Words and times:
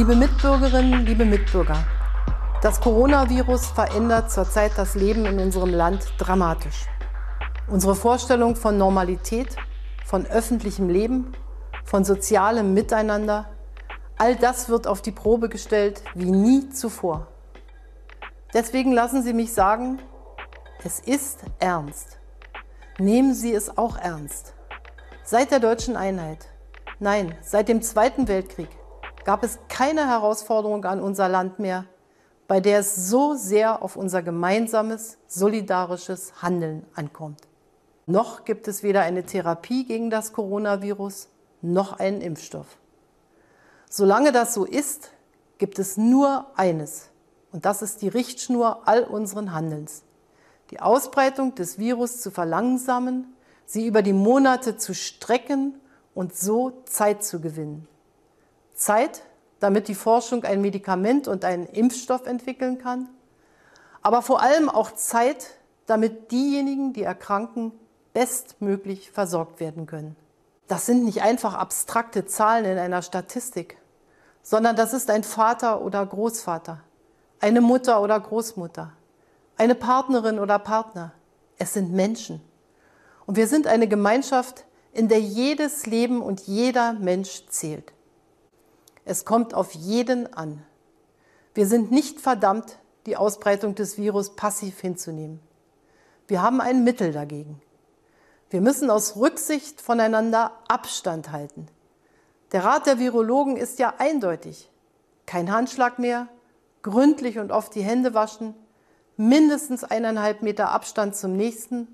Liebe 0.00 0.16
Mitbürgerinnen, 0.16 1.04
liebe 1.04 1.26
Mitbürger, 1.26 1.76
das 2.62 2.80
Coronavirus 2.80 3.66
verändert 3.66 4.30
zurzeit 4.30 4.72
das 4.76 4.94
Leben 4.94 5.26
in 5.26 5.38
unserem 5.38 5.74
Land 5.74 6.14
dramatisch. 6.16 6.86
Unsere 7.68 7.94
Vorstellung 7.94 8.56
von 8.56 8.78
Normalität, 8.78 9.56
von 10.06 10.24
öffentlichem 10.24 10.88
Leben, 10.88 11.34
von 11.84 12.04
sozialem 12.04 12.72
Miteinander, 12.72 13.50
all 14.16 14.36
das 14.36 14.70
wird 14.70 14.86
auf 14.86 15.02
die 15.02 15.12
Probe 15.12 15.50
gestellt 15.50 16.02
wie 16.14 16.30
nie 16.30 16.70
zuvor. 16.70 17.26
Deswegen 18.54 18.92
lassen 18.92 19.22
Sie 19.22 19.34
mich 19.34 19.52
sagen, 19.52 19.98
es 20.82 21.00
ist 21.00 21.40
ernst. 21.58 22.18
Nehmen 22.96 23.34
Sie 23.34 23.52
es 23.52 23.76
auch 23.76 23.98
ernst. 23.98 24.54
Seit 25.24 25.50
der 25.50 25.60
deutschen 25.60 25.94
Einheit, 25.98 26.48
nein, 27.00 27.36
seit 27.42 27.68
dem 27.68 27.82
Zweiten 27.82 28.28
Weltkrieg, 28.28 28.79
gab 29.24 29.42
es 29.42 29.58
keine 29.68 30.08
Herausforderung 30.08 30.84
an 30.84 31.00
unser 31.00 31.28
Land 31.28 31.58
mehr, 31.58 31.84
bei 32.48 32.60
der 32.60 32.80
es 32.80 33.08
so 33.08 33.34
sehr 33.34 33.82
auf 33.82 33.96
unser 33.96 34.22
gemeinsames, 34.22 35.18
solidarisches 35.28 36.42
Handeln 36.42 36.84
ankommt. 36.94 37.40
Noch 38.06 38.44
gibt 38.44 38.66
es 38.66 38.82
weder 38.82 39.02
eine 39.02 39.24
Therapie 39.24 39.84
gegen 39.84 40.10
das 40.10 40.32
Coronavirus 40.32 41.28
noch 41.62 41.98
einen 41.98 42.20
Impfstoff. 42.20 42.66
Solange 43.88 44.32
das 44.32 44.54
so 44.54 44.64
ist, 44.64 45.12
gibt 45.58 45.78
es 45.78 45.96
nur 45.96 46.46
eines, 46.56 47.10
und 47.52 47.66
das 47.66 47.82
ist 47.82 48.02
die 48.02 48.08
Richtschnur 48.08 48.82
all 48.86 49.04
unseren 49.04 49.52
Handelns. 49.52 50.02
Die 50.70 50.80
Ausbreitung 50.80 51.54
des 51.54 51.78
Virus 51.78 52.20
zu 52.20 52.30
verlangsamen, 52.30 53.34
sie 53.66 53.86
über 53.86 54.02
die 54.02 54.12
Monate 54.12 54.76
zu 54.76 54.94
strecken 54.94 55.74
und 56.14 56.34
so 56.34 56.82
Zeit 56.84 57.24
zu 57.24 57.40
gewinnen. 57.40 57.86
Zeit, 58.80 59.22
damit 59.60 59.88
die 59.88 59.94
Forschung 59.94 60.44
ein 60.44 60.60
Medikament 60.60 61.28
und 61.28 61.44
einen 61.44 61.66
Impfstoff 61.66 62.26
entwickeln 62.26 62.78
kann, 62.78 63.08
aber 64.02 64.22
vor 64.22 64.40
allem 64.40 64.68
auch 64.68 64.92
Zeit, 64.92 65.54
damit 65.86 66.30
diejenigen, 66.32 66.92
die 66.92 67.02
erkranken, 67.02 67.72
bestmöglich 68.14 69.10
versorgt 69.10 69.60
werden 69.60 69.86
können. 69.86 70.16
Das 70.66 70.86
sind 70.86 71.04
nicht 71.04 71.22
einfach 71.22 71.54
abstrakte 71.54 72.26
Zahlen 72.26 72.64
in 72.64 72.78
einer 72.78 73.02
Statistik, 73.02 73.76
sondern 74.42 74.76
das 74.76 74.94
ist 74.94 75.10
ein 75.10 75.24
Vater 75.24 75.82
oder 75.82 76.04
Großvater, 76.04 76.80
eine 77.40 77.60
Mutter 77.60 78.00
oder 78.00 78.18
Großmutter, 78.18 78.92
eine 79.56 79.74
Partnerin 79.74 80.38
oder 80.38 80.58
Partner. 80.58 81.12
Es 81.58 81.74
sind 81.74 81.92
Menschen. 81.92 82.40
Und 83.26 83.36
wir 83.36 83.46
sind 83.46 83.66
eine 83.66 83.88
Gemeinschaft, 83.88 84.64
in 84.92 85.08
der 85.08 85.20
jedes 85.20 85.86
Leben 85.86 86.22
und 86.22 86.40
jeder 86.46 86.94
Mensch 86.94 87.46
zählt. 87.48 87.92
Es 89.04 89.24
kommt 89.24 89.54
auf 89.54 89.72
jeden 89.72 90.32
an. 90.34 90.62
Wir 91.54 91.66
sind 91.66 91.90
nicht 91.90 92.20
verdammt, 92.20 92.78
die 93.06 93.16
Ausbreitung 93.16 93.74
des 93.74 93.98
Virus 93.98 94.36
passiv 94.36 94.80
hinzunehmen. 94.80 95.40
Wir 96.28 96.42
haben 96.42 96.60
ein 96.60 96.84
Mittel 96.84 97.12
dagegen. 97.12 97.60
Wir 98.50 98.60
müssen 98.60 98.90
aus 98.90 99.16
Rücksicht 99.16 99.80
voneinander 99.80 100.52
Abstand 100.68 101.32
halten. 101.32 101.66
Der 102.52 102.64
Rat 102.64 102.86
der 102.86 102.98
Virologen 102.98 103.56
ist 103.56 103.78
ja 103.78 103.94
eindeutig. 103.98 104.70
Kein 105.26 105.52
Handschlag 105.52 105.98
mehr, 105.98 106.28
gründlich 106.82 107.38
und 107.38 107.52
oft 107.52 107.74
die 107.74 107.82
Hände 107.82 108.14
waschen, 108.14 108.54
mindestens 109.16 109.84
eineinhalb 109.84 110.42
Meter 110.42 110.70
Abstand 110.70 111.14
zum 111.14 111.36
nächsten 111.36 111.88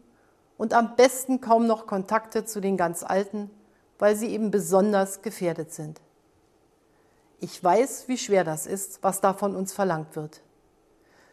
und 0.57 0.73
am 0.73 0.97
besten 0.97 1.41
kaum 1.41 1.67
noch 1.67 1.87
Kontakte 1.87 2.45
zu 2.45 2.61
den 2.61 2.77
ganz 2.77 3.03
Alten, 3.03 3.51
weil 3.99 4.17
sie 4.17 4.29
eben 4.29 4.51
besonders 4.51 5.23
gefährdet 5.23 5.73
sind. 5.73 6.01
Ich 7.41 7.63
weiß, 7.63 8.09
wie 8.09 8.19
schwer 8.19 8.45
das 8.45 8.67
ist, 8.67 9.03
was 9.03 9.21
da 9.21 9.35
von 9.35 9.55
uns 9.55 9.73
verlangt 9.73 10.17
wird. 10.17 10.41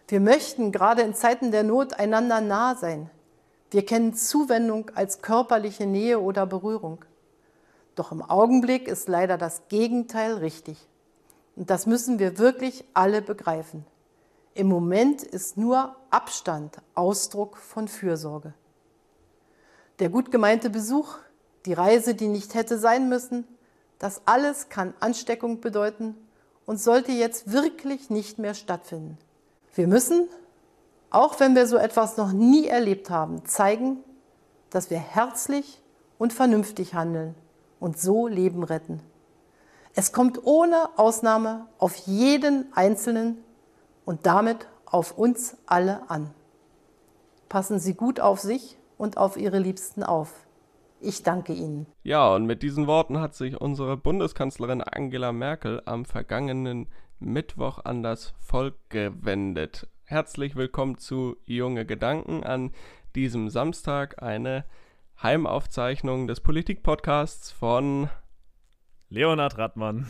Wir 0.08 0.20
möchten 0.20 0.72
gerade 0.72 1.02
in 1.02 1.16
Zeiten 1.16 1.52
der 1.52 1.64
Not 1.64 1.94
einander 1.94 2.42
nah 2.42 2.76
sein. 2.76 3.10
Wir 3.72 3.86
kennen 3.86 4.14
Zuwendung 4.14 4.92
als 4.96 5.22
körperliche 5.22 5.86
Nähe 5.86 6.20
oder 6.20 6.46
Berührung. 6.46 7.06
Doch 7.96 8.12
im 8.12 8.22
Augenblick 8.22 8.88
ist 8.88 9.08
leider 9.08 9.38
das 9.38 9.64
Gegenteil 9.70 10.36
richtig. 10.36 10.78
Und 11.56 11.70
das 11.70 11.86
müssen 11.86 12.20
wir 12.20 12.38
wirklich 12.38 12.84
alle 12.94 13.22
begreifen. 13.22 13.86
Im 14.56 14.68
Moment 14.68 15.24
ist 15.24 15.58
nur 15.58 15.96
Abstand 16.10 16.78
Ausdruck 16.94 17.58
von 17.58 17.88
Fürsorge. 17.88 18.54
Der 20.00 20.10
gut 20.10 20.32
gemeinte 20.32 20.70
Besuch, 20.70 21.18
die 21.66 21.74
Reise, 21.74 22.14
die 22.14 22.28
nicht 22.28 22.56
hätte 22.56 22.78
sein 22.78 23.10
müssen, 23.10 23.48
das 24.00 24.22
alles 24.26 24.70
kann 24.70 24.94
Ansteckung 25.00 25.62
bedeuten 25.62 26.16
und 26.66 26.80
sollte 26.80 27.12
jetzt 27.12 27.52
wirklich 27.52 28.10
nicht 28.10 28.40
mehr 28.40 28.54
stattfinden. 28.54 29.18
Wir 29.76 29.88
müssen, 29.88 30.28
auch 31.10 31.40
wenn 31.40 31.56
wir 31.56 31.68
so 31.68 31.78
etwas 31.78 32.18
noch 32.18 32.32
nie 32.32 32.68
erlebt 32.68 33.10
haben, 33.10 33.46
zeigen, 33.46 33.98
dass 34.70 34.90
wir 34.90 35.00
herzlich 35.00 35.82
und 36.18 36.34
vernünftig 36.34 36.94
handeln 36.94 37.36
und 37.80 38.00
so 38.00 38.28
Leben 38.28 38.64
retten. 38.64 39.02
Es 39.96 40.12
kommt 40.12 40.44
ohne 40.46 40.90
Ausnahme 40.98 41.68
auf 41.78 41.96
jeden 42.08 42.72
Einzelnen 42.74 43.44
und 44.06 44.26
damit 44.26 44.68
auf 44.86 45.18
uns 45.18 45.56
alle 45.66 46.10
an. 46.10 46.32
Passen 47.50 47.80
Sie 47.80 47.94
gut 47.94 48.20
auf 48.20 48.40
sich 48.40 48.78
und 48.98 49.18
auf 49.18 49.38
Ihre 49.38 49.60
Liebsten 49.60 50.02
auf. 50.02 50.32
Ich 51.06 51.22
danke 51.22 51.52
Ihnen. 51.52 51.86
Ja, 52.04 52.34
und 52.34 52.46
mit 52.46 52.64
diesen 52.64 52.88
Worten 52.88 53.20
hat 53.20 53.36
sich 53.36 53.60
unsere 53.60 53.98
Bundeskanzlerin 53.98 54.82
Angela 54.82 55.34
Merkel 55.34 55.82
am 55.84 56.06
vergangenen 56.06 56.88
Mittwoch 57.20 57.80
an 57.84 58.04
das 58.04 58.34
Volk 58.40 58.76
gewendet. 58.88 59.90
Herzlich 60.06 60.56
willkommen 60.56 60.98
zu 60.98 61.36
Junge 61.46 61.86
Gedanken 61.86 62.46
an 62.46 62.72
diesem 63.16 63.50
Samstag, 63.50 64.24
eine 64.24 64.64
Heimaufzeichnung 65.22 66.26
des 66.28 66.40
Politikpodcasts 66.40 67.52
von 67.52 68.10
Leonhard 69.10 69.58
Radmann. 69.58 70.08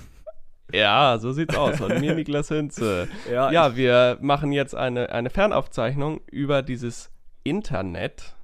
Ja, 0.71 1.17
so 1.17 1.31
sieht's 1.31 1.55
aus. 1.55 1.81
Und 1.81 2.01
mir 2.01 2.13
Niklas 2.13 2.49
Hinze. 2.49 3.07
Ja, 3.31 3.51
ja 3.51 3.75
wir 3.75 4.19
machen 4.21 4.51
jetzt 4.51 4.75
eine, 4.75 5.09
eine 5.09 5.31
Fernaufzeichnung 5.31 6.21
über 6.27 6.61
dieses 6.61 7.09
Internet 7.43 8.35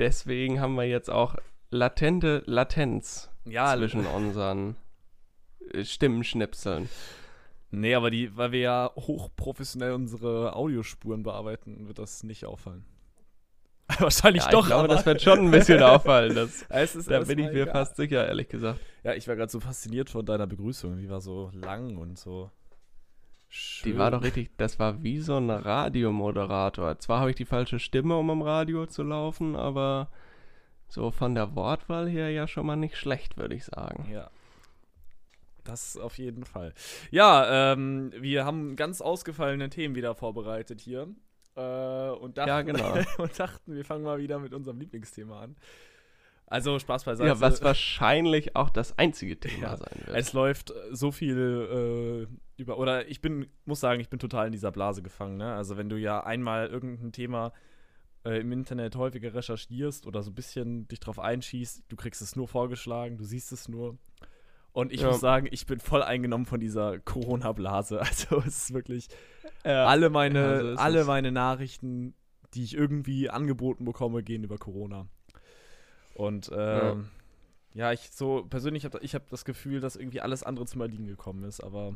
deswegen 0.00 0.60
haben 0.60 0.74
wir 0.74 0.84
jetzt 0.84 1.10
auch 1.10 1.36
latente 1.70 2.42
Latenz 2.46 3.30
ja, 3.44 3.76
zwischen 3.76 4.06
unseren 4.06 4.76
äh, 5.72 5.84
Stimmenschnipseln. 5.84 6.88
Nee, 7.70 7.94
aber 7.94 8.10
die, 8.10 8.36
weil 8.36 8.50
wir 8.50 8.60
ja 8.60 8.90
hochprofessionell 8.96 9.92
unsere 9.92 10.56
Audiospuren 10.56 11.22
bearbeiten, 11.22 11.86
wird 11.86 12.00
das 12.00 12.24
nicht 12.24 12.44
auffallen. 12.44 12.84
Wahrscheinlich 13.98 14.44
ja, 14.44 14.50
doch. 14.50 14.62
Ich 14.62 14.66
glaube, 14.66 14.88
das 14.88 15.06
wird 15.06 15.22
schon 15.22 15.40
ein 15.40 15.50
bisschen 15.50 15.82
auffallen. 15.82 16.34
Das, 16.34 16.66
da 17.06 17.20
bin 17.20 17.38
ich 17.38 17.46
mir 17.46 17.62
egal. 17.62 17.72
fast 17.72 17.96
sicher, 17.96 18.26
ehrlich 18.26 18.48
gesagt. 18.48 18.80
Ja, 19.04 19.14
ich 19.14 19.28
war 19.28 19.36
gerade 19.36 19.50
so 19.50 19.60
fasziniert 19.60 20.10
von 20.10 20.24
deiner 20.26 20.46
Begrüßung. 20.46 20.98
Die 20.98 21.08
war 21.08 21.20
so 21.20 21.50
lang 21.54 21.96
und 21.96 22.18
so. 22.18 22.50
Schön. 23.52 23.92
Die 23.92 23.98
war 23.98 24.12
doch 24.12 24.22
richtig, 24.22 24.50
das 24.58 24.78
war 24.78 25.02
wie 25.02 25.18
so 25.18 25.36
ein 25.36 25.50
Radiomoderator. 25.50 27.00
Zwar 27.00 27.18
habe 27.18 27.30
ich 27.30 27.36
die 27.36 27.44
falsche 27.44 27.80
Stimme, 27.80 28.16
um 28.16 28.30
am 28.30 28.42
Radio 28.42 28.86
zu 28.86 29.02
laufen, 29.02 29.56
aber 29.56 30.08
so 30.86 31.10
von 31.10 31.34
der 31.34 31.56
Wortwahl 31.56 32.08
her 32.08 32.30
ja 32.30 32.46
schon 32.46 32.64
mal 32.64 32.76
nicht 32.76 32.96
schlecht, 32.96 33.36
würde 33.36 33.56
ich 33.56 33.64
sagen. 33.64 34.08
Ja. 34.08 34.30
Das 35.64 35.96
auf 35.96 36.16
jeden 36.18 36.44
Fall. 36.44 36.74
Ja, 37.10 37.72
ähm, 37.72 38.12
wir 38.16 38.44
haben 38.44 38.76
ganz 38.76 39.00
ausgefallene 39.00 39.68
Themen 39.68 39.96
wieder 39.96 40.14
vorbereitet 40.14 40.80
hier. 40.80 41.08
Äh, 41.56 42.10
und, 42.10 42.38
dachten, 42.38 42.48
ja, 42.48 42.62
genau. 42.62 42.94
und 43.18 43.38
dachten, 43.38 43.74
wir 43.74 43.84
fangen 43.84 44.04
mal 44.04 44.18
wieder 44.18 44.38
mit 44.38 44.54
unserem 44.54 44.78
Lieblingsthema 44.78 45.40
an. 45.40 45.56
Also 46.50 46.80
Spaß 46.80 47.04
beiseite. 47.04 47.28
Ja, 47.28 47.40
was 47.40 47.62
wahrscheinlich 47.62 48.56
auch 48.56 48.70
das 48.70 48.98
einzige 48.98 49.38
Thema 49.38 49.62
ja, 49.62 49.76
sein 49.76 50.02
wird. 50.04 50.16
Es 50.16 50.32
läuft 50.32 50.74
so 50.90 51.12
viel 51.12 52.28
äh, 52.28 52.60
über, 52.60 52.76
oder 52.76 53.08
ich 53.08 53.22
bin, 53.22 53.46
muss 53.64 53.78
sagen, 53.78 54.00
ich 54.00 54.10
bin 54.10 54.18
total 54.18 54.46
in 54.46 54.52
dieser 54.52 54.72
Blase 54.72 55.00
gefangen. 55.00 55.36
Ne? 55.36 55.54
Also 55.54 55.76
wenn 55.76 55.88
du 55.88 55.96
ja 55.96 56.24
einmal 56.24 56.66
irgendein 56.66 57.12
Thema 57.12 57.52
äh, 58.24 58.40
im 58.40 58.50
Internet 58.50 58.96
häufiger 58.96 59.32
recherchierst 59.32 60.08
oder 60.08 60.24
so 60.24 60.32
ein 60.32 60.34
bisschen 60.34 60.88
dich 60.88 60.98
drauf 60.98 61.20
einschießt, 61.20 61.84
du 61.88 61.94
kriegst 61.94 62.20
es 62.20 62.34
nur 62.34 62.48
vorgeschlagen, 62.48 63.16
du 63.16 63.24
siehst 63.24 63.52
es 63.52 63.68
nur. 63.68 63.96
Und 64.72 64.92
ich 64.92 65.02
ja. 65.02 65.08
muss 65.08 65.20
sagen, 65.20 65.46
ich 65.52 65.66
bin 65.66 65.78
voll 65.78 66.02
eingenommen 66.02 66.46
von 66.46 66.58
dieser 66.58 66.98
Corona-Blase. 66.98 68.00
Also 68.04 68.38
es 68.38 68.64
ist 68.64 68.74
wirklich 68.74 69.06
ja. 69.64 69.86
alle 69.86 70.10
meine, 70.10 70.38
ja, 70.38 70.62
so 70.62 70.74
alle 70.78 71.04
meine 71.04 71.30
Nachrichten, 71.30 72.14
die 72.54 72.64
ich 72.64 72.74
irgendwie 72.74 73.30
angeboten 73.30 73.84
bekomme, 73.84 74.24
gehen 74.24 74.42
über 74.42 74.58
Corona. 74.58 75.06
Und 76.20 76.50
ähm, 76.54 77.08
ja. 77.72 77.92
ich 77.92 78.10
so 78.10 78.44
persönlich 78.44 78.84
habe 78.84 78.98
ich 79.00 79.14
hab 79.14 79.30
das 79.30 79.46
Gefühl, 79.46 79.80
dass 79.80 79.96
irgendwie 79.96 80.20
alles 80.20 80.42
andere 80.42 80.66
zum 80.66 80.82
Erliegen 80.82 81.06
gekommen 81.06 81.44
ist, 81.44 81.60
aber 81.60 81.94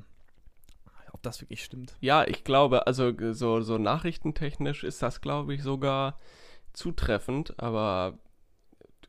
ob 1.12 1.22
das 1.22 1.42
wirklich 1.42 1.62
stimmt. 1.62 1.94
Ja, 2.00 2.26
ich 2.26 2.42
glaube, 2.42 2.86
also 2.86 3.12
so, 3.32 3.60
so 3.60 3.76
nachrichtentechnisch 3.76 4.82
ist 4.82 5.02
das, 5.02 5.20
glaube 5.20 5.52
ich, 5.52 5.62
sogar 5.62 6.18
zutreffend, 6.72 7.60
aber 7.60 8.18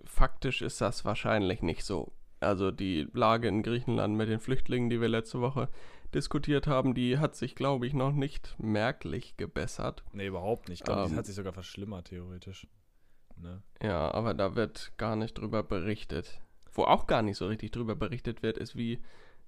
faktisch 0.04 0.62
ist 0.62 0.82
das 0.82 1.06
wahrscheinlich 1.06 1.62
nicht 1.62 1.86
so. 1.86 2.12
Also 2.42 2.72
die 2.72 3.08
Lage 3.14 3.48
in 3.48 3.64
Griechenland 3.64 4.18
mit 4.18 4.28
den 4.28 4.42
Flüchtlingen, 4.42 4.90
die 4.90 5.00
wir 5.00 5.08
letzte 5.08 5.40
Woche 5.40 5.70
diskutiert 6.14 6.68
haben, 6.68 6.94
die 6.94 7.20
hat 7.20 7.38
sich, 7.38 7.56
glaube 7.56 7.88
ich, 7.88 7.94
noch 7.94 8.12
nicht 8.12 8.54
merklich 8.60 9.38
gebessert. 9.38 10.04
Nee, 10.12 10.28
überhaupt 10.28 10.68
nicht. 10.68 10.82
Ich 10.82 10.86
glaube, 10.86 11.04
ähm, 11.04 11.12
die 11.12 11.16
hat 11.16 11.26
sich 11.26 11.36
sogar 11.36 11.54
verschlimmert, 11.54 12.10
theoretisch. 12.10 12.68
Ne? 13.38 13.62
Ja, 13.82 14.14
aber 14.14 14.34
da 14.34 14.56
wird 14.56 14.94
gar 14.98 15.16
nicht 15.16 15.38
drüber 15.38 15.64
berichtet. 15.64 16.42
Wo 16.72 16.84
auch 16.84 17.08
gar 17.08 17.22
nicht 17.22 17.38
so 17.38 17.48
richtig 17.48 17.72
drüber 17.72 17.96
berichtet 17.96 18.44
wird, 18.44 18.58
ist, 18.58 18.76
wie, 18.76 19.02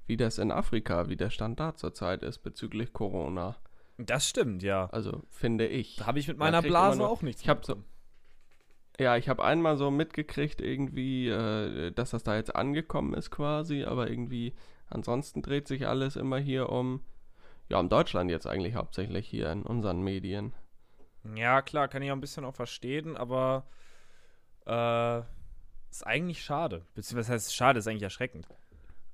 wie 0.05 0.17
das 0.17 0.37
in 0.37 0.51
Afrika, 0.51 1.09
wie 1.09 1.17
der 1.17 1.29
Stand 1.29 1.59
da 1.59 1.75
zurzeit 1.75 2.23
ist 2.23 2.39
bezüglich 2.39 2.93
Corona. 2.93 3.57
Das 3.97 4.27
stimmt, 4.27 4.63
ja. 4.63 4.87
Also, 4.91 5.23
finde 5.29 5.67
ich. 5.67 5.97
Da 5.97 6.05
habe 6.05 6.19
ich 6.19 6.27
mit 6.27 6.37
meiner 6.37 6.61
Blase 6.61 6.99
noch, 6.99 7.09
auch 7.09 7.21
nichts 7.21 7.41
Ich 7.41 7.49
habe 7.49 7.61
so. 7.65 7.83
Ja, 8.99 9.15
ich 9.15 9.29
habe 9.29 9.43
einmal 9.43 9.77
so 9.77 9.91
mitgekriegt, 9.91 10.61
irgendwie, 10.61 11.27
äh, 11.27 11.91
dass 11.91 12.11
das 12.11 12.23
da 12.23 12.35
jetzt 12.35 12.55
angekommen 12.55 13.13
ist 13.13 13.29
quasi, 13.29 13.83
aber 13.83 14.09
irgendwie 14.09 14.53
ansonsten 14.89 15.41
dreht 15.41 15.67
sich 15.67 15.87
alles 15.87 16.15
immer 16.15 16.37
hier 16.37 16.69
um, 16.69 17.01
ja, 17.69 17.79
um 17.79 17.89
Deutschland 17.89 18.31
jetzt 18.31 18.47
eigentlich 18.47 18.75
hauptsächlich 18.75 19.27
hier 19.27 19.51
in 19.51 19.63
unseren 19.63 20.01
Medien. 20.01 20.53
Ja, 21.35 21.61
klar, 21.61 21.87
kann 21.87 22.01
ich 22.01 22.11
auch 22.11 22.15
ein 22.15 22.21
bisschen 22.21 22.45
auch 22.45 22.55
verstehen, 22.55 23.17
aber 23.17 23.65
äh, 24.65 25.21
ist 25.89 26.05
eigentlich 26.05 26.43
schade. 26.43 26.85
Beziehungsweise 26.93 27.33
heißt 27.33 27.55
schade, 27.55 27.79
ist 27.79 27.87
eigentlich 27.87 28.03
erschreckend. 28.03 28.47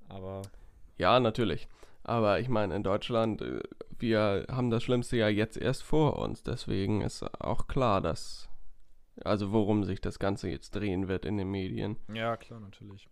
Aber. 0.09 0.41
Ja, 0.97 1.19
natürlich. 1.19 1.67
Aber 2.03 2.39
ich 2.39 2.49
meine, 2.49 2.75
in 2.75 2.83
Deutschland, 2.83 3.41
äh, 3.41 3.61
wir 3.97 4.45
haben 4.49 4.69
das 4.69 4.83
Schlimmste 4.83 5.17
ja 5.17 5.29
jetzt 5.29 5.57
erst 5.57 5.83
vor 5.83 6.19
uns. 6.19 6.43
Deswegen 6.43 7.01
ist 7.01 7.23
auch 7.41 7.67
klar, 7.67 8.01
dass. 8.01 8.49
Also, 9.23 9.51
worum 9.51 9.83
sich 9.83 10.01
das 10.01 10.17
Ganze 10.17 10.49
jetzt 10.49 10.71
drehen 10.75 11.07
wird 11.07 11.25
in 11.25 11.37
den 11.37 11.49
Medien. 11.49 11.97
Ja, 12.11 12.35
klar, 12.35 12.59
natürlich. 12.59 13.07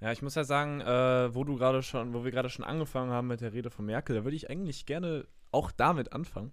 Ja, 0.00 0.12
ich 0.12 0.22
muss 0.22 0.36
ja 0.36 0.44
sagen, 0.44 0.80
äh, 0.80 1.34
wo 1.34 1.42
du 1.42 1.56
gerade 1.56 1.82
schon, 1.82 2.14
wo 2.14 2.22
wir 2.24 2.30
gerade 2.30 2.48
schon 2.48 2.64
angefangen 2.64 3.10
haben 3.10 3.26
mit 3.26 3.40
der 3.40 3.52
Rede 3.52 3.70
von 3.70 3.86
Merkel, 3.86 4.14
da 4.14 4.24
würde 4.24 4.36
ich 4.36 4.50
eigentlich 4.50 4.86
gerne 4.86 5.26
auch 5.50 5.72
damit 5.72 6.12
anfangen. 6.12 6.52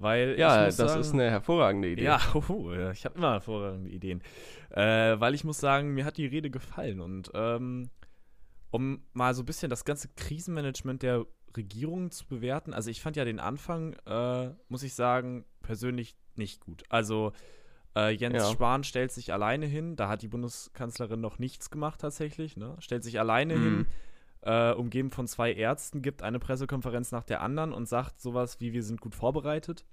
Weil 0.00 0.38
ja, 0.38 0.64
das 0.64 0.76
sagen, 0.78 1.00
ist 1.00 1.12
eine 1.12 1.30
hervorragende 1.30 1.88
Idee. 1.88 2.04
Ja, 2.04 2.20
oh, 2.48 2.72
ich 2.90 3.04
habe 3.04 3.18
immer 3.18 3.32
hervorragende 3.32 3.90
Ideen. 3.90 4.22
Äh, 4.70 5.20
weil 5.20 5.34
ich 5.34 5.44
muss 5.44 5.58
sagen, 5.58 5.92
mir 5.92 6.06
hat 6.06 6.16
die 6.16 6.26
Rede 6.26 6.50
gefallen. 6.50 7.00
Und 7.00 7.30
ähm, 7.34 7.90
um 8.70 9.02
mal 9.12 9.34
so 9.34 9.42
ein 9.42 9.46
bisschen 9.46 9.68
das 9.68 9.84
ganze 9.84 10.08
Krisenmanagement 10.16 11.02
der 11.02 11.26
Regierung 11.54 12.10
zu 12.10 12.26
bewerten, 12.26 12.72
also 12.72 12.88
ich 12.88 13.02
fand 13.02 13.16
ja 13.16 13.26
den 13.26 13.40
Anfang, 13.40 13.92
äh, 14.06 14.50
muss 14.68 14.82
ich 14.84 14.94
sagen, 14.94 15.44
persönlich 15.60 16.16
nicht 16.34 16.60
gut. 16.60 16.82
Also 16.88 17.32
äh, 17.94 18.10
Jens 18.14 18.36
ja. 18.36 18.50
Spahn 18.50 18.84
stellt 18.84 19.12
sich 19.12 19.34
alleine 19.34 19.66
hin, 19.66 19.96
da 19.96 20.08
hat 20.08 20.22
die 20.22 20.28
Bundeskanzlerin 20.28 21.20
noch 21.20 21.38
nichts 21.38 21.70
gemacht 21.70 22.00
tatsächlich, 22.00 22.56
ne? 22.56 22.74
stellt 22.78 23.04
sich 23.04 23.20
alleine 23.20 23.56
mhm. 23.56 23.62
hin 23.62 23.86
äh, 24.42 24.72
umgeben 24.72 25.10
von 25.10 25.26
zwei 25.26 25.52
Ärzten, 25.52 26.02
gibt 26.02 26.22
eine 26.22 26.38
Pressekonferenz 26.38 27.12
nach 27.12 27.24
der 27.24 27.42
anderen 27.42 27.72
und 27.72 27.88
sagt 27.88 28.20
sowas 28.20 28.60
wie, 28.60 28.72
wir 28.72 28.82
sind 28.82 29.00
gut 29.00 29.14
vorbereitet. 29.14 29.84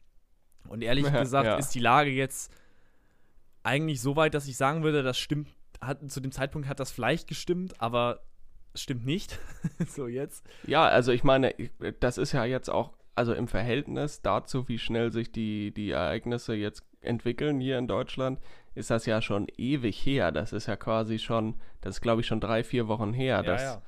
Und 0.68 0.82
ehrlich 0.82 1.06
gesagt 1.12 1.46
ja. 1.46 1.56
ist 1.58 1.70
die 1.70 1.80
Lage 1.80 2.10
jetzt 2.10 2.52
eigentlich 3.64 4.02
so 4.02 4.16
weit, 4.16 4.34
dass 4.34 4.48
ich 4.48 4.56
sagen 4.56 4.84
würde, 4.84 5.04
das 5.04 5.18
stimmt, 5.18 5.50
hat, 5.82 6.10
zu 6.10 6.22
dem 6.22 6.32
Zeitpunkt 6.32 6.68
hat 6.68 6.80
das 6.80 6.92
vielleicht 6.92 7.28
gestimmt, 7.28 7.82
aber 7.82 8.22
es 8.74 8.82
stimmt 8.82 9.06
nicht. 9.06 9.38
so 9.88 10.08
jetzt. 10.08 10.46
Ja, 10.66 10.86
also 10.88 11.12
ich 11.12 11.24
meine, 11.24 11.54
das 12.00 12.18
ist 12.18 12.32
ja 12.32 12.46
jetzt 12.46 12.70
auch, 12.70 12.94
also 13.16 13.34
im 13.34 13.48
Verhältnis 13.48 14.22
dazu, 14.22 14.68
wie 14.70 14.80
schnell 14.80 15.12
sich 15.12 15.32
die, 15.32 15.74
die 15.74 15.92
Ereignisse 15.92 16.54
jetzt 16.54 16.84
entwickeln 17.02 17.60
hier 17.60 17.78
in 17.78 17.88
Deutschland, 17.88 18.40
ist 18.76 18.92
das 18.92 19.06
ja 19.06 19.22
schon 19.22 19.48
ewig 19.58 19.98
her. 20.06 20.32
Das 20.32 20.54
ist 20.54 20.68
ja 20.68 20.76
quasi 20.76 21.20
schon, 21.20 21.56
das 21.82 21.96
ist 21.96 22.02
glaube 22.02 22.22
ich 22.22 22.28
schon 22.28 22.40
drei, 22.40 22.64
vier 22.64 22.88
Wochen 22.88 23.12
her, 23.12 23.38
ja, 23.38 23.44
dass, 23.44 23.62
ja 23.62 23.82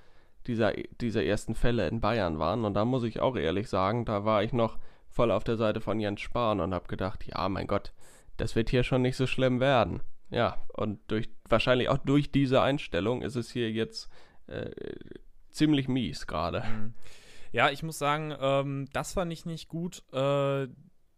dieser, 0.47 0.73
dieser 1.01 1.23
ersten 1.23 1.55
Fälle 1.55 1.87
in 1.87 2.01
Bayern 2.01 2.39
waren. 2.39 2.65
Und 2.65 2.73
da 2.73 2.85
muss 2.85 3.03
ich 3.03 3.19
auch 3.19 3.35
ehrlich 3.35 3.69
sagen, 3.69 4.05
da 4.05 4.25
war 4.25 4.43
ich 4.43 4.53
noch 4.53 4.77
voll 5.09 5.31
auf 5.31 5.43
der 5.43 5.57
Seite 5.57 5.81
von 5.81 5.99
Jens 5.99 6.21
Spahn 6.21 6.59
und 6.59 6.73
habe 6.73 6.87
gedacht, 6.87 7.25
ja, 7.25 7.49
mein 7.49 7.67
Gott, 7.67 7.93
das 8.37 8.55
wird 8.55 8.69
hier 8.69 8.83
schon 8.83 9.01
nicht 9.01 9.17
so 9.17 9.27
schlimm 9.27 9.59
werden. 9.59 10.01
Ja, 10.29 10.57
und 10.73 10.99
durch 11.07 11.29
wahrscheinlich 11.47 11.89
auch 11.89 11.97
durch 11.97 12.31
diese 12.31 12.61
Einstellung 12.61 13.21
ist 13.21 13.35
es 13.35 13.51
hier 13.51 13.71
jetzt 13.71 14.09
äh, 14.47 14.71
ziemlich 15.51 15.87
mies 15.87 16.27
gerade. 16.27 16.63
Mhm. 16.63 16.93
Ja, 17.51 17.69
ich 17.71 17.81
muss 17.81 17.97
sagen, 17.97 18.33
ähm, 18.39 18.87
das 18.93 19.13
fand 19.13 19.33
ich 19.33 19.45
nicht 19.45 19.69
gut, 19.69 20.03
äh, 20.13 20.67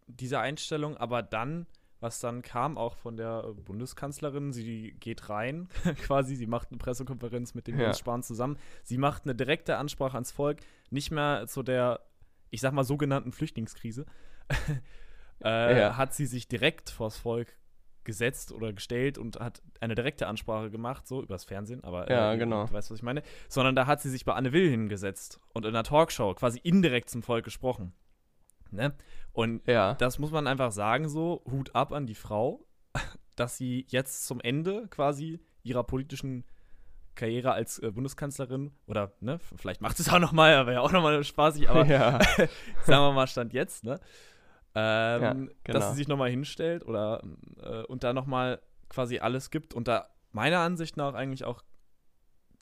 diese 0.07 0.39
Einstellung, 0.39 0.95
aber 0.97 1.21
dann 1.21 1.67
was 2.01 2.19
dann 2.19 2.41
kam, 2.41 2.77
auch 2.77 2.95
von 2.95 3.15
der 3.15 3.45
äh, 3.47 3.53
Bundeskanzlerin. 3.53 4.51
Sie 4.51 4.93
geht 4.99 5.29
rein, 5.29 5.69
quasi, 6.03 6.35
sie 6.35 6.47
macht 6.47 6.69
eine 6.71 6.79
Pressekonferenz 6.79 7.53
mit 7.53 7.67
dem 7.67 7.79
ja. 7.79 7.93
Spahn 7.93 8.23
zusammen. 8.23 8.57
Sie 8.83 8.97
macht 8.97 9.23
eine 9.23 9.35
direkte 9.35 9.77
Ansprache 9.77 10.15
ans 10.15 10.31
Volk, 10.31 10.59
nicht 10.89 11.11
mehr 11.11 11.45
zu 11.47 11.63
der, 11.63 12.01
ich 12.49 12.59
sag 12.59 12.73
mal, 12.73 12.83
sogenannten 12.83 13.31
Flüchtlingskrise. 13.31 14.05
äh, 15.43 15.79
ja. 15.79 15.97
Hat 15.97 16.13
sie 16.13 16.25
sich 16.25 16.47
direkt 16.47 16.89
vors 16.89 17.17
Volk 17.17 17.55
gesetzt 18.03 18.51
oder 18.51 18.73
gestellt 18.73 19.19
und 19.19 19.39
hat 19.39 19.61
eine 19.79 19.93
direkte 19.93 20.25
Ansprache 20.25 20.71
gemacht, 20.71 21.07
so 21.07 21.21
übers 21.21 21.45
Fernsehen, 21.45 21.83
aber 21.83 22.09
ja, 22.09 22.33
äh, 22.33 22.37
genau. 22.37 22.65
du 22.65 22.73
weißt, 22.73 22.89
was 22.89 22.97
ich 22.97 23.03
meine. 23.03 23.21
Sondern 23.47 23.75
da 23.75 23.85
hat 23.85 24.01
sie 24.01 24.09
sich 24.09 24.25
bei 24.25 24.33
Anne 24.33 24.53
Will 24.53 24.69
hingesetzt 24.69 25.39
und 25.53 25.65
in 25.65 25.75
einer 25.75 25.83
Talkshow 25.83 26.33
quasi 26.33 26.59
indirekt 26.63 27.11
zum 27.11 27.21
Volk 27.21 27.45
gesprochen. 27.45 27.93
Ne? 28.71 28.93
Und 29.33 29.65
ja. 29.67 29.93
das 29.95 30.19
muss 30.19 30.31
man 30.31 30.47
einfach 30.47 30.71
sagen, 30.71 31.09
so, 31.09 31.43
Hut 31.49 31.75
ab 31.75 31.91
an 31.91 32.05
die 32.05 32.15
Frau, 32.15 32.65
dass 33.35 33.57
sie 33.57 33.85
jetzt 33.89 34.25
zum 34.25 34.39
Ende 34.41 34.87
quasi 34.89 35.39
ihrer 35.63 35.83
politischen 35.83 36.43
Karriere 37.15 37.51
als 37.51 37.79
äh, 37.79 37.91
Bundeskanzlerin 37.91 38.71
oder 38.87 39.11
ne, 39.19 39.39
vielleicht 39.57 39.81
macht 39.81 39.99
es 39.99 40.09
auch 40.09 40.19
noch 40.19 40.31
mal, 40.31 40.65
wäre 40.65 40.73
ja 40.73 40.81
auch 40.81 40.91
noch 40.91 41.03
mal 41.03 41.23
spaßig, 41.23 41.69
aber 41.69 41.85
ja. 41.87 42.19
sagen 42.83 43.03
wir 43.03 43.11
mal 43.11 43.27
Stand 43.27 43.53
jetzt, 43.53 43.83
ne, 43.83 43.99
ähm, 44.75 45.21
ja, 45.21 45.33
genau. 45.33 45.53
dass 45.67 45.89
sie 45.91 45.97
sich 45.97 46.07
noch 46.07 46.17
mal 46.17 46.29
hinstellt 46.29 46.85
oder 46.85 47.21
äh, 47.61 47.83
und 47.83 48.03
da 48.03 48.13
noch 48.13 48.25
mal 48.25 48.61
quasi 48.89 49.19
alles 49.19 49.51
gibt 49.51 49.73
und 49.73 49.87
da 49.87 50.07
meiner 50.31 50.59
Ansicht 50.59 50.97
nach 50.97 51.13
eigentlich 51.13 51.43
auch 51.43 51.63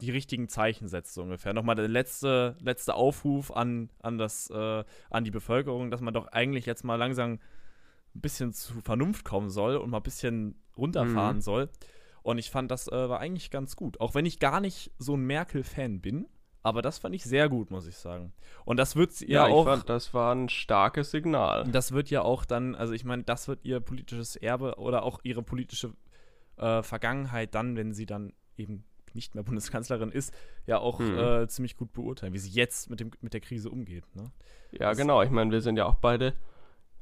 die 0.01 0.12
richtigen 0.12 0.48
Zeichen 0.48 0.88
setzt, 0.88 1.13
so 1.13 1.24
ungefähr. 1.24 1.54
Nochmal 1.54 1.75
der 1.75 1.88
letzte, 1.88 2.56
letzte 2.62 2.96
Aufruf 2.96 3.51
an, 3.51 3.90
an, 4.01 4.18
das, 4.18 4.50
äh, 4.50 4.84
an 5.10 5.24
die 5.24 5.31
Bevölkerung, 5.31 5.92
dass 5.92 6.01
man 6.01 6.13
doch 6.13 6.28
eigentlich 6.28 6.66
jetzt 6.66 6.84
mal 6.84 6.96
langsam 6.96 7.34
ein 7.34 8.22
bisschen 8.22 8.53
zu 8.53 8.79
Vernunft 8.82 9.25
kommen 9.25 9.50
soll 9.50 9.75
und 9.75 9.89
mal 9.89 9.98
ein 9.98 10.03
bisschen 10.03 10.56
runterfahren 10.77 11.38
mhm. 11.38 11.41
soll. 11.41 11.70
Und 12.22 12.38
ich 12.38 12.50
fand, 12.50 12.72
das 12.72 12.88
äh, 12.88 13.10
war 13.10 13.20
eigentlich 13.20 13.51
ganz 13.51 13.75
gut. 13.75 14.00
Auch 14.00 14.15
wenn 14.15 14.25
ich 14.25 14.39
gar 14.39 14.62
nicht 14.62 14.91
so 14.98 15.15
ein 15.15 15.25
Merkel-Fan 15.25 16.01
bin. 16.01 16.27
Aber 16.62 16.82
das 16.82 17.00
fand 17.00 17.15
ich 17.15 17.24
sehr 17.24 17.48
gut, 17.48 17.72
muss 17.72 17.88
ich 17.88 17.96
sagen. 17.96 18.34
Und 18.65 18.77
das 18.77 18.98
wird 18.98 19.22
ja, 19.22 19.48
ja 19.48 19.53
auch. 19.53 19.63
Fand, 19.63 19.88
das 19.88 20.13
war 20.13 20.36
ein 20.36 20.50
starkes 20.50 21.12
Signal. 21.12 21.65
Das 21.72 21.94
wird 21.94 22.10
ja 22.10 22.22
auch 22.22 22.44
dann, 22.44 22.75
also 22.75 22.91
ich 22.91 23.06
meine, 23.06 23.24
das 23.24 23.48
wird 23.48 23.63
ihr 23.63 23.79
politisches 23.79 24.36
Erbe 24.36 24.75
oder 24.77 25.03
auch 25.03 25.22
ihre 25.24 25.41
politische 25.41 25.94
äh, 26.58 26.84
Vergangenheit 26.84 27.56
dann, 27.56 27.77
wenn 27.77 27.94
sie 27.94 28.06
dann 28.06 28.34
eben 28.58 28.84
nicht 29.16 29.36
mehr 29.36 29.44
Bundeskanzlerin 29.44 30.12
ist, 30.12 30.34
ja 30.66 30.80
auch 30.80 31.00
hm. 31.00 31.18
äh, 31.18 31.48
ziemlich 31.48 31.78
gut 31.78 31.94
beurteilen, 31.94 32.34
wie 32.34 32.39
sie 32.39 32.50
jetzt 32.50 32.89
mit, 32.89 33.00
dem, 33.00 33.12
mit 33.22 33.34
der 33.34 33.42
Krise 33.42 33.70
umgeht. 33.70 34.04
Ne? 34.16 34.32
Ja, 34.72 34.89
das 34.89 34.98
genau. 34.98 35.22
Ich 35.22 35.30
meine, 35.30 35.51
wir 35.51 35.62
sind 35.62 35.78
ja 35.78 35.86
auch 35.86 35.96
beide 35.96 36.34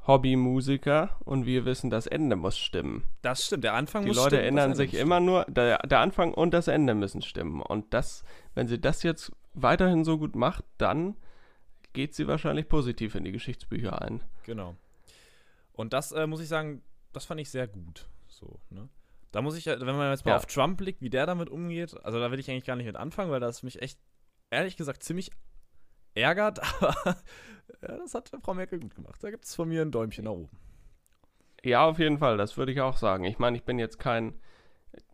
Hobbymusiker 0.07 1.17
und 1.25 1.45
wir 1.45 1.65
wissen, 1.65 1.89
das 1.89 2.07
Ende 2.07 2.37
muss 2.37 2.57
stimmen. 2.57 3.03
Das 3.21 3.45
stimmt, 3.45 3.65
der 3.65 3.73
Anfang 3.73 4.03
Die 4.03 4.07
muss 4.09 4.17
Leute 4.17 4.37
stimmen. 4.37 4.41
Die 4.41 4.49
Leute 4.49 4.59
erinnern 4.61 4.75
sich 4.75 4.93
immer 4.93 5.19
nur, 5.19 5.45
der, 5.45 5.79
der 5.79 5.99
Anfang 5.99 6.33
und 6.33 6.53
das 6.53 6.69
Ende 6.69 6.95
müssen 6.95 7.21
stimmen. 7.21 7.61
Und 7.61 7.93
das, 7.93 8.23
wenn 8.55 8.67
sie 8.67 8.79
das 8.79 9.03
jetzt 9.03 9.33
weiterhin 9.53 10.05
so 10.05 10.17
gut 10.17 10.35
macht, 10.35 10.63
dann 10.77 11.17
geht 11.91 12.15
sie 12.15 12.27
wahrscheinlich 12.27 12.69
positiv 12.69 13.15
in 13.15 13.25
die 13.25 13.31
Geschichtsbücher 13.31 14.01
ein. 14.01 14.23
Genau. 14.43 14.75
Und 15.73 15.93
das 15.93 16.11
äh, 16.13 16.25
muss 16.25 16.39
ich 16.39 16.47
sagen, 16.47 16.81
das 17.11 17.25
fand 17.25 17.41
ich 17.41 17.49
sehr 17.49 17.67
gut. 17.67 18.07
So, 18.27 18.59
ne? 18.69 18.87
Da 19.31 19.41
muss 19.41 19.57
ich, 19.57 19.65
wenn 19.65 19.85
man 19.85 20.11
jetzt 20.11 20.25
mal 20.25 20.31
ja. 20.31 20.37
auf 20.37 20.45
Trump 20.45 20.77
blickt, 20.77 21.01
wie 21.01 21.09
der 21.09 21.25
damit 21.25 21.49
umgeht, 21.49 21.95
also 22.03 22.19
da 22.19 22.31
will 22.31 22.39
ich 22.39 22.49
eigentlich 22.49 22.65
gar 22.65 22.75
nicht 22.75 22.85
mit 22.85 22.95
anfangen, 22.95 23.31
weil 23.31 23.39
das 23.39 23.63
mich 23.63 23.81
echt, 23.81 23.99
ehrlich 24.49 24.77
gesagt, 24.77 25.03
ziemlich 25.03 25.31
ärgert, 26.13 26.59
aber 26.81 27.17
ja, 27.81 27.97
das 27.97 28.13
hat 28.13 28.31
Frau 28.41 28.53
Merkel 28.53 28.79
gut 28.79 28.95
gemacht. 28.95 29.21
Da 29.23 29.29
gibt 29.29 29.45
es 29.45 29.55
von 29.55 29.67
mir 29.67 29.81
ein 29.81 29.91
Däumchen 29.91 30.25
nach 30.25 30.31
oben. 30.31 30.49
Ja, 31.63 31.85
auf 31.85 31.99
jeden 31.99 32.19
Fall, 32.19 32.37
das 32.37 32.57
würde 32.57 32.71
ich 32.71 32.81
auch 32.81 32.97
sagen. 32.97 33.23
Ich 33.25 33.39
meine, 33.39 33.57
ich 33.57 33.63
bin 33.63 33.79
jetzt 33.79 33.99
kein 33.99 34.39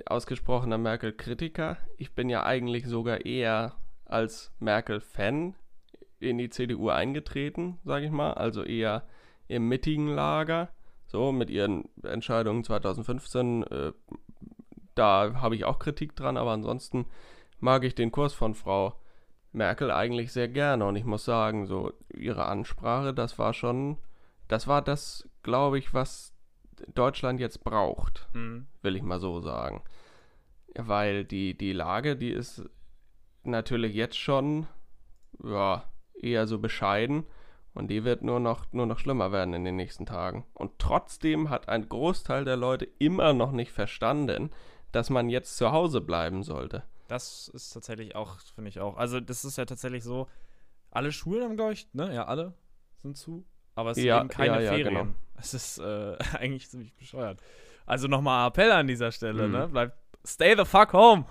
ausgesprochener 0.06 0.78
Merkel-Kritiker. 0.78 1.78
Ich 1.98 2.14
bin 2.14 2.30
ja 2.30 2.44
eigentlich 2.44 2.86
sogar 2.86 3.26
eher 3.26 3.76
als 4.06 4.54
Merkel-Fan 4.60 5.56
in 6.20 6.38
die 6.38 6.50
CDU 6.50 6.90
eingetreten, 6.90 7.80
sage 7.84 8.06
ich 8.06 8.12
mal. 8.12 8.34
Also 8.34 8.64
eher 8.64 9.08
im 9.48 9.68
mittigen 9.68 10.08
Lager. 10.08 10.70
So, 11.14 11.32
mit 11.32 11.52
ihren 11.52 11.88
Entscheidungen 12.02 12.64
2015, 12.64 13.64
äh, 13.68 13.94
da 14.96 15.36
habe 15.36 15.56
ich 15.56 15.64
auch 15.64 15.78
Kritik 15.78 16.16
dran, 16.16 16.38
aber 16.38 16.50
ansonsten 16.50 17.06
mag 17.60 17.84
ich 17.84 17.94
den 17.94 18.12
Kurs 18.12 18.34
von 18.34 18.56
Frau 18.56 19.00
Merkel 19.52 19.92
eigentlich 19.92 20.34
sehr 20.34 20.48
gerne. 20.48 20.86
Und 20.86 20.96
ich 20.96 21.06
muss 21.06 21.24
sagen, 21.24 21.68
so 21.68 21.94
ihre 22.12 22.46
Ansprache, 22.48 23.14
das 23.14 23.38
war 23.38 23.54
schon, 23.54 24.00
das 24.48 24.68
war 24.68 24.82
das, 24.82 25.30
glaube 25.44 25.78
ich, 25.78 25.94
was 25.94 26.34
Deutschland 26.96 27.40
jetzt 27.40 27.64
braucht, 27.64 28.28
mhm. 28.34 28.66
will 28.82 28.96
ich 28.96 29.04
mal 29.04 29.20
so 29.20 29.40
sagen. 29.40 29.84
Weil 30.74 31.26
die, 31.26 31.56
die 31.56 31.74
Lage, 31.74 32.16
die 32.16 32.32
ist 32.32 32.68
natürlich 33.44 33.94
jetzt 33.94 34.18
schon, 34.18 34.66
ja, 35.44 35.84
eher 36.20 36.48
so 36.48 36.58
bescheiden. 36.58 37.28
Und 37.74 37.88
die 37.88 38.04
wird 38.04 38.22
nur 38.22 38.40
noch, 38.40 38.66
nur 38.72 38.86
noch 38.86 39.00
schlimmer 39.00 39.32
werden 39.32 39.54
in 39.54 39.64
den 39.64 39.76
nächsten 39.76 40.06
Tagen. 40.06 40.46
Und 40.54 40.78
trotzdem 40.78 41.50
hat 41.50 41.70
ein 41.70 41.90
Großteil 41.90 42.46
der 42.46 42.56
Leute 42.58 42.88
immer 43.00 43.34
noch 43.34 43.52
nicht 43.52 43.72
verstanden, 43.72 44.52
dass 44.92 45.10
man 45.10 45.30
jetzt 45.30 45.58
zu 45.58 45.72
Hause 45.72 46.00
bleiben 46.02 46.44
sollte. 46.44 46.84
Das 47.08 47.48
ist 47.48 47.72
tatsächlich 47.72 48.16
auch, 48.16 48.38
finde 48.54 48.70
ich 48.70 48.80
auch. 48.80 48.96
Also, 48.98 49.20
das 49.20 49.44
ist 49.44 49.58
ja 49.58 49.66
tatsächlich 49.66 50.04
so, 50.04 50.28
alle 50.92 51.12
Schulen 51.12 51.44
haben, 51.44 51.56
glaube 51.56 51.74
ich, 51.74 51.88
ne? 51.94 52.14
Ja, 52.14 52.26
alle 52.26 52.54
sind 53.02 53.18
zu. 53.18 53.44
Aber 53.76 53.92
es 53.92 53.98
Ja, 53.98 54.18
sind 54.20 54.26
eben 54.26 54.30
keine 54.30 54.54
ja, 54.56 54.62
ja, 54.62 54.70
Ferien. 54.74 54.88
genau. 54.94 55.08
Es 55.36 55.56
ist 55.56 55.80
äh, 55.80 56.16
eigentlich 56.38 56.70
ziemlich 56.70 56.94
bescheuert. 56.94 57.42
Also 57.88 58.08
nochmal 58.08 58.48
Appell 58.48 58.72
an 58.72 58.86
dieser 58.88 59.12
Stelle, 59.12 59.48
Mhm. 59.48 59.52
ne? 59.52 59.68
Bleibt, 59.68 59.98
stay 60.26 60.56
the 60.56 60.64
fuck 60.64 60.94
home. 60.94 61.26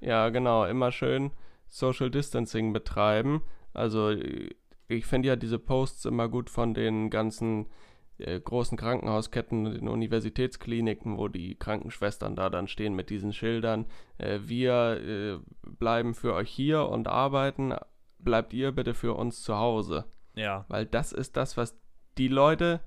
Ja, 0.00 0.28
genau, 0.28 0.66
immer 0.66 0.92
schön 0.92 1.30
Social 1.68 2.10
Distancing 2.10 2.72
betreiben. 2.74 3.42
Also 3.72 4.14
ich 4.88 5.06
finde 5.06 5.28
ja 5.28 5.36
diese 5.36 5.58
Posts 5.58 6.04
immer 6.06 6.28
gut 6.28 6.50
von 6.50 6.74
den 6.74 7.10
ganzen 7.10 7.66
äh, 8.18 8.40
großen 8.40 8.78
Krankenhausketten 8.78 9.66
und 9.66 9.74
den 9.74 9.88
Universitätskliniken, 9.88 11.18
wo 11.18 11.28
die 11.28 11.54
Krankenschwestern 11.56 12.34
da 12.34 12.48
dann 12.48 12.68
stehen 12.68 12.94
mit 12.94 13.10
diesen 13.10 13.32
Schildern. 13.32 13.86
Äh, 14.18 14.40
wir 14.42 15.00
äh, 15.00 15.38
bleiben 15.62 16.14
für 16.14 16.34
euch 16.34 16.50
hier 16.50 16.88
und 16.88 17.08
arbeiten, 17.08 17.74
bleibt 18.18 18.54
ihr 18.54 18.72
bitte 18.72 18.94
für 18.94 19.14
uns 19.14 19.42
zu 19.42 19.56
Hause. 19.56 20.06
Ja. 20.34 20.64
Weil 20.68 20.86
das 20.86 21.12
ist 21.12 21.36
das, 21.36 21.56
was 21.56 21.78
die 22.16 22.28
Leute, 22.28 22.80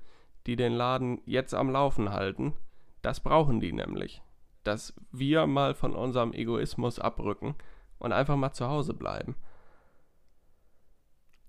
die 0.46 0.56
den 0.56 0.72
Laden 0.72 1.20
jetzt 1.26 1.54
am 1.54 1.70
Laufen 1.70 2.10
halten, 2.10 2.54
das 3.02 3.20
brauchen 3.20 3.60
die 3.60 3.72
nämlich. 3.72 4.22
Dass 4.64 4.94
wir 5.12 5.46
mal 5.46 5.74
von 5.74 5.94
unserem 5.94 6.32
Egoismus 6.32 6.98
abrücken 6.98 7.54
und 7.98 8.12
einfach 8.12 8.36
mal 8.36 8.52
zu 8.52 8.68
Hause 8.68 8.94
bleiben. 8.94 9.36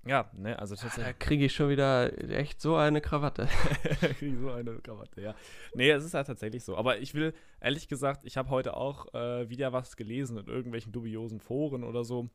Ja, 0.05 0.29
ne, 0.34 0.58
also 0.58 0.75
Da 0.75 0.81
tatsächlich. 0.81 1.20
kriege 1.20 1.46
ich 1.46 1.53
schon 1.53 1.70
wieder 1.70 2.12
echt 2.31 2.60
so 2.60 2.75
eine 2.75 3.01
Krawatte. 3.01 3.48
Krieg 4.17 4.36
so 4.39 4.50
eine 4.51 4.75
Krawatte, 4.79 5.22
ja. 5.22 5.36
Nee, 5.75 5.91
es 5.91 6.03
ist 6.03 6.13
ja 6.13 6.24
tatsächlich 6.24 6.63
so. 6.63 6.75
Aber 6.75 6.98
ich 6.98 7.13
will, 7.13 7.34
ehrlich 7.60 7.88
gesagt, 7.88 8.22
ich 8.24 8.36
habe 8.38 8.50
heute 8.50 8.75
auch 8.75 9.13
äh, 9.13 9.48
wieder 9.50 9.74
was 9.74 9.96
gelesen 9.98 10.38
in 10.38 10.48
irgendwelchen 10.48 10.91
dubiosen 10.91 11.39
Foren 11.39 11.84
oder 11.84 12.03
so, 12.03 12.29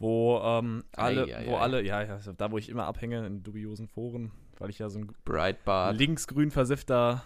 wo 0.00 0.40
ähm, 0.42 0.82
alle, 0.96 1.24
Ei, 1.26 1.36
ei, 1.36 1.46
wo 1.46 1.54
ei. 1.56 1.60
alle, 1.60 1.82
ja, 1.84 2.02
ja, 2.02 2.18
da 2.36 2.50
wo 2.50 2.58
ich 2.58 2.68
immer 2.68 2.86
abhänge 2.86 3.24
in 3.26 3.44
dubiosen 3.44 3.86
Foren, 3.86 4.32
weil 4.58 4.70
ich 4.70 4.80
ja 4.80 4.88
so 4.88 4.98
ein 4.98 5.12
Breitbart. 5.24 5.96
linksgrün 5.96 6.50
versiffter 6.50 7.22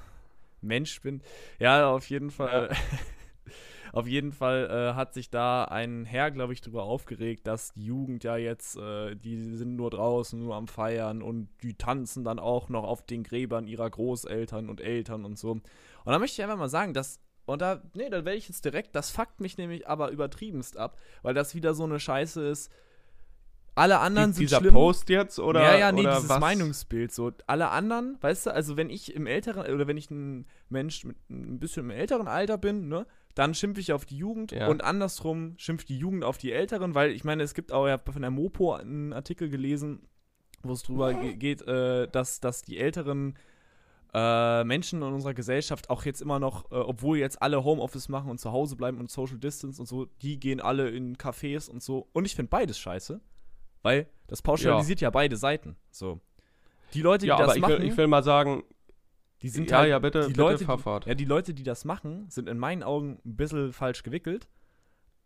Mensch 0.61 1.00
bin. 1.00 1.23
Ja, 1.59 1.88
auf 1.90 2.11
jeden 2.11 2.30
Fall. 2.30 2.68
Auf 3.92 4.07
jeden 4.07 4.33
Fall 4.33 4.68
äh, 4.71 4.95
hat 4.95 5.14
sich 5.14 5.30
da 5.30 5.64
ein 5.64 6.04
Herr, 6.04 6.30
glaube 6.30 6.52
ich, 6.52 6.61
darüber 6.61 6.85
aufgeregt, 6.85 7.47
dass 7.47 7.73
die 7.73 7.85
Jugend 7.85 8.25
ja 8.25 8.37
jetzt, 8.37 8.76
äh, 8.76 9.14
die 9.14 9.57
sind 9.57 9.76
nur 9.76 9.90
draußen, 9.90 10.38
nur 10.38 10.54
am 10.57 10.68
Feiern 10.68 11.23
und 11.23 11.49
die 11.62 11.75
tanzen 11.75 12.25
dann 12.25 12.38
auch 12.38 12.68
noch 12.68 12.85
auf 12.85 13.02
den 13.02 13.23
Gräbern 13.23 13.66
ihrer 13.66 13.88
Großeltern 13.88 14.68
und 14.68 14.80
Eltern 14.80 15.25
und 15.25 15.38
so. 15.38 15.52
Und 15.52 15.62
da 16.04 16.18
möchte 16.18 16.40
ich 16.40 16.42
einfach 16.42 16.59
mal 16.59 16.68
sagen, 16.68 16.95
dass, 16.95 17.21
und 17.47 17.62
da, 17.62 17.83
nee, 17.95 18.11
da 18.11 18.25
werde 18.25 18.37
ich 18.37 18.49
jetzt 18.49 18.64
direkt, 18.64 18.95
das 18.95 19.11
fuckt 19.11 19.40
mich 19.40 19.57
nämlich 19.59 19.88
aber 19.88 20.11
übertriebenst 20.11 20.76
ab, 20.76 20.99
weil 21.23 21.35
das 21.35 21.54
wieder 21.54 21.75
so 21.75 21.85
eine 21.85 22.00
Scheiße 22.00 22.47
ist. 22.47 22.71
Alle 23.75 24.00
anderen 24.00 24.30
Die, 24.33 24.38
sind 24.38 24.42
dieser 24.42 24.59
schlimm. 24.59 24.75
Post 24.75 25.09
jetzt 25.09 25.38
oder 25.38 25.62
ja, 25.62 25.78
ja, 25.78 25.92
nee, 25.92 26.00
oder 26.00 26.16
dieses 26.16 26.28
was? 26.28 26.40
Meinungsbild. 26.40 27.12
So, 27.12 27.30
alle 27.47 27.68
anderen, 27.71 28.18
weißt 28.21 28.47
du, 28.47 28.50
also 28.52 28.76
wenn 28.76 28.90
ich 28.90 29.14
im 29.14 29.28
älteren, 29.28 29.73
oder 29.73 29.87
wenn 29.87 29.97
ich 29.97 30.11
ein 30.11 30.47
Mensch 30.68 31.04
mit 31.04 31.16
ein 31.30 31.61
bisschen 31.61 31.85
im 31.85 31.90
älteren 31.90 32.26
Alter 32.26 32.59
bin, 32.59 32.88
ne, 32.88 33.07
dann 33.38 33.54
schimpfe 33.54 33.80
ich 33.80 33.92
auf 33.92 34.04
die 34.04 34.16
Jugend 34.16 34.50
Ja. 34.50 34.66
und 34.66 34.83
andersrum 34.83 35.54
schimpft 35.59 35.88
die 35.88 35.97
Jugend 35.97 36.25
auf 36.25 36.38
die 36.38 36.50
Älteren, 36.50 36.97
weil 36.97 37.12
ich 37.12 37.23
meine, 37.23 37.45
es 37.45 37.54
gibt 37.54 37.71
auch, 37.71 37.87
ich 37.87 37.92
habe 37.92 38.12
von 38.12 38.23
der 38.23 38.33
Mopo 38.33 38.75
einen 38.75 39.12
Artikel 39.12 39.49
gelesen, 39.49 40.09
wo 40.64 40.73
es 40.73 40.83
drüber 40.83 41.14
ge 41.14 41.37
geht, 41.37 41.62
äh, 41.62 42.09
dass, 42.09 42.40
dass 42.40 42.62
die 42.62 42.78
älteren 42.78 43.38
äh, 44.12 44.64
Menschen 44.64 45.02
in 45.02 45.12
unserer 45.12 45.35
Gesellschaft 45.35 45.88
auch 45.88 46.04
jetzt 46.04 46.21
immer 46.21 46.40
noch, 46.40 46.73
äh, 46.73 46.75
obwohl 46.75 47.18
jetzt 47.18 47.40
alle 47.40 47.62
Homeoffice 47.62 48.09
machen 48.09 48.28
und 48.28 48.38
zu 48.38 48.50
Hause 48.50 48.75
bleiben 48.75 48.99
und 48.99 49.09
Social 49.09 49.38
Distance 49.38 49.80
und 49.80 49.87
so, 49.87 50.07
die 50.21 50.40
gehen 50.40 50.61
alle 50.61 50.88
in 50.90 51.16
Cafés 51.16 51.71
und 51.71 51.80
so. 51.80 52.09
Und 52.12 52.25
ich 52.25 52.35
finde 52.35 52.50
beides 52.50 52.76
scheiße, 52.78 53.21
weil 53.83 54.09
das 54.26 54.42
pauschalisiert 54.42 55.00
ja, 55.00 55.11
beide 55.11 55.37
Seiten. 55.37 55.76
So. 55.92 56.21
Die 56.92 57.02
Leute, 57.02 57.23
die 57.23 57.28
Ja, 57.28 57.37
das 57.37 57.50
aber 57.50 57.54
ich 57.57 57.62
machen, 57.62 57.78
will, 57.78 57.85
ich 57.85 57.97
will 57.97 58.09
mal 58.09 58.25
sagen, 58.25 58.64
die 59.42 59.49
sind 59.49 59.71
ja, 59.71 59.78
halt, 59.78 59.90
ja, 59.90 59.99
bitte, 59.99 60.23
die 60.23 60.28
bitte 60.28 60.40
Leute, 60.40 60.64
fahr 60.64 61.00
die, 61.00 61.09
ja, 61.09 61.14
die 61.14 61.25
Leute, 61.25 61.54
die 61.54 61.62
das 61.62 61.85
machen, 61.85 62.28
sind 62.28 62.49
in 62.49 62.59
meinen 62.59 62.83
Augen 62.83 63.21
ein 63.25 63.37
bisschen 63.37 63.73
falsch 63.73 64.02
gewickelt, 64.02 64.49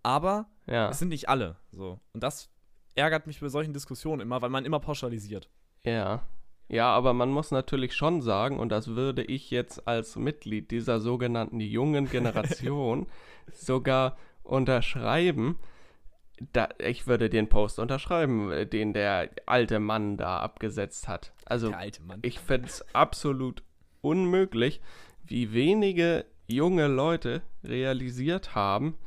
aber 0.02 0.46
Ja, 0.66 0.90
es 0.90 0.98
sind 0.98 1.08
nicht 1.08 1.28
alle. 1.28 1.56
So. 1.70 2.00
Und 2.12 2.22
das 2.22 2.50
ärgert 2.94 3.26
mich 3.26 3.40
bei 3.40 3.48
solchen 3.48 3.72
Diskussionen 3.72 4.20
immer, 4.20 4.42
weil 4.42 4.50
man 4.50 4.64
immer 4.64 4.80
pauschalisiert. 4.80 5.48
ja. 5.84 6.22
Ja, 6.68 6.88
aber 6.88 7.12
man 7.12 7.28
muss 7.28 7.50
natürlich 7.50 7.94
schon 7.94 8.22
sagen, 8.22 8.58
und 8.58 8.70
das 8.70 8.88
würde 8.88 9.22
ich 9.22 9.50
jetzt 9.50 9.86
als 9.86 10.16
Mitglied 10.16 10.70
dieser 10.70 11.00
sogenannten 11.00 11.60
jungen 11.60 12.08
Generation 12.08 13.08
sogar 13.52 14.16
unterschreiben, 14.42 15.58
da, 16.52 16.70
ich 16.78 17.06
würde 17.06 17.28
den 17.28 17.50
Post 17.50 17.78
unterschreiben, 17.78 18.70
den 18.70 18.94
der 18.94 19.28
alte 19.44 19.80
Mann 19.80 20.16
da 20.16 20.38
abgesetzt 20.38 21.08
hat. 21.08 21.34
Also 21.44 21.72
alte 21.72 22.02
Mann. 22.02 22.20
ich 22.22 22.38
fände 22.38 22.68
es 22.68 22.82
absolut 22.94 23.62
unmöglich, 24.02 24.80
wie 25.24 25.52
wenige 25.52 26.26
junge 26.46 26.88
Leute 26.88 27.42
realisiert 27.64 28.54
haben, 28.54 28.98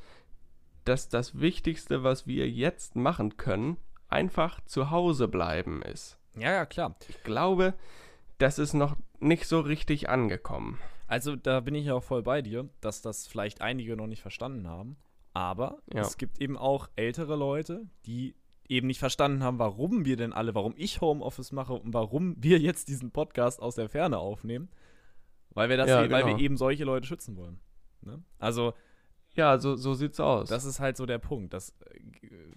dass 0.86 1.10
das 1.10 1.40
Wichtigste, 1.40 2.04
was 2.04 2.26
wir 2.26 2.50
jetzt 2.50 2.96
machen 2.96 3.38
können, 3.38 3.78
einfach 4.08 4.62
zu 4.66 4.90
Hause 4.92 5.28
bleiben 5.28 5.82
ist. 5.84 6.18
Ja, 6.38 6.52
ja, 6.52 6.66
klar. 6.66 6.96
Ich 7.08 7.24
glaube, 7.24 7.74
das 8.38 8.60
ist 8.60 8.74
noch 8.74 8.96
nicht 9.20 9.46
so 9.48 9.60
richtig 9.60 10.10
angekommen. 10.10 10.80
Also 11.08 11.36
da 11.36 11.60
bin 11.60 11.76
ich 11.76 11.86
ja 11.86 11.94
auch 11.94 12.04
voll 12.04 12.24
bei 12.24 12.42
dir, 12.42 12.68
dass 12.82 13.02
das 13.02 13.28
vielleicht 13.28 13.62
einige 13.62 13.96
noch 13.96 14.08
nicht 14.08 14.22
verstanden 14.22 14.68
haben. 14.68 14.98
Aber 15.34 15.80
Ja. 15.94 16.02
es 16.02 16.18
gibt 16.18 16.40
eben 16.42 16.58
auch 16.58 16.88
ältere 16.96 17.36
Leute, 17.36 17.88
die 18.06 18.36
eben 18.68 18.88
nicht 18.88 19.00
verstanden 19.00 19.44
haben, 19.44 19.60
warum 19.60 20.06
wir 20.06 20.18
denn 20.18 20.34
alle, 20.34 20.56
warum 20.56 20.74
ich 20.78 21.02
Homeoffice 21.02 21.52
mache 21.52 21.74
und 21.74 21.94
warum 21.94 22.36
wir 22.42 22.60
jetzt 22.60 22.88
diesen 22.88 23.12
Podcast 23.12 23.62
aus 23.62 23.76
der 23.76 23.90
Ferne 23.90 24.18
aufnehmen. 24.18 24.70
Weil 25.52 25.70
wir 25.70 25.78
das, 25.78 25.88
Ja, 25.90 26.04
e- 26.04 26.10
weil 26.12 26.26
wir 26.26 26.34
genau. 26.34 26.44
eben 26.44 26.58
solche 26.58 26.84
Leute 26.84 27.08
schützen 27.08 27.36
wollen. 27.38 27.60
Ne? 28.02 28.22
Also 28.40 28.74
Ja, 29.36 29.58
so, 29.60 29.76
so 29.76 29.94
sieht's 29.94 30.20
aus. 30.20 30.50
das 30.50 30.66
ist 30.66 30.80
halt 30.80 30.98
so 30.98 31.06
der 31.06 31.20
Punkt. 31.20 31.54
Das 31.54 31.70
äh, 31.82 32.00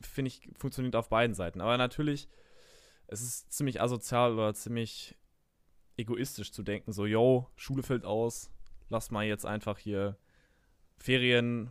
finde 0.01 0.29
ich 0.29 0.49
funktioniert 0.57 0.97
auf 0.97 1.09
beiden 1.09 1.35
Seiten. 1.35 1.61
Aber 1.61 1.77
natürlich, 1.79 2.29
es 3.07 3.21
ist 3.23 3.53
ziemlich 3.53 3.81
asozial 3.81 4.33
oder 4.33 4.55
ziemlich 4.55 5.17
egoistisch 5.97 6.53
zu 6.53 6.63
denken, 6.63 6.93
so, 6.93 7.07
yo, 7.07 7.49
Schule 7.57 7.83
fällt 7.83 8.05
aus, 8.05 8.51
lass 8.89 9.11
mal 9.11 9.25
jetzt 9.27 9.45
einfach 9.45 9.79
hier 9.79 10.17
Ferien 10.97 11.71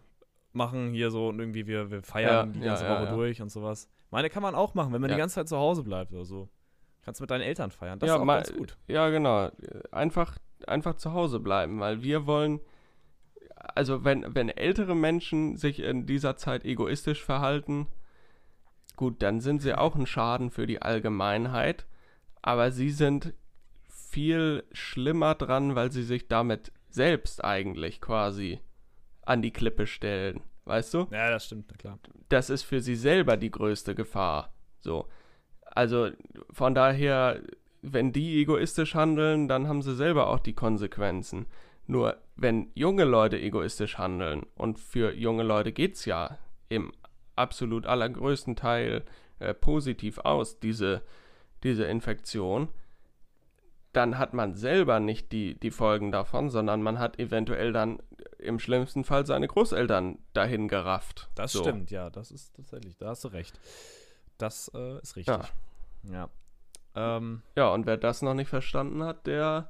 machen 0.53 0.91
hier 0.91 1.11
so 1.11 1.27
und 1.29 1.39
irgendwie 1.39 1.67
wir, 1.67 1.91
wir 1.91 2.01
feiern 2.03 2.47
Ja, 2.49 2.53
die 2.53 2.59
ganze 2.61 2.85
ja, 2.85 3.01
Woche 3.01 3.13
durch 3.15 3.41
und 3.41 3.49
sowas. 3.49 3.89
Meine 4.17 4.31
kann 4.31 4.41
man 4.41 4.55
auch 4.55 4.73
machen, 4.73 4.91
wenn 4.93 5.01
man 5.01 5.11
Ja. 5.11 5.15
die 5.15 5.19
ganze 5.19 5.35
Zeit 5.35 5.47
zu 5.47 5.57
Hause 5.57 5.83
bleibt 5.83 6.11
oder 6.11 6.25
so. 6.25 6.49
Kannst 7.05 7.21
mit 7.21 7.29
deinen 7.29 7.41
Eltern 7.41 7.69
feiern. 7.69 7.99
Das 7.99 8.07
Ja, 8.07 8.15
ist 8.15 8.21
auch 8.21 8.25
mal- 8.25 8.37
ganz 8.41 8.51
gut. 8.57 8.75
Ja, 8.87 9.09
genau. 9.09 9.51
Einfach, 9.91 10.39
einfach 10.65 10.95
zu 10.95 11.13
Hause 11.13 11.39
bleiben, 11.39 11.79
weil 11.79 12.01
wir 12.01 12.25
wollen, 12.25 12.59
also 13.75 14.03
wenn, 14.03 14.33
wenn 14.33 14.49
ältere 14.49 14.95
Menschen 14.95 15.55
sich 15.55 15.81
in 15.81 16.07
dieser 16.07 16.35
Zeit 16.35 16.65
egoistisch 16.65 17.23
verhalten, 17.23 17.85
gut, 18.95 19.21
dann 19.21 19.39
sind 19.39 19.61
sie 19.61 19.75
auch 19.77 19.93
ein 19.95 20.07
Schaden 20.07 20.49
für 20.49 20.65
die 20.65 20.81
Allgemeinheit, 20.81 21.85
aber 22.41 22.71
sie 22.71 22.89
sind 22.89 23.35
viel 23.87 24.63
schlimmer 24.71 25.35
dran, 25.35 25.75
weil 25.75 25.91
sie 25.91 26.01
sich 26.01 26.27
damit 26.27 26.71
selbst 26.89 27.43
eigentlich 27.45 28.01
quasi 28.01 28.61
an 29.21 29.43
die 29.43 29.51
Klippe 29.51 29.85
stellen, 29.85 30.41
weißt 30.67 30.93
du? 30.93 31.07
Ja, 31.11 31.29
das 31.29 31.45
stimmt, 31.45 31.65
na 31.71 31.77
klar. 31.77 31.99
das 32.29 32.49
ist 32.49 32.63
für 32.63 32.81
sie 32.81 32.95
selber 32.95 33.37
die 33.37 33.51
größte 33.51 33.95
Gefahr. 33.95 34.53
So. 34.79 35.07
Also 35.61 36.09
von 36.51 36.75
daher, 36.75 37.41
wenn 37.81 38.11
die 38.11 38.41
egoistisch 38.41 38.95
handeln, 38.95 39.47
dann 39.47 39.67
haben 39.67 39.81
sie 39.81 39.95
selber 39.95 40.27
auch 40.27 40.39
die 40.39 40.53
Konsequenzen. 40.53 41.45
Nur 41.85 42.17
wenn 42.35 42.71
junge 42.73 43.05
Leute 43.05 43.39
egoistisch 43.39 43.97
handeln, 43.97 44.45
und 44.55 44.79
für 44.79 45.13
junge 45.13 45.43
Leute 45.43 45.71
geht 45.71 45.95
es 45.95 46.05
ja 46.05 46.37
im 46.69 46.91
absolut 47.35 47.85
allergrößten 47.85 48.55
Teil 48.55 49.03
äh, 49.39 49.53
positiv 49.53 50.17
aus, 50.19 50.59
diese, 50.59 51.01
diese 51.63 51.85
Infektion, 51.85 52.69
dann 53.93 54.17
hat 54.17 54.33
man 54.33 54.53
selber 54.55 54.99
nicht 54.99 55.31
die, 55.31 55.59
die 55.59 55.71
Folgen 55.71 56.11
davon, 56.11 56.49
sondern 56.49 56.81
man 56.81 56.99
hat 56.99 57.19
eventuell 57.19 57.73
dann 57.73 57.99
im 58.37 58.59
schlimmsten 58.59 59.03
Fall 59.03 59.25
seine 59.25 59.47
Großeltern 59.47 60.19
dahin 60.33 60.67
gerafft. 60.67 61.29
Das 61.35 61.51
So. 61.53 61.61
stimmt, 61.61 61.89
ja, 61.91 62.09
das 62.09 62.29
ist 62.31 62.55
tatsächlich, 62.55 62.97
da 62.97 63.07
hast 63.09 63.23
du 63.23 63.29
recht. 63.29 63.59
Das 64.37 64.69
äh, 64.75 64.99
ist 65.01 65.15
richtig. 65.15 65.35
Ja. 66.03 66.29
Ähm, 66.95 67.41
Ja, 67.55 67.69
und 67.69 67.85
wer 67.85 67.97
das 67.97 68.21
noch 68.21 68.33
nicht 68.35 68.49
verstanden 68.49 69.03
hat, 69.03 69.25
der, 69.25 69.69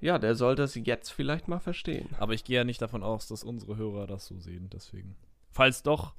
ja, 0.00 0.18
der 0.18 0.34
sollte 0.34 0.62
es 0.62 0.74
jetzt 0.74 1.10
vielleicht 1.10 1.48
mal 1.48 1.58
verstehen. 1.60 2.08
aber 2.18 2.32
ich 2.32 2.44
gehe 2.44 2.56
ja 2.56 2.64
nicht 2.64 2.80
davon 2.80 3.02
aus, 3.02 3.28
dass 3.28 3.44
unsere 3.44 3.76
Hörer 3.76 4.06
das 4.06 4.26
so 4.26 4.38
sehen, 4.38 4.70
deswegen. 4.72 5.16
Falls 5.50 5.82
doch, 5.82 6.14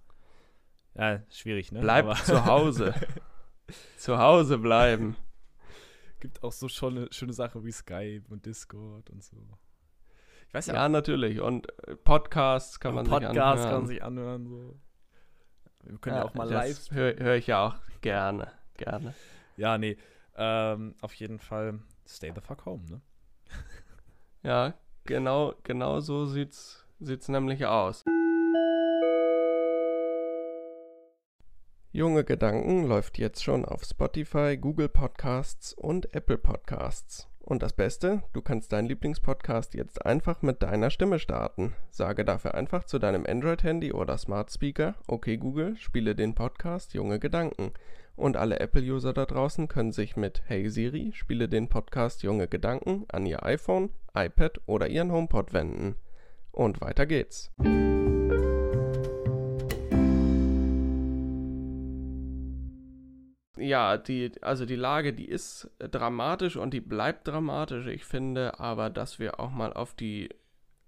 Ja, 0.95 1.21
schwierig, 1.31 1.71
ne? 1.71 1.79
Bleib 1.81 2.15
zu 2.17 2.45
Hause. 2.45 2.93
zu 3.97 4.17
Hause 4.17 4.57
bleiben. 4.59 5.15
Gibt 6.19 6.43
auch 6.43 6.51
so 6.51 6.67
schöne, 6.67 7.07
schöne 7.11 7.33
Sachen 7.33 7.63
wie 7.63 7.71
Skype 7.71 8.23
und 8.29 8.45
Discord 8.45 9.09
und 9.09 9.23
so. 9.23 9.37
Ich 10.47 10.53
weiß 10.53 10.67
ja. 10.67 10.75
Ja, 10.75 10.89
natürlich. 10.89 11.41
Und 11.41 11.67
äh, 11.87 11.95
Podcasts 11.95 12.79
kann 12.79 12.95
man 12.95 13.05
Podcasts 13.05 13.33
sich 13.33 13.39
anhören. 13.39 13.55
Podcasts 13.55 13.65
kann 13.65 13.79
man 13.79 13.87
sich 13.87 14.03
anhören. 14.03 14.47
So. 14.47 14.79
Wir 15.83 15.97
können 15.99 16.15
ja, 16.15 16.21
ja 16.23 16.27
auch 16.27 16.33
mal 16.33 16.49
live. 16.49 16.91
Höre 16.91 17.15
hör 17.17 17.35
ich 17.35 17.47
ja 17.47 17.67
auch 17.67 17.75
gerne. 18.01 18.51
Gerne. 18.75 19.13
Ja, 19.57 19.77
nee. 19.77 19.97
Ähm, 20.35 20.95
auf 21.01 21.13
jeden 21.15 21.39
Fall 21.39 21.79
stay 22.07 22.31
the 22.33 22.41
fuck 22.41 22.65
home, 22.65 22.85
ne? 22.89 23.01
ja, 24.43 24.73
genau, 25.03 25.55
genau 25.63 25.99
so 25.99 26.25
sieht's, 26.25 26.85
sieht's 26.99 27.27
nämlich 27.27 27.65
aus. 27.65 28.05
Junge 31.97 32.23
Gedanken 32.23 32.85
läuft 32.85 33.17
jetzt 33.17 33.43
schon 33.43 33.65
auf 33.65 33.83
Spotify, 33.83 34.55
Google 34.55 34.87
Podcasts 34.87 35.73
und 35.73 36.13
Apple 36.13 36.37
Podcasts. 36.37 37.27
Und 37.39 37.63
das 37.63 37.73
Beste, 37.73 38.21
du 38.33 38.43
kannst 38.43 38.71
deinen 38.71 38.87
Lieblingspodcast 38.87 39.73
jetzt 39.73 40.05
einfach 40.05 40.43
mit 40.43 40.61
deiner 40.61 40.91
Stimme 40.91 41.17
starten. 41.17 41.73
Sage 41.89 42.23
dafür 42.23 42.53
einfach 42.53 42.83
zu 42.83 42.99
deinem 42.99 43.25
Android-Handy 43.25 43.93
oder 43.93 44.15
Smart 44.19 44.51
Speaker, 44.51 44.93
okay 45.07 45.37
Google, 45.37 45.75
spiele 45.77 46.13
den 46.13 46.35
Podcast 46.35 46.93
Junge 46.93 47.17
Gedanken. 47.17 47.71
Und 48.15 48.37
alle 48.37 48.59
Apple-User 48.59 49.13
da 49.13 49.25
draußen 49.25 49.67
können 49.67 49.91
sich 49.91 50.15
mit 50.15 50.43
Hey 50.45 50.69
Siri, 50.69 51.13
spiele 51.15 51.49
den 51.49 51.67
Podcast 51.67 52.21
Junge 52.21 52.47
Gedanken 52.47 53.05
an 53.11 53.25
ihr 53.25 53.43
iPhone, 53.43 53.89
iPad 54.13 54.61
oder 54.67 54.87
ihren 54.87 55.11
HomePod 55.11 55.51
wenden. 55.51 55.95
Und 56.51 56.79
weiter 56.79 57.07
geht's. 57.07 57.51
Ja, 63.67 63.97
die, 63.97 64.31
also 64.41 64.65
die 64.65 64.75
Lage, 64.75 65.13
die 65.13 65.27
ist 65.27 65.69
dramatisch 65.79 66.55
und 66.55 66.73
die 66.73 66.81
bleibt 66.81 67.27
dramatisch. 67.27 67.87
Ich 67.87 68.05
finde 68.05 68.59
aber, 68.59 68.89
dass 68.89 69.19
wir 69.19 69.39
auch 69.39 69.51
mal 69.51 69.73
auf 69.73 69.93
die, 69.93 70.29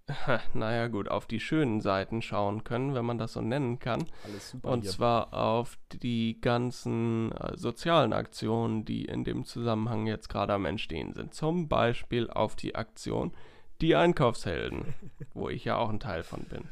naja 0.54 0.88
gut, 0.88 1.10
auf 1.10 1.28
die 1.28 1.40
schönen 1.40 1.82
Seiten 1.82 2.22
schauen 2.22 2.64
können, 2.64 2.96
wenn 2.96 3.06
man 3.06 3.18
das 3.18 3.34
so 3.34 3.42
nennen 3.42 3.80
kann. 3.80 4.06
Alles 4.26 4.52
super 4.52 4.70
und 4.70 4.82
hier. 4.82 4.92
zwar 4.92 5.34
auf 5.34 5.78
die 5.92 6.40
ganzen 6.42 7.32
äh, 7.34 7.58
sozialen 7.58 8.14
Aktionen, 8.14 8.86
die 8.86 9.06
in 9.06 9.24
dem 9.24 9.46
Zusammenhang 9.46 10.08
jetzt 10.08 10.30
gerade 10.30 10.54
am 10.54 10.66
Entstehen 10.66 11.14
sind. 11.14 11.34
Zum 11.34 11.68
Beispiel 11.68 12.30
auf 12.30 12.56
die 12.56 12.76
Aktion 12.76 13.34
Die 13.82 13.96
Einkaufshelden, 13.96 14.94
wo 15.34 15.50
ich 15.50 15.66
ja 15.66 15.78
auch 15.78 15.90
ein 15.90 16.00
Teil 16.00 16.24
von 16.24 16.44
bin. 16.46 16.64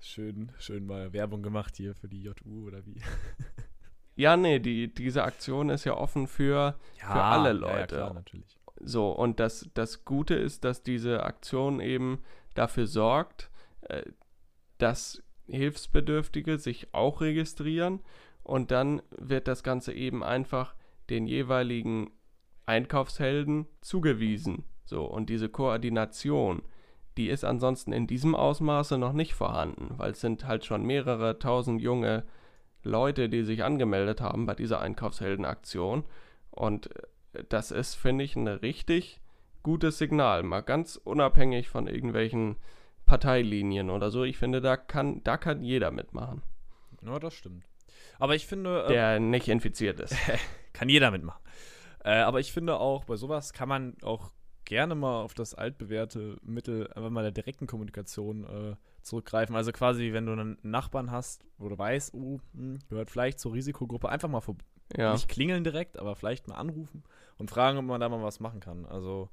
Schön, 0.00 0.52
schön 0.58 0.86
mal 0.86 1.12
Werbung 1.12 1.42
gemacht 1.42 1.76
hier 1.76 1.94
für 1.94 2.08
die 2.08 2.22
JU 2.22 2.66
oder 2.66 2.86
wie? 2.86 3.00
Ja, 4.18 4.36
nee, 4.36 4.58
die, 4.58 4.92
diese 4.92 5.22
Aktion 5.22 5.70
ist 5.70 5.84
ja 5.84 5.96
offen 5.96 6.26
für, 6.26 6.74
ja, 7.00 7.12
für 7.12 7.22
alle 7.22 7.52
Leute. 7.52 7.94
Ja, 7.94 8.02
klar, 8.02 8.14
natürlich. 8.14 8.58
So, 8.80 9.12
und 9.12 9.38
das, 9.38 9.70
das 9.74 10.04
Gute 10.04 10.34
ist, 10.34 10.64
dass 10.64 10.82
diese 10.82 11.22
Aktion 11.22 11.78
eben 11.78 12.20
dafür 12.54 12.88
sorgt, 12.88 13.48
äh, 13.82 14.02
dass 14.78 15.22
Hilfsbedürftige 15.46 16.58
sich 16.58 16.92
auch 16.92 17.20
registrieren 17.20 18.00
und 18.42 18.72
dann 18.72 19.02
wird 19.16 19.46
das 19.46 19.62
Ganze 19.62 19.92
eben 19.92 20.24
einfach 20.24 20.74
den 21.10 21.28
jeweiligen 21.28 22.10
Einkaufshelden 22.66 23.66
zugewiesen. 23.82 24.64
So, 24.84 25.04
und 25.04 25.30
diese 25.30 25.48
Koordination, 25.48 26.62
die 27.16 27.28
ist 27.28 27.44
ansonsten 27.44 27.92
in 27.92 28.08
diesem 28.08 28.34
Ausmaße 28.34 28.98
noch 28.98 29.12
nicht 29.12 29.34
vorhanden, 29.34 29.94
weil 29.96 30.10
es 30.10 30.20
sind 30.20 30.44
halt 30.44 30.64
schon 30.64 30.82
mehrere 30.82 31.38
tausend 31.38 31.80
junge 31.80 32.24
Leute, 32.82 33.28
die 33.28 33.44
sich 33.44 33.64
angemeldet 33.64 34.20
haben 34.20 34.46
bei 34.46 34.54
dieser 34.54 34.80
Einkaufsheldenaktion. 34.80 36.04
Und 36.50 36.94
äh, 37.34 37.44
das 37.48 37.70
ist, 37.70 37.94
finde 37.94 38.24
ich, 38.24 38.36
ein 38.36 38.48
richtig 38.48 39.20
gutes 39.62 39.98
Signal. 39.98 40.42
Mal 40.42 40.60
ganz 40.60 40.96
unabhängig 40.96 41.68
von 41.68 41.86
irgendwelchen 41.86 42.56
Parteilinien 43.06 43.90
oder 43.90 44.10
so. 44.10 44.24
Ich 44.24 44.38
finde, 44.38 44.60
da 44.60 44.76
kann, 44.76 45.22
da 45.24 45.36
kann 45.36 45.62
jeder 45.62 45.90
mitmachen. 45.90 46.42
Ja, 47.02 47.18
das 47.18 47.34
stimmt. 47.34 47.64
Aber 48.18 48.34
ich 48.34 48.46
finde. 48.46 48.84
Äh, 48.84 48.88
Der 48.88 49.20
nicht 49.20 49.48
infiziert 49.48 50.00
ist. 50.00 50.14
kann 50.72 50.88
jeder 50.88 51.10
mitmachen. 51.10 51.42
Äh, 52.04 52.18
aber 52.18 52.40
ich 52.40 52.52
finde 52.52 52.78
auch, 52.78 53.04
bei 53.04 53.16
sowas 53.16 53.52
kann 53.52 53.68
man 53.68 53.96
auch 54.02 54.30
gerne 54.64 54.94
mal 54.94 55.22
auf 55.22 55.34
das 55.34 55.54
altbewährte 55.54 56.36
Mittel, 56.42 56.92
einfach 56.92 57.10
mal 57.10 57.22
der 57.22 57.32
direkten 57.32 57.66
Kommunikation 57.66 58.44
äh, 58.44 58.76
zurückgreifen. 59.08 59.56
Also 59.56 59.72
quasi, 59.72 60.12
wenn 60.12 60.26
du 60.26 60.32
einen 60.32 60.58
Nachbarn 60.62 61.10
hast, 61.10 61.44
wo 61.58 61.68
du 61.68 61.76
weißt, 61.76 62.14
oh, 62.14 62.40
hm, 62.54 62.78
gehört 62.88 63.10
vielleicht 63.10 63.40
zur 63.40 63.54
Risikogruppe, 63.54 64.08
einfach 64.08 64.28
mal 64.28 64.40
vor 64.40 64.56
ja. 64.96 65.12
nicht 65.12 65.28
klingeln 65.28 65.64
direkt, 65.64 65.98
aber 65.98 66.16
vielleicht 66.16 66.48
mal 66.48 66.54
anrufen 66.54 67.02
und 67.36 67.50
fragen, 67.50 67.78
ob 67.78 67.84
man 67.84 68.00
da 68.00 68.08
mal 68.08 68.22
was 68.22 68.40
machen 68.40 68.60
kann. 68.60 68.86
Also 68.86 69.28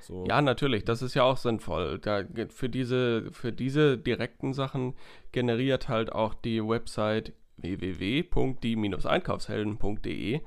so. 0.00 0.24
Ja, 0.26 0.40
natürlich, 0.40 0.84
das 0.84 1.02
ist 1.02 1.14
ja 1.14 1.24
auch 1.24 1.36
sinnvoll. 1.36 1.98
Da, 1.98 2.22
für, 2.48 2.68
diese, 2.68 3.32
für 3.32 3.52
diese 3.52 3.98
direkten 3.98 4.54
Sachen 4.54 4.94
generiert 5.32 5.88
halt 5.88 6.12
auch 6.12 6.34
die 6.34 6.64
Website 6.66 7.32
www.die-einkaufshelden.de 7.58 10.40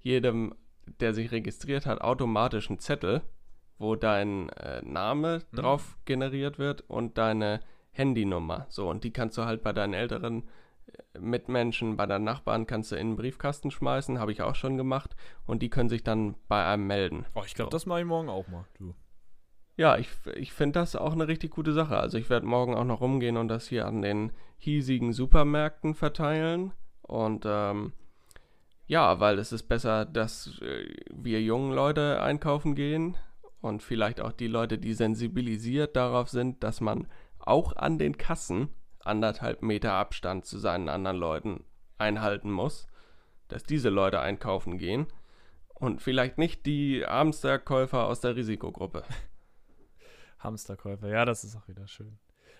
jedem, 0.00 0.54
der 1.00 1.14
sich 1.14 1.32
registriert 1.32 1.86
hat, 1.86 2.00
automatisch 2.00 2.68
einen 2.68 2.80
Zettel, 2.80 3.22
wo 3.78 3.94
dein 3.96 4.50
äh, 4.50 4.82
Name 4.82 5.42
mhm. 5.50 5.56
drauf 5.56 5.96
generiert 6.04 6.58
wird 6.58 6.82
und 6.88 7.16
deine 7.18 7.60
Handynummer. 7.96 8.66
So, 8.68 8.88
und 8.88 9.04
die 9.04 9.12
kannst 9.12 9.38
du 9.38 9.44
halt 9.44 9.62
bei 9.62 9.72
deinen 9.72 9.94
älteren 9.94 10.48
äh, 10.86 11.18
Mitmenschen, 11.18 11.96
bei 11.96 12.06
deinen 12.06 12.24
Nachbarn 12.24 12.66
kannst 12.66 12.92
du 12.92 12.96
in 12.96 13.10
den 13.10 13.16
Briefkasten 13.16 13.70
schmeißen, 13.70 14.18
habe 14.18 14.32
ich 14.32 14.42
auch 14.42 14.54
schon 14.54 14.76
gemacht. 14.76 15.16
Und 15.46 15.62
die 15.62 15.70
können 15.70 15.88
sich 15.88 16.04
dann 16.04 16.36
bei 16.48 16.64
einem 16.64 16.86
melden. 16.86 17.26
Oh, 17.34 17.42
ich 17.44 17.54
glaube, 17.54 17.70
so. 17.70 17.76
das 17.76 17.86
mache 17.86 18.00
ich 18.00 18.06
morgen 18.06 18.28
auch 18.28 18.48
mal, 18.48 18.66
du. 18.78 18.94
Ja, 19.78 19.98
ich, 19.98 20.08
ich 20.34 20.52
finde 20.52 20.80
das 20.80 20.96
auch 20.96 21.12
eine 21.12 21.28
richtig 21.28 21.50
gute 21.50 21.72
Sache. 21.72 21.98
Also 21.98 22.16
ich 22.16 22.30
werde 22.30 22.46
morgen 22.46 22.74
auch 22.74 22.84
noch 22.84 23.02
rumgehen 23.02 23.36
und 23.36 23.48
das 23.48 23.68
hier 23.68 23.86
an 23.86 24.00
den 24.00 24.32
hiesigen 24.56 25.12
Supermärkten 25.12 25.94
verteilen. 25.94 26.72
Und 27.02 27.44
ähm, 27.46 27.92
ja, 28.86 29.20
weil 29.20 29.38
es 29.38 29.52
ist 29.52 29.64
besser, 29.64 30.06
dass 30.06 30.60
äh, 30.62 30.88
wir 31.12 31.42
jungen 31.42 31.72
Leute 31.72 32.22
einkaufen 32.22 32.74
gehen 32.74 33.16
und 33.60 33.82
vielleicht 33.82 34.20
auch 34.20 34.32
die 34.32 34.46
Leute, 34.46 34.78
die 34.78 34.94
sensibilisiert 34.94 35.96
darauf 35.96 36.28
sind, 36.28 36.62
dass 36.62 36.80
man 36.80 37.06
auch 37.46 37.74
an 37.76 37.98
den 37.98 38.18
Kassen 38.18 38.68
anderthalb 39.00 39.62
Meter 39.62 39.92
Abstand 39.92 40.44
zu 40.44 40.58
seinen 40.58 40.88
anderen 40.88 41.16
Leuten 41.16 41.64
einhalten 41.98 42.50
muss, 42.50 42.86
dass 43.48 43.62
diese 43.62 43.88
Leute 43.88 44.20
einkaufen 44.20 44.78
gehen 44.78 45.06
und 45.74 46.02
vielleicht 46.02 46.38
nicht 46.38 46.66
die 46.66 47.04
Hamsterkäufer 47.06 48.06
aus 48.06 48.20
der 48.20 48.36
Risikogruppe. 48.36 49.04
Hamsterkäufer, 50.38 51.08
ja, 51.08 51.24
das 51.24 51.44
ist 51.44 51.56
auch 51.56 51.68
wieder 51.68 51.86
schön. 51.86 52.18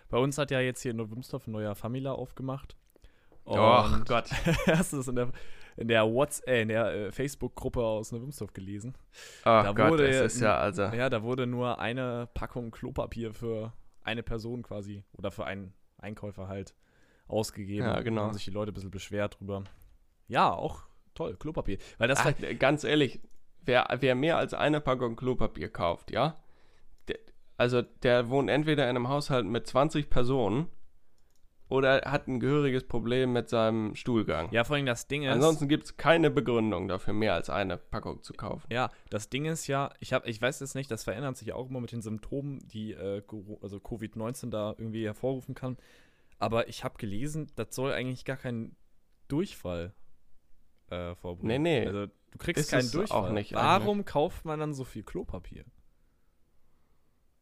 Bei 0.09 0.18
uns 0.18 0.38
hat 0.38 0.51
ja 0.51 0.61
jetzt 0.61 0.83
hier 0.83 0.92
in 0.92 0.99
Neuwimsdorf 0.99 1.46
ein 1.46 1.53
neuer 1.53 1.75
Famila 1.75 2.12
aufgemacht. 2.12 2.77
Oh 3.44 3.85
Gott. 4.07 4.31
Hast 4.66 4.92
du 4.92 4.99
das 4.99 5.09
in 5.09 5.16
der, 5.16 5.33
in 5.77 5.88
der 5.88 6.05
WhatsApp, 6.05 6.49
äh, 6.49 6.62
in 6.62 6.68
der 6.68 6.87
äh, 6.92 7.12
Facebook-Gruppe 7.12 7.81
aus 7.81 8.12
Neuwimsdorf 8.12 8.53
gelesen? 8.53 8.94
Oh 9.42 9.44
da 9.44 9.72
Gott, 9.72 9.90
wurde, 9.90 10.09
das 10.09 10.35
ist 10.35 10.40
ja 10.40 10.57
also. 10.59 10.83
Ja, 10.83 11.09
da 11.11 11.22
wurde 11.22 11.46
nur 11.46 11.79
eine 11.79 12.29
Packung 12.35 12.70
Klopapier 12.70 13.35
für 13.35 13.72
eine 14.07 14.23
Person 14.23 14.62
quasi 14.62 15.05
oder 15.12 15.31
für 15.31 15.45
einen 15.45 15.75
Einkäufer 15.99 16.49
halt 16.49 16.75
ausgegeben. 17.29 17.87
Ja, 17.87 18.01
genau. 18.03 18.23
Da 18.23 18.27
haben 18.29 18.35
sich 18.35 18.45
die 18.45 18.51
Leute 18.51 18.73
ein 18.73 18.75
bisschen 18.75 18.90
beschwert 18.90 19.38
drüber. 19.40 19.64
Ja, 20.29 20.53
auch 20.53 20.83
toll, 21.14 21.37
Klopapier. 21.37 21.79
Weil 21.99 22.09
das 22.09 22.21
Ach, 22.21 22.33
ganz 22.59 22.85
ehrlich, 22.85 23.21
wer, 23.62 23.88
wer 23.99 24.14
mehr 24.14 24.38
als 24.38 24.55
eine 24.55 24.81
Packung 24.81 25.16
Klopapier 25.16 25.69
kauft, 25.69 26.11
ja, 26.11 26.37
der, 27.09 27.19
also 27.57 27.83
der 27.83 28.29
wohnt 28.29 28.51
entweder 28.51 28.85
in 28.85 28.97
einem 28.97 29.09
Haushalt 29.09 29.47
mit 29.47 29.66
20 29.66 30.09
Personen 30.09 30.69
oder 31.68 32.02
hat 32.05 32.29
ein 32.29 32.38
gehöriges 32.38 32.85
Problem 32.85 33.33
mit 33.33 33.48
seinem 33.48 33.94
Stuhlgang. 33.96 34.50
Ja, 34.52 34.64
vor 34.64 34.76
allem 34.76 34.87
das 34.87 35.09
Ding 35.09 35.24
ist. 35.24 35.33
Ansonsten 35.33 35.68
gibt 35.68 35.85
es 35.85 35.96
keine 35.96 36.31
Begründung 36.31 36.87
dafür, 36.87 37.12
mehr 37.12 37.35
als 37.35 37.50
eine 37.50 37.76
Packung 37.76 38.22
zu 38.22 38.35
kaufen. 38.35 38.66
Ja, 38.70 38.90
das 39.11 39.29
Ding 39.29 39.46
ist 39.46 39.66
ja, 39.66 39.90
ich, 39.98 40.12
hab, 40.12 40.26
ich 40.26 40.40
weiß 40.40 40.61
jetzt 40.61 40.74
nicht, 40.74 40.90
das 40.90 41.05
verändert 41.05 41.37
sich 41.37 41.48
ja 41.48 41.55
auch 41.57 41.68
immer 41.68 41.81
mit 41.81 41.92
den 41.92 42.02
Symptomen, 42.02 42.61
die 42.68 42.92
äh, 42.92 43.22
also 43.62 43.79
Covid-19 43.79 44.50
da 44.50 44.74
irgendwie 44.79 45.05
hervorrufen 45.05 45.55
kann. 45.55 45.76
Aber 46.38 46.68
ich 46.68 46.85
habe 46.85 46.98
gelesen, 46.98 47.50
das 47.57 47.74
soll 47.74 47.92
eigentlich 47.92 48.24
gar 48.24 48.37
kein 48.37 48.76
Durchfall 49.26 49.92
äh, 50.90 51.14
vorbereiten. 51.16 51.48
Nee, 51.48 51.59
nee. 51.59 51.87
Also 51.87 52.07
du 52.07 52.38
kriegst 52.38 52.70
keinen 52.70 52.90
Durchfall. 52.90 53.24
Auch 53.24 53.31
nicht 53.31 53.55
Warum 53.55 53.98
eigentlich. 53.98 54.07
kauft 54.07 54.44
man 54.44 54.61
dann 54.61 54.72
so 54.72 54.85
viel 54.85 55.02
Klopapier? 55.02 55.64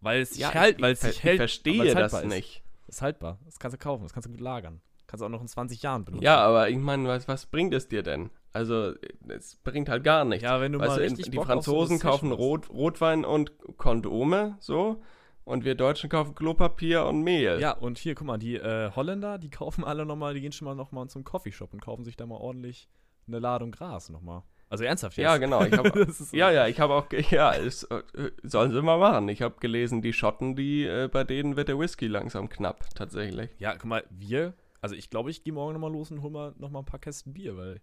Weil 0.01 0.23
es 0.23 0.31
sich 0.31 0.41
ja, 0.41 0.51
hält, 0.51 0.81
weil 0.81 0.93
es 0.93 1.01
sich 1.01 1.23
hält. 1.23 1.35
Ich 1.35 1.39
verstehe 1.39 1.95
das 1.95 2.25
nicht. 2.25 2.64
Ist 2.87 3.03
haltbar. 3.03 3.39
Das 3.45 3.59
kannst 3.59 3.75
du 3.75 3.79
kaufen, 3.79 4.03
das 4.03 4.13
kannst 4.13 4.29
du 4.29 4.33
gut 4.33 4.41
lagern. 4.41 4.81
Kannst 5.07 5.21
du 5.21 5.27
auch 5.27 5.31
noch 5.31 5.41
in 5.41 5.49
20 5.49 5.83
Jahren 5.83 6.05
benutzen. 6.05 6.25
Ja, 6.25 6.39
aber 6.39 6.69
ich 6.71 6.79
meine, 6.79 7.09
was, 7.09 7.29
was 7.29 7.47
bringt 7.47 7.75
es 7.75 7.89
dir 7.89 8.03
denn? 8.03 8.31
Also, 8.53 8.95
es 9.29 9.57
bringt 9.57 9.89
halt 9.89 10.05
gar 10.05 10.25
nichts. 10.25 10.45
Ja, 10.45 10.61
wenn 10.61 10.73
du 10.73 10.79
weißt 10.79 10.99
mal 10.99 11.09
du, 11.09 11.31
Die 11.31 11.39
Franzosen 11.39 11.99
kaufen 11.99 12.33
Rot, 12.33 12.71
Rotwein 12.71 13.25
und 13.25 13.53
Kondome, 13.77 14.57
so. 14.61 15.03
Und 15.45 15.65
wir 15.65 15.75
Deutschen 15.75 16.09
kaufen 16.09 16.35
Klopapier 16.35 17.05
und 17.05 17.23
Mehl. 17.23 17.61
Ja, 17.61 17.73
und 17.73 17.99
hier, 17.99 18.15
guck 18.15 18.27
mal, 18.27 18.39
die 18.39 18.57
äh, 18.57 18.91
Holländer, 18.93 19.39
die 19.39 19.51
kaufen 19.51 19.85
alle 19.85 20.07
nochmal, 20.07 20.35
die 20.35 20.41
gehen 20.41 20.53
schon 20.53 20.67
mal 20.67 20.75
nochmal 20.75 21.09
zum 21.09 21.25
Coffeeshop 21.25 21.75
und 21.75 21.81
kaufen 21.81 22.05
sich 22.05 22.17
da 22.17 22.25
mal 22.25 22.37
ordentlich 22.37 22.89
eine 23.27 23.41
Ladung 23.41 23.71
Gras 23.71 24.09
nochmal. 24.09 24.43
Also 24.75 24.83
ernsthaft 24.83 25.17
jetzt? 25.17 25.23
Ja, 25.23 25.37
genau. 25.37 25.63
Ich 25.63 25.73
hab, 25.73 25.95
ja, 26.33 26.51
ja, 26.51 26.67
ich 26.67 26.81
habe 26.81 26.95
auch, 26.95 27.07
ja, 27.31 27.55
es, 27.55 27.85
äh, 27.85 28.03
sollen 28.43 28.73
sie 28.73 28.83
mal 28.83 28.99
machen. 28.99 29.29
Ich 29.29 29.41
habe 29.41 29.55
gelesen, 29.61 30.03
die 30.03 30.13
Schotten, 30.13 30.57
die, 30.57 30.85
äh, 30.85 31.07
bei 31.07 31.23
denen 31.23 31.55
wird 31.55 31.69
der 31.69 31.79
Whisky 31.79 32.09
langsam 32.09 32.49
knapp, 32.49 32.85
tatsächlich. 32.97 33.51
Ja, 33.61 33.75
guck 33.75 33.85
mal, 33.85 34.03
wir, 34.11 34.55
also 34.81 34.97
ich 34.97 35.11
glaube, 35.11 35.31
ich 35.31 35.45
gehe 35.45 35.53
morgen 35.53 35.75
nochmal 35.75 35.93
los 35.93 36.11
und 36.11 36.23
hol 36.23 36.31
mal 36.33 36.55
nochmal 36.59 36.83
ein 36.83 36.87
paar 36.87 36.99
Kästen 36.99 37.35
Bier, 37.35 37.57
weil 37.57 37.83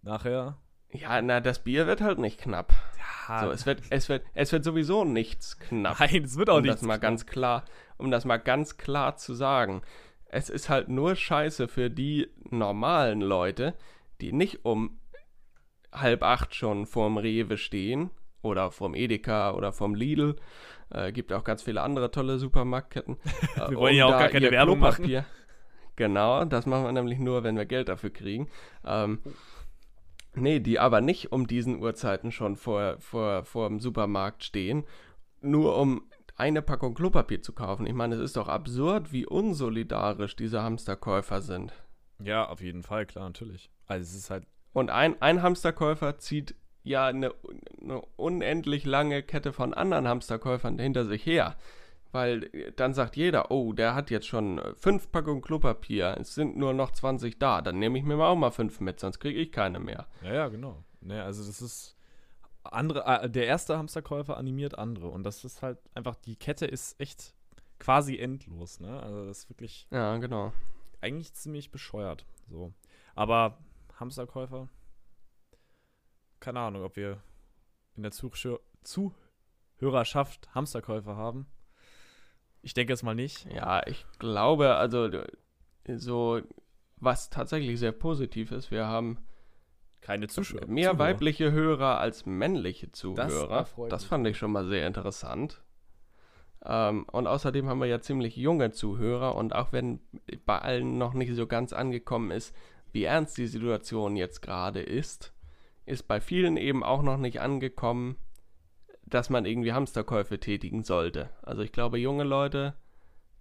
nachher 0.00 0.56
ja, 0.92 1.20
na, 1.20 1.40
das 1.40 1.62
Bier 1.62 1.86
wird 1.86 2.00
halt 2.00 2.18
nicht 2.18 2.40
knapp. 2.40 2.72
Ja. 3.28 3.44
So, 3.44 3.50
es 3.50 3.66
wird, 3.66 3.82
es 3.90 4.08
wird, 4.08 4.24
es 4.32 4.50
wird 4.50 4.64
sowieso 4.64 5.04
nichts 5.04 5.58
knapp. 5.58 6.00
Nein, 6.00 6.24
es 6.24 6.38
wird 6.38 6.48
auch 6.48 6.56
um 6.56 6.62
nichts. 6.62 6.80
Das 6.80 6.86
mal 6.86 6.96
ganz 6.96 7.26
klar, 7.26 7.66
um 7.98 8.10
das 8.10 8.24
mal 8.24 8.38
ganz 8.38 8.78
klar 8.78 9.16
zu 9.16 9.34
sagen. 9.34 9.82
Es 10.24 10.48
ist 10.48 10.70
halt 10.70 10.88
nur 10.88 11.16
Scheiße 11.16 11.68
für 11.68 11.90
die 11.90 12.28
normalen 12.48 13.20
Leute, 13.20 13.74
die 14.22 14.32
nicht 14.32 14.64
um 14.64 14.98
halb 16.00 16.22
acht 16.22 16.54
schon 16.54 16.86
vorm 16.86 17.18
Rewe 17.18 17.56
stehen 17.56 18.10
oder 18.42 18.70
vorm 18.70 18.94
Edeka 18.94 19.52
oder 19.52 19.72
vorm 19.72 19.94
Lidl. 19.94 20.36
Äh, 20.90 21.12
gibt 21.12 21.32
auch 21.32 21.44
ganz 21.44 21.62
viele 21.62 21.82
andere 21.82 22.10
tolle 22.10 22.38
Supermarktketten. 22.38 23.16
wir 23.68 23.76
wollen 23.76 23.96
ja 23.96 24.06
auch 24.06 24.18
gar 24.18 24.28
keine 24.28 24.50
Werbung 24.50 24.78
Klopapier. 24.78 25.20
machen. 25.20 25.32
Genau, 25.96 26.44
das 26.44 26.64
machen 26.66 26.84
wir 26.84 26.92
nämlich 26.92 27.18
nur, 27.18 27.42
wenn 27.42 27.56
wir 27.56 27.66
Geld 27.66 27.88
dafür 27.88 28.10
kriegen. 28.10 28.48
Ähm, 28.84 29.18
Nee, 30.40 30.60
die 30.60 30.78
aber 30.78 31.00
nicht 31.00 31.32
um 31.32 31.46
diesen 31.46 31.80
Uhrzeiten 31.82 32.32
schon 32.32 32.56
vor, 32.56 32.96
vor, 33.00 33.44
vor 33.44 33.68
dem 33.68 33.80
Supermarkt 33.80 34.44
stehen, 34.44 34.84
nur 35.40 35.76
um 35.76 36.02
eine 36.36 36.62
Packung 36.62 36.94
Klopapier 36.94 37.42
zu 37.42 37.52
kaufen. 37.52 37.86
Ich 37.86 37.94
meine, 37.94 38.14
es 38.14 38.20
ist 38.20 38.36
doch 38.36 38.48
absurd, 38.48 39.12
wie 39.12 39.26
unsolidarisch 39.26 40.36
diese 40.36 40.62
Hamsterkäufer 40.62 41.42
sind. 41.42 41.72
Ja, 42.20 42.48
auf 42.48 42.60
jeden 42.60 42.82
Fall, 42.82 43.06
klar, 43.06 43.24
natürlich. 43.24 43.70
Also 43.86 44.02
es 44.02 44.14
ist 44.14 44.30
halt. 44.30 44.44
Und 44.78 44.90
ein, 44.90 45.20
ein 45.20 45.42
Hamsterkäufer 45.42 46.18
zieht 46.18 46.54
ja 46.84 47.06
eine, 47.06 47.34
eine 47.82 48.00
unendlich 48.16 48.84
lange 48.84 49.22
Kette 49.22 49.52
von 49.52 49.74
anderen 49.74 50.06
Hamsterkäufern 50.06 50.78
hinter 50.78 51.04
sich 51.04 51.26
her. 51.26 51.56
Weil 52.12 52.44
äh, 52.54 52.72
dann 52.72 52.94
sagt 52.94 53.16
jeder, 53.16 53.50
oh, 53.50 53.72
der 53.72 53.94
hat 53.94 54.10
jetzt 54.10 54.26
schon 54.28 54.58
äh, 54.58 54.74
fünf 54.74 55.10
Packungen 55.10 55.42
Klopapier, 55.42 56.16
es 56.20 56.34
sind 56.34 56.56
nur 56.56 56.72
noch 56.72 56.92
20 56.92 57.38
da, 57.38 57.60
dann 57.60 57.78
nehme 57.78 57.98
ich 57.98 58.04
mir 58.04 58.16
auch 58.22 58.36
mal 58.36 58.50
fünf 58.50 58.80
mit, 58.80 59.00
sonst 59.00 59.18
kriege 59.18 59.38
ich 59.38 59.52
keine 59.52 59.80
mehr. 59.80 60.06
Ja, 60.22 60.32
ja, 60.32 60.48
genau. 60.48 60.82
Ne, 61.00 61.22
also 61.22 61.44
das 61.44 61.60
ist 61.60 61.96
andere, 62.62 63.04
äh, 63.04 63.28
der 63.28 63.46
erste 63.46 63.76
Hamsterkäufer 63.76 64.36
animiert 64.36 64.78
andere 64.78 65.08
und 65.08 65.24
das 65.24 65.44
ist 65.44 65.60
halt 65.60 65.78
einfach, 65.94 66.16
die 66.16 66.36
Kette 66.36 66.66
ist 66.66 66.98
echt 67.00 67.34
quasi 67.78 68.16
endlos, 68.16 68.80
ne? 68.80 69.00
Also 69.02 69.26
das 69.26 69.38
ist 69.38 69.50
wirklich. 69.50 69.86
Ja, 69.90 70.16
genau. 70.16 70.52
Eigentlich 71.00 71.34
ziemlich 71.34 71.70
bescheuert. 71.70 72.24
So. 72.48 72.72
Aber 73.14 73.58
Hamsterkäufer, 73.98 74.68
keine 76.40 76.60
Ahnung, 76.60 76.84
ob 76.84 76.96
wir 76.96 77.22
in 77.96 78.02
der 78.02 78.12
Zuhörerschaft 78.12 80.54
Hamsterkäufer 80.54 81.16
haben. 81.16 81.46
Ich 82.62 82.74
denke 82.74 82.92
es 82.92 83.02
mal 83.02 83.14
nicht. 83.14 83.46
Ja, 83.52 83.86
ich 83.86 84.06
glaube, 84.18 84.76
also 84.76 85.10
so, 85.86 86.40
was 86.96 87.30
tatsächlich 87.30 87.78
sehr 87.78 87.92
positiv 87.92 88.52
ist, 88.52 88.70
wir 88.70 88.86
haben 88.86 89.18
keine 90.00 90.28
Zuschauer. 90.28 90.66
Mehr 90.66 90.90
Zuhörer. 90.90 90.98
weibliche 90.98 91.52
Hörer 91.52 91.98
als 91.98 92.24
männliche 92.24 92.92
Zuhörer. 92.92 93.66
Das, 93.76 93.88
das 93.88 94.04
fand 94.04 94.26
ich 94.26 94.38
schon 94.38 94.52
mal 94.52 94.66
sehr 94.66 94.86
interessant. 94.86 95.62
Ähm, 96.64 97.04
und 97.10 97.26
außerdem 97.26 97.68
haben 97.68 97.80
wir 97.80 97.86
ja 97.86 98.00
ziemlich 98.00 98.36
junge 98.36 98.72
Zuhörer 98.72 99.36
und 99.36 99.54
auch 99.54 99.72
wenn 99.72 100.00
bei 100.44 100.58
allen 100.58 100.98
noch 100.98 101.14
nicht 101.14 101.34
so 101.34 101.46
ganz 101.46 101.72
angekommen 101.72 102.30
ist, 102.30 102.54
wie 102.92 103.04
ernst 103.04 103.38
die 103.38 103.46
Situation 103.46 104.16
jetzt 104.16 104.40
gerade 104.40 104.80
ist, 104.80 105.32
ist 105.86 106.06
bei 106.06 106.20
vielen 106.20 106.56
eben 106.56 106.84
auch 106.84 107.02
noch 107.02 107.16
nicht 107.16 107.40
angekommen, 107.40 108.16
dass 109.06 109.30
man 109.30 109.46
irgendwie 109.46 109.72
Hamsterkäufe 109.72 110.38
tätigen 110.38 110.82
sollte. 110.82 111.30
Also 111.42 111.62
ich 111.62 111.72
glaube, 111.72 111.98
junge 111.98 112.24
Leute 112.24 112.74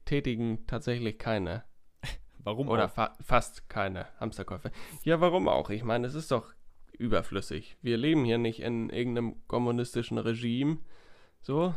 tätigen 0.06 0.66
tatsächlich 0.68 1.20
keine. 1.20 1.64
Warum 2.40 2.70
Oder 2.70 2.88
fa 2.88 3.14
fast 3.22 3.70
keine 3.70 4.08
Hamsterkäufe. 4.20 4.72
Ja, 5.04 5.20
warum 5.20 5.50
auch? 5.50 5.70
Ich 5.70 5.84
meine, 5.84 6.08
es 6.08 6.16
ist 6.16 6.32
doch 6.32 6.54
überflüssig. 6.98 7.78
Wir 7.82 7.98
leben 7.98 8.24
hier 8.24 8.38
nicht 8.38 8.62
in 8.62 8.90
irgendeinem 8.90 9.46
kommunistischen 9.48 10.18
Regime, 10.18 10.80
so, 11.42 11.76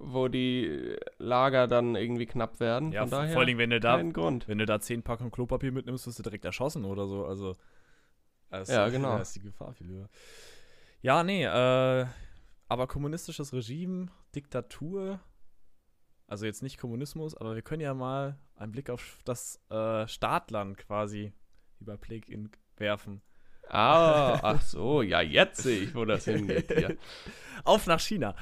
wo 0.00 0.28
die 0.28 0.96
Lager 1.18 1.66
dann 1.68 1.94
irgendwie 1.94 2.26
knapp 2.26 2.58
werden. 2.58 2.92
Ja, 2.92 3.02
Von 3.02 3.10
daher 3.10 3.32
vor 3.32 3.40
allen 3.40 3.46
Dingen, 3.46 3.58
wenn 3.58 3.70
du 3.70 3.80
da, 3.80 4.02
Grund. 4.02 4.48
wenn 4.48 4.58
du 4.58 4.66
da 4.66 4.80
zehn 4.80 5.02
Packungen 5.02 5.30
Klopapier 5.30 5.72
mitnimmst, 5.72 6.06
wirst 6.06 6.18
du 6.18 6.22
direkt 6.22 6.44
erschossen 6.44 6.84
oder 6.84 7.06
so. 7.06 7.24
Also, 7.24 7.56
ja, 8.50 8.88
genau. 8.88 9.10
Da 9.16 9.20
ist 9.20 9.36
die 9.36 9.40
Gefahr 9.40 9.74
viel 9.74 9.88
höher. 9.88 10.08
Ja, 11.02 11.22
nee, 11.22 11.44
äh, 11.44 12.06
aber 12.68 12.86
kommunistisches 12.86 13.52
Regime, 13.52 14.08
Diktatur, 14.34 15.20
also 16.26 16.46
jetzt 16.46 16.62
nicht 16.62 16.78
Kommunismus, 16.78 17.36
aber 17.36 17.54
wir 17.54 17.62
können 17.62 17.82
ja 17.82 17.94
mal 17.94 18.38
einen 18.56 18.72
Blick 18.72 18.90
auf 18.90 19.18
das 19.24 19.60
äh, 19.70 20.06
Staatland 20.06 20.78
quasi 20.78 21.32
über 21.80 21.96
Plague 21.96 22.32
Inc. 22.32 22.58
werfen. 22.76 23.22
Ah, 23.68 24.40
ach 24.42 24.62
so, 24.62 25.00
ja, 25.02 25.20
jetzt 25.20 25.62
sehe 25.62 25.84
ich, 25.84 25.94
wo 25.94 26.04
das 26.04 26.24
hingeht 26.24 26.72
hier. 26.72 26.96
Auf 27.64 27.86
nach 27.86 28.00
China. 28.00 28.34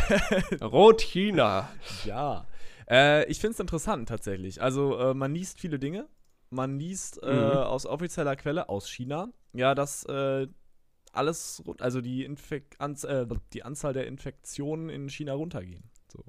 Rot-China. 0.60 1.68
Ja. 2.04 2.46
Äh, 2.88 3.24
ich 3.30 3.40
finde 3.40 3.54
es 3.54 3.60
interessant 3.60 4.08
tatsächlich. 4.08 4.60
Also, 4.60 4.98
äh, 4.98 5.14
man 5.14 5.34
liest 5.34 5.60
viele 5.60 5.78
Dinge. 5.78 6.08
Man 6.50 6.78
liest 6.78 7.22
äh, 7.22 7.32
mhm. 7.32 7.40
aus 7.40 7.86
offizieller 7.86 8.36
Quelle 8.36 8.68
aus 8.68 8.88
China, 8.88 9.28
ja, 9.54 9.74
dass 9.74 10.04
äh, 10.04 10.46
alles, 11.12 11.62
also 11.80 12.02
die, 12.02 12.24
Infek 12.24 12.76
Anz 12.78 13.04
äh, 13.04 13.26
die 13.54 13.62
Anzahl 13.62 13.94
der 13.94 14.06
Infektionen 14.06 14.90
in 14.90 15.08
China 15.08 15.32
runtergehen. 15.32 15.84
So. 16.08 16.22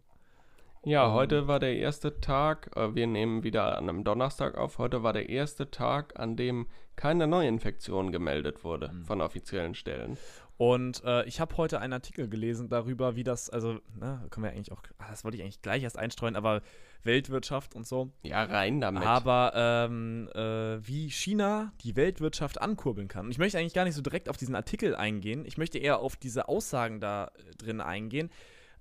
Ja, 0.85 1.05
um, 1.05 1.09
ähm. 1.09 1.15
heute 1.15 1.47
war 1.47 1.59
der 1.59 1.75
erste 1.75 2.21
Tag, 2.21 2.71
wir 2.75 3.05
nehmen 3.05 3.43
wieder 3.43 3.77
an 3.77 3.89
einem 3.89 4.05
Donnerstag 4.05 4.57
auf, 4.57 4.77
heute 4.77 5.03
war 5.03 5.11
der 5.11 5.27
erste 5.27 5.71
Tag, 5.71 6.17
an 6.17 6.37
dem 6.37 6.67
keine 6.95 7.27
Neuinfektion 7.27 8.13
gemeldet 8.13 8.63
wurde 8.63 8.93
mhm. 8.93 9.03
von 9.03 9.21
offiziellen 9.21 9.75
Stellen. 9.75 10.17
Und 10.57 11.03
äh, 11.03 11.25
ich 11.25 11.39
habe 11.39 11.57
heute 11.57 11.79
einen 11.79 11.93
Artikel 11.93 12.29
gelesen 12.29 12.69
darüber, 12.69 13.15
wie 13.15 13.23
das, 13.23 13.49
also, 13.49 13.79
ne, 13.99 14.25
können 14.29 14.43
wir 14.43 14.51
eigentlich 14.51 14.71
auch, 14.71 14.81
ach, 14.99 15.09
das 15.09 15.23
wollte 15.23 15.37
ich 15.37 15.43
eigentlich 15.43 15.61
gleich 15.61 15.83
erst 15.83 15.97
einstreuen, 15.97 16.35
aber 16.35 16.61
Weltwirtschaft 17.03 17.75
und 17.75 17.87
so. 17.87 18.11
Ja, 18.21 18.43
rein 18.43 18.79
damit. 18.79 19.03
Aber 19.03 19.51
ähm, 19.55 20.29
äh, 20.33 20.87
wie 20.87 21.09
China 21.09 21.73
die 21.81 21.95
Weltwirtschaft 21.95 22.61
ankurbeln 22.61 23.07
kann. 23.07 23.25
Und 23.25 23.31
ich 23.31 23.39
möchte 23.39 23.57
eigentlich 23.57 23.73
gar 23.73 23.83
nicht 23.83 23.95
so 23.95 24.01
direkt 24.01 24.29
auf 24.29 24.37
diesen 24.37 24.55
Artikel 24.55 24.95
eingehen. 24.95 25.43
Ich 25.45 25.57
möchte 25.57 25.79
eher 25.79 25.99
auf 25.99 26.15
diese 26.15 26.47
Aussagen 26.47 26.99
da 26.99 27.31
äh, 27.35 27.55
drin 27.57 27.81
eingehen, 27.81 28.29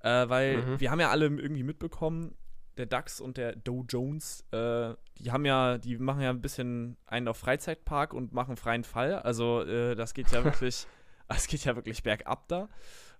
äh, 0.02 0.28
weil 0.28 0.58
mhm. 0.58 0.80
wir 0.80 0.90
haben 0.90 1.00
ja 1.00 1.10
alle 1.10 1.26
irgendwie 1.26 1.64
mitbekommen, 1.64 2.34
der 2.76 2.86
DAX 2.86 3.20
und 3.20 3.36
der 3.36 3.54
Dow 3.56 3.84
Jones, 3.88 4.44
äh, 4.50 4.94
die 5.18 5.30
haben 5.30 5.44
ja, 5.44 5.78
die 5.78 5.98
machen 5.98 6.22
ja 6.22 6.30
ein 6.30 6.40
bisschen 6.40 6.96
einen 7.06 7.28
auf 7.28 7.36
Freizeitpark 7.36 8.14
und 8.14 8.32
machen 8.32 8.56
freien 8.56 8.84
Fall. 8.84 9.16
Also 9.16 9.62
äh, 9.62 9.94
das 9.94 10.14
geht 10.14 10.30
ja 10.30 10.44
wirklich, 10.44 10.86
es 11.36 11.46
geht 11.46 11.64
ja 11.64 11.76
wirklich 11.76 12.02
bergab 12.02 12.48
da. 12.48 12.68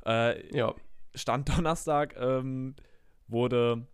Äh, 0.05 0.57
ja. 0.57 0.75
Stand 1.15 1.49
Donnerstag 1.57 2.17
ähm, 2.17 2.75
wurde 3.29 3.87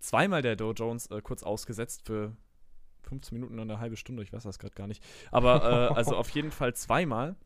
zweimal 0.00 0.42
der 0.42 0.56
Dow 0.56 0.72
Jones 0.72 1.06
äh, 1.08 1.20
kurz 1.20 1.42
ausgesetzt 1.42 2.02
für 2.06 2.36
15 3.02 3.36
Minuten 3.36 3.54
oder 3.54 3.62
eine 3.62 3.80
halbe 3.80 3.96
Stunde, 3.96 4.22
ich 4.22 4.32
weiß 4.32 4.42
das 4.42 4.58
gerade 4.58 4.74
gar 4.74 4.86
nicht. 4.86 5.02
Aber 5.30 5.90
äh, 5.90 5.94
also 5.94 6.16
auf 6.16 6.28
jeden 6.30 6.50
Fall 6.50 6.74
zweimal, 6.74 7.36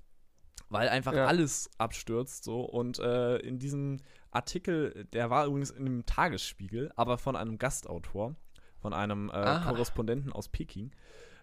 weil 0.69 0.89
einfach 0.89 1.13
ja. 1.13 1.27
alles 1.27 1.71
abstürzt 1.79 2.45
so. 2.45 2.63
Und 2.63 2.99
äh, 2.99 3.37
in 3.39 3.59
diesem 3.59 3.99
Artikel, 4.31 5.07
der 5.13 5.31
war 5.31 5.47
übrigens 5.47 5.71
in 5.71 5.87
einem 5.87 6.07
Tagesspiegel, 6.07 6.93
aber 6.97 7.19
von 7.19 7.37
einem 7.37 7.59
Gastautor, 7.59 8.37
von 8.79 8.95
einem 8.95 9.29
äh, 9.31 9.61
Korrespondenten 9.65 10.33
aus 10.33 10.49
Peking, 10.49 10.93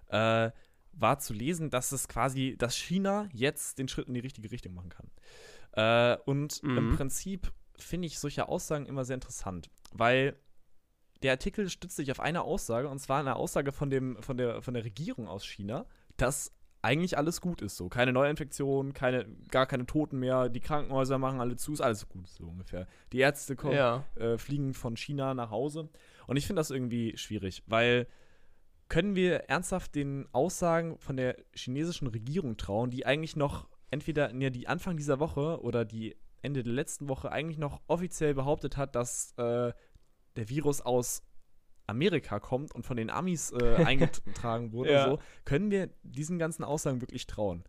äh, 0.10 0.52
war 1.00 1.20
zu 1.20 1.34
lesen, 1.34 1.70
dass 1.70 1.92
es 1.92 2.08
quasi, 2.08 2.56
dass 2.58 2.76
China 2.76 3.28
jetzt 3.32 3.80
den 3.80 3.88
Schritt 3.88 4.08
in 4.08 4.14
die 4.14 4.20
richtige 4.20 4.52
Richtung 4.52 4.74
machen 4.74 4.90
kann. 4.90 5.10
Äh, 5.74 6.18
und 6.26 6.62
mhm. 6.64 6.78
im 6.78 6.96
Prinzip 6.96 7.52
finde 7.78 8.08
ich 8.08 8.20
solche 8.20 8.48
Aussagen 8.48 8.86
immer 8.86 9.06
sehr 9.06 9.16
interessant, 9.16 9.70
weil 9.94 10.36
der 11.24 11.32
Artikel 11.32 11.70
stützt 11.70 11.96
sich 11.96 12.12
auf 12.12 12.20
eine 12.20 12.44
Aussage, 12.44 12.90
und 12.90 13.00
zwar 13.00 13.20
eine 13.20 13.36
Aussage 13.36 13.72
von, 13.72 13.90
dem, 13.90 14.22
von, 14.22 14.38
der, 14.38 14.62
von 14.62 14.74
der 14.74 14.84
Regierung 14.84 15.28
aus 15.28 15.46
China, 15.46 15.86
dass 16.16 16.52
eigentlich 16.82 17.18
alles 17.18 17.42
gut 17.42 17.62
ist. 17.62 17.76
So, 17.76 17.90
keine 17.90 18.14
Neuinfektionen, 18.14 18.94
keine, 18.94 19.26
gar 19.50 19.66
keine 19.66 19.86
Toten 19.86 20.20
mehr, 20.20 20.50
die 20.50 20.60
Krankenhäuser 20.60 21.18
machen 21.18 21.42
alle 21.42 21.56
zu, 21.56 21.74
ist 21.74 21.82
alles 21.82 22.08
gut, 22.08 22.28
so 22.28 22.46
ungefähr. 22.46 22.88
Die 23.12 23.20
Ärzte 23.20 23.56
kommen, 23.56 23.76
ja. 23.76 24.06
äh, 24.16 24.38
fliegen 24.38 24.74
von 24.74 24.96
China 24.96 25.34
nach 25.34 25.50
Hause. 25.50 25.90
Und 26.28 26.38
ich 26.38 26.46
finde 26.46 26.60
das 26.60 26.72
irgendwie 26.72 27.18
schwierig, 27.18 27.64
weil 27.68 28.08
können 28.90 29.16
wir 29.16 29.50
ernsthaft 29.50 29.96
den 29.96 30.28
Aussagen 30.32 30.98
von 31.00 31.18
der 31.18 31.38
chinesischen 31.54 32.08
Regierung 32.08 32.58
trauen, 32.58 32.90
die 32.90 33.06
eigentlich 33.06 33.36
noch 33.36 33.68
entweder 33.92 34.34
ja, 34.36 34.50
die 34.50 34.68
Anfang 34.68 34.98
dieser 34.98 35.20
Woche 35.20 35.62
oder 35.62 35.86
die 35.86 36.16
Ende 36.42 36.64
der 36.64 36.74
letzten 36.74 37.10
Woche 37.10 37.32
eigentlich 37.32 37.58
noch 37.58 37.82
offiziell 37.88 38.34
behauptet 38.34 38.78
hat, 38.78 38.96
dass 38.96 39.34
äh, 39.38 39.74
der 40.36 40.50
Virus 40.50 40.82
aus 40.82 41.24
Amerika 41.88 42.40
kommt 42.40 42.74
und 42.76 42.86
von 42.86 42.98
den 42.98 43.10
Amis 43.10 43.52
äh, 43.52 43.76
eingetragen 43.86 44.72
wurde, 44.72 44.92
ja. 44.92 45.06
so, 45.10 45.20
können 45.46 45.72
wir 45.72 45.90
diesen 46.04 46.38
ganzen 46.38 46.64
Aussagen 46.64 47.02
wirklich 47.02 47.28
trauen. 47.28 47.64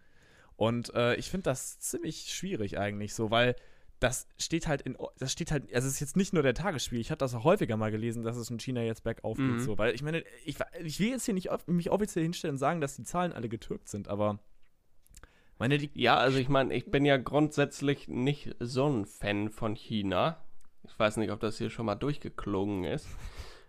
Und 0.57 0.93
äh, 0.95 1.15
ich 1.15 1.31
finde 1.31 1.45
das 1.45 1.79
ziemlich 1.79 2.35
schwierig 2.35 2.79
eigentlich 2.79 3.15
so, 3.15 3.31
weil 3.31 3.55
das 4.01 4.29
steht 4.39 4.69
halt 4.69 4.83
in, 4.83 4.97
das 5.19 5.33
steht 5.33 5.51
halt, 5.51 5.73
also 5.75 5.89
es 5.89 5.95
ist 5.95 6.01
jetzt 6.01 6.17
nicht 6.17 6.33
nur 6.33 6.43
der 6.43 6.55
Tagesspiel, 6.55 7.01
ich 7.01 7.11
habe 7.11 7.19
das 7.19 7.35
auch 7.35 7.45
häufiger 7.45 7.77
mal 7.77 7.91
gelesen, 7.91 8.23
dass 8.23 8.37
es 8.37 8.51
in 8.51 8.59
China 8.59 8.83
jetzt 8.83 9.03
bergauf 9.03 9.37
geht, 9.37 9.47
mhm. 9.47 9.61
so, 9.61 9.79
weil 9.79 9.95
ich 9.95 10.03
meine, 10.03 10.23
ich, 10.45 10.57
ich 10.83 11.01
will 11.01 11.09
jetzt 11.09 11.25
hier 11.25 11.35
nicht 11.35 11.51
mich 11.67 11.91
offiziell 11.91 12.23
hinstellen 12.23 12.55
und 12.55 12.59
sagen, 12.59 12.81
dass 12.81 12.97
die 12.97 13.05
Zahlen 13.05 13.33
alle 13.33 13.49
getürkt 13.49 13.89
sind, 13.89 14.09
aber 14.09 14.39
meine, 15.59 15.79
die 15.79 15.91
ja, 15.95 16.17
also 16.17 16.39
ich 16.39 16.49
meine, 16.49 16.73
ich 16.75 16.91
bin 16.91 17.05
ja 17.05 17.17
grundsätzlich 17.17 18.09
nicht 18.09 18.55
so 18.61 18.87
ein 18.87 19.07
Fan 19.07 19.51
von 19.51 19.75
China. 19.75 20.39
Ich 20.85 20.97
weiß 20.97 21.17
nicht, 21.17 21.33
ob 21.33 21.41
das 21.41 21.59
hier 21.59 21.71
schon 21.71 21.87
mal 21.87 21.97
durchgeklungen 21.97 22.85
ist. 22.85 23.09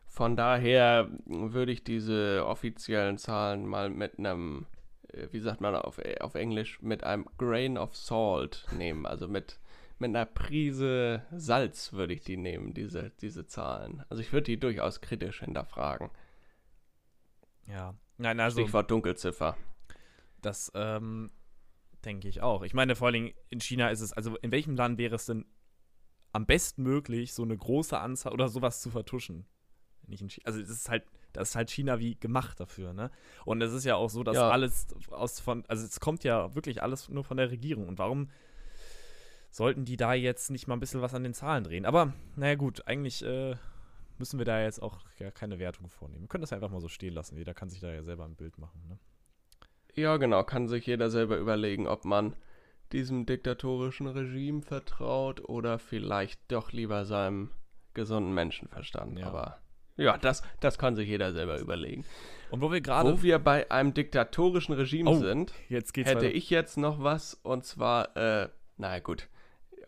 Von 0.05 0.35
daher 0.35 1.09
würde 1.25 1.71
ich 1.71 1.83
diese 1.83 2.45
offiziellen 2.45 3.17
Zahlen 3.17 3.65
mal 3.65 3.89
mit 3.89 4.19
einem, 4.19 4.67
äh, 5.07 5.27
wie 5.31 5.39
sagt 5.39 5.61
man 5.61 5.75
auf, 5.75 5.99
auf 6.19 6.35
Englisch, 6.35 6.81
mit 6.81 7.03
einem 7.03 7.25
Grain 7.37 7.77
of 7.77 7.95
Salt 7.95 8.65
nehmen. 8.77 9.05
Also 9.05 9.27
mit, 9.27 9.59
mit 9.99 10.09
einer 10.09 10.25
Prise 10.25 11.23
Salz 11.31 11.93
würde 11.93 12.13
ich 12.13 12.21
die 12.21 12.37
nehmen, 12.37 12.73
diese, 12.73 13.11
diese 13.21 13.45
Zahlen. 13.45 14.03
Also 14.09 14.21
ich 14.21 14.31
würde 14.31 14.45
die 14.45 14.59
durchaus 14.59 15.01
kritisch 15.01 15.41
hinterfragen. 15.41 16.09
Ja, 17.67 17.95
nein, 18.17 18.39
also. 18.39 18.61
Stichwort 18.61 18.89
Dunkelziffer. 18.89 19.57
Das 20.41 20.71
ähm, 20.73 21.31
denke 22.05 22.27
ich 22.27 22.41
auch. 22.41 22.63
Ich 22.63 22.73
meine, 22.73 22.95
vor 22.95 23.07
allem 23.07 23.31
in 23.49 23.59
China 23.59 23.89
ist 23.89 24.01
es, 24.01 24.13
also 24.13 24.37
in 24.37 24.51
welchem 24.51 24.75
Land 24.75 24.97
wäre 24.97 25.15
es 25.15 25.25
denn 25.25 25.45
am 26.31 26.45
besten 26.45 26.83
möglich, 26.83 27.33
so 27.33 27.43
eine 27.43 27.57
große 27.57 27.97
Anzahl 27.97 28.33
oder 28.33 28.47
sowas 28.47 28.81
zu 28.81 28.89
vertuschen? 28.89 29.45
Nicht 30.07 30.21
in 30.21 30.29
China. 30.29 30.45
Also 30.45 30.59
es 30.59 30.69
ist 30.69 30.89
halt, 30.89 31.03
das 31.33 31.49
ist 31.49 31.55
halt 31.55 31.69
China 31.69 31.99
wie 31.99 32.15
gemacht 32.15 32.59
dafür, 32.59 32.93
ne? 32.93 33.11
Und 33.45 33.61
es 33.61 33.73
ist 33.73 33.85
ja 33.85 33.95
auch 33.95 34.09
so, 34.09 34.23
dass 34.23 34.35
ja. 34.35 34.49
alles 34.49 34.87
aus 35.11 35.39
von, 35.39 35.63
also 35.67 35.85
es 35.85 35.99
kommt 35.99 36.23
ja 36.23 36.55
wirklich 36.55 36.81
alles 36.81 37.09
nur 37.09 37.23
von 37.23 37.37
der 37.37 37.51
Regierung. 37.51 37.87
Und 37.87 37.99
warum 37.99 38.29
sollten 39.49 39.85
die 39.85 39.97
da 39.97 40.13
jetzt 40.13 40.51
nicht 40.51 40.67
mal 40.67 40.75
ein 40.75 40.79
bisschen 40.79 41.01
was 41.01 41.13
an 41.13 41.23
den 41.23 41.33
Zahlen 41.33 41.63
drehen? 41.63 41.85
Aber, 41.85 42.13
naja 42.35 42.55
gut, 42.55 42.87
eigentlich 42.87 43.23
äh, 43.25 43.55
müssen 44.17 44.37
wir 44.37 44.45
da 44.45 44.61
jetzt 44.61 44.81
auch 44.81 44.99
ja, 45.17 45.31
keine 45.31 45.59
Wertung 45.59 45.89
vornehmen. 45.89 46.23
Wir 46.23 46.27
können 46.27 46.41
das 46.41 46.53
einfach 46.53 46.69
mal 46.69 46.81
so 46.81 46.89
stehen 46.89 47.13
lassen. 47.13 47.37
Jeder 47.37 47.53
kann 47.53 47.69
sich 47.69 47.79
da 47.79 47.91
ja 47.91 48.03
selber 48.03 48.25
ein 48.25 48.35
Bild 48.35 48.57
machen, 48.57 48.81
ne? 48.87 48.99
Ja, 49.95 50.17
genau, 50.17 50.43
kann 50.43 50.67
sich 50.67 50.85
jeder 50.85 51.09
selber 51.09 51.37
überlegen, 51.37 51.87
ob 51.87 52.05
man 52.05 52.35
diesem 52.91 53.25
diktatorischen 53.25 54.07
Regime 54.07 54.61
vertraut 54.61 55.47
oder 55.47 55.79
vielleicht 55.79 56.39
doch 56.51 56.71
lieber 56.71 57.05
seinem 57.05 57.49
gesunden 57.93 58.33
Menschenverstand. 58.33 59.19
Ja. 59.19 59.27
Aber 59.27 59.59
ja, 59.97 60.17
das, 60.17 60.43
das 60.59 60.77
kann 60.77 60.95
sich 60.95 61.09
jeder 61.09 61.33
selber 61.33 61.59
überlegen. 61.59 62.05
Und 62.51 62.61
wo 62.61 62.71
wir 62.71 62.81
gerade. 62.81 63.11
Wo 63.11 63.21
wir 63.21 63.39
bei 63.39 63.69
einem 63.69 63.93
diktatorischen 63.93 64.73
Regime 64.75 65.09
oh, 65.09 65.15
sind, 65.15 65.53
hätte 65.69 66.05
weiter. 66.05 66.23
ich 66.23 66.49
jetzt 66.49 66.77
noch 66.77 67.03
was 67.03 67.33
und 67.33 67.65
zwar, 67.65 68.15
äh, 68.15 68.47
naja, 68.77 68.99
gut 68.99 69.27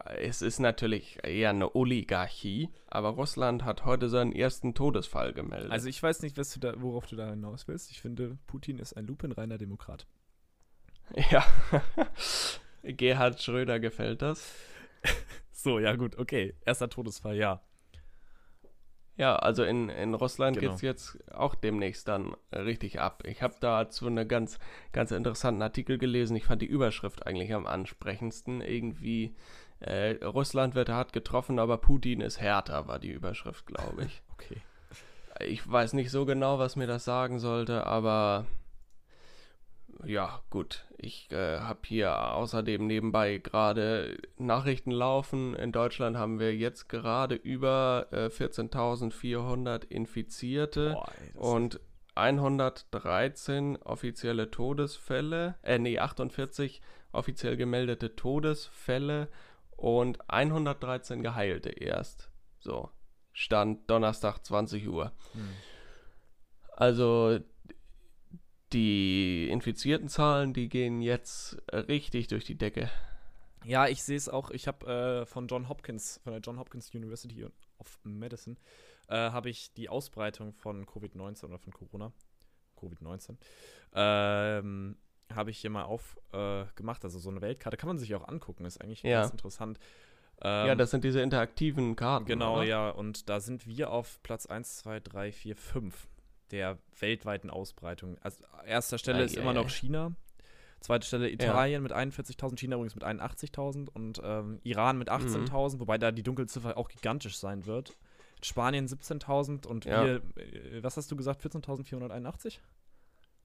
es 0.06 0.42
ist 0.42 0.60
natürlich 0.60 1.20
eher 1.24 1.50
eine 1.50 1.76
Oligarchie, 1.76 2.70
aber 2.88 3.10
Russland 3.10 3.64
hat 3.64 3.86
heute 3.86 4.10
seinen 4.10 4.32
ersten 4.32 4.74
Todesfall 4.74 5.34
gemeldet. 5.34 5.72
Also 5.72 5.88
ich 5.88 6.02
weiß 6.02 6.22
nicht, 6.22 6.38
du 6.38 6.60
da, 6.60 6.74
worauf 6.78 7.08
du 7.08 7.16
da 7.16 7.30
hinaus 7.30 7.68
willst. 7.68 7.92
Ich 7.92 8.02
finde, 8.02 8.38
Putin 8.48 8.80
ist 8.80 8.94
ein 8.94 9.06
lupenreiner 9.06 9.58
Demokrat. 9.58 10.08
Ja. 11.30 11.44
Gerhard 12.84 13.42
Schröder 13.42 13.82
gefällt 13.82 14.22
das. 14.22 14.56
so, 15.52 15.78
ja 15.78 15.96
gut, 15.96 16.18
okay. 16.18 16.56
Erster 16.66 16.90
Todesfall, 16.90 17.36
ja. 17.36 17.62
Ja, 19.18 19.36
also 19.36 19.64
in, 19.64 19.90
in 19.90 20.14
Russland 20.14 20.58
genau. 20.58 20.70
geht 20.70 20.76
es 20.78 20.82
jetzt 20.82 21.32
auch 21.32 21.54
demnächst 21.54 22.08
dann 22.08 22.34
richtig 22.52 23.00
ab. 23.00 23.24
Ich 23.28 23.44
habe 23.44 23.56
dazu 23.60 24.08
einen 24.08 24.28
ganz, 24.28 24.58
ganz 24.94 25.12
interessanten 25.12 25.62
Artikel 25.62 25.98
gelesen. 25.98 26.38
Ich 26.38 26.46
fand 26.46 26.62
die 26.62 26.68
Überschrift 26.68 27.28
eigentlich 27.28 27.54
am 27.54 27.68
ansprechendsten. 27.68 28.62
Irgendwie 28.62 29.36
äh, 29.82 30.24
Russland 30.24 30.76
wird 30.76 30.89
hart 30.89 31.13
getroffen, 31.13 31.60
aber 31.60 31.78
Putin 31.78 32.22
ist 32.22 32.39
härter, 32.39 32.88
war 32.88 33.00
die 33.00 33.12
Überschrift, 33.12 33.65
glaube 33.65 34.06
ich. 34.06 34.22
okay. 34.34 34.62
Ich 35.46 35.70
weiß 35.70 35.94
nicht 35.94 36.12
so 36.12 36.26
genau, 36.26 36.60
was 36.60 36.76
mir 36.76 36.88
das 36.88 37.04
sagen 37.04 37.39
sollte, 37.39 37.88
aber 37.88 38.46
ja, 40.06 40.41
gut. 40.50 40.86
Ich 40.98 41.32
äh, 41.32 41.60
habe 41.60 41.80
hier 41.86 42.34
außerdem 42.34 42.86
nebenbei 42.86 43.38
gerade 43.38 44.17
Nachrichten 44.38 44.91
laufen. 44.91 45.56
In 45.56 45.72
Deutschland 45.72 46.17
haben 46.17 46.39
wir 46.39 46.56
jetzt 46.56 46.89
gerade 46.89 47.36
über 47.36 48.08
äh, 48.12 48.28
14.400 48.28 49.86
Infizierte 49.89 50.91
Boah, 50.94 51.12
ey, 51.20 51.39
und 51.39 51.80
113 52.15 53.78
offizielle 53.78 54.52
Todesfälle, 54.52 55.56
äh, 55.63 55.80
nee, 55.80 55.98
48 55.98 56.82
offiziell 57.13 57.58
gemeldete 57.58 58.15
Todesfälle 58.15 59.28
und 59.82 60.30
113 60.30 61.24
Geheilte 61.24 61.70
erst. 61.70 62.30
So, 62.60 62.89
Stand 63.34 63.89
Donnerstag 63.89 64.46
20 64.46 64.88
Uhr. 64.88 65.12
Hm. 65.34 65.50
Also 66.76 67.39
die 68.74 69.50
infizierten 69.50 70.08
Zahlen, 70.08 70.54
die 70.54 70.70
gehen 70.70 71.02
jetzt 71.02 71.58
richtig 71.72 72.28
durch 72.28 72.46
die 72.46 72.58
Decke. 72.58 72.89
Ja, 73.65 73.88
ich 73.88 74.04
sehe 74.04 74.17
es 74.17 74.30
auch. 74.30 74.52
Ich 74.52 74.67
habe 74.67 75.22
äh, 75.22 75.26
von 75.26 75.48
John 75.48 75.67
Hopkins, 75.67 76.20
von 76.24 76.34
der 76.34 76.41
John 76.41 76.60
Hopkins 76.60 76.94
University 76.94 77.46
of 77.80 78.00
Medicine, 78.04 78.58
äh, 79.08 79.15
habe 79.15 79.50
ich 79.50 79.74
die 79.74 79.89
Ausbreitung 79.89 80.54
von 80.54 80.86
Covid-19 80.86 81.46
oder 81.46 81.60
von 81.60 81.74
Corona, 81.74 82.12
Covid-19, 82.80 83.36
ähm, 83.94 84.98
habe 85.36 85.52
ich 85.52 85.60
hier 85.60 85.70
mal 85.70 85.84
aufgemacht. 85.84 87.04
Äh, 87.04 87.08
also 87.08 87.20
so 87.20 87.30
eine 87.30 87.41
Weltkarte 87.41 87.78
kann 87.78 87.88
man 87.88 87.98
sich 87.98 88.13
auch 88.15 88.28
angucken, 88.28 88.65
ist 88.65 88.82
eigentlich 88.82 89.04
ja. 89.04 89.22
ganz 89.22 89.32
interessant. 89.32 89.80
Ähm, 90.44 90.67
ja, 90.67 90.76
das 90.76 90.91
sind 90.91 91.04
diese 91.04 91.22
interaktiven 91.22 91.96
Karten. 91.96 92.26
Genau, 92.26 92.58
oder? 92.58 92.63
ja. 92.63 92.89
Und 92.89 93.30
da 93.30 93.39
sind 93.39 93.67
wir 93.67 93.91
auf 93.91 94.22
Platz 94.24 94.46
1, 94.46 94.78
2, 94.78 95.00
3, 95.02 95.32
4, 95.32 95.56
5 95.56 96.08
der 96.52 96.78
weltweiten 97.00 97.50
Ausbreitung. 97.50 98.17
Also 98.22 98.44
erster 98.65 98.98
Stelle 98.98 99.20
ah, 99.20 99.24
ist 99.24 99.36
yeah. 99.36 99.44
immer 99.44 99.54
noch 99.54 99.70
China. 99.70 100.13
Zweite 100.82 101.06
Stelle 101.06 101.30
Italien 101.30 101.74
ja. 101.74 101.80
mit 101.82 101.94
41.000, 101.94 102.58
China 102.58 102.76
übrigens 102.76 102.96
mit 102.96 103.04
81.000 103.04 103.88
und 103.89 104.20
ähm, 104.24 104.60
Iran 104.63 104.98
mit 104.98 105.12
18.000, 105.12 105.76
mhm. 105.76 105.80
wobei 105.80 106.00
da 106.00 106.12
die 106.12 106.24
Dunkelziffer 106.24 106.76
auch 106.76 106.89
gigantisch 106.89 107.38
sein 107.38 107.67
wird. 107.67 107.96
Spanien 108.44 108.88
17.000 108.88 109.67
und 109.67 109.86
ja. 109.86 110.04
wir, 110.04 110.15
äh, 110.38 110.82
was 110.82 110.98
hast 110.98 111.12
du 111.12 111.15
gesagt, 111.15 111.46
14.481? 111.46 112.58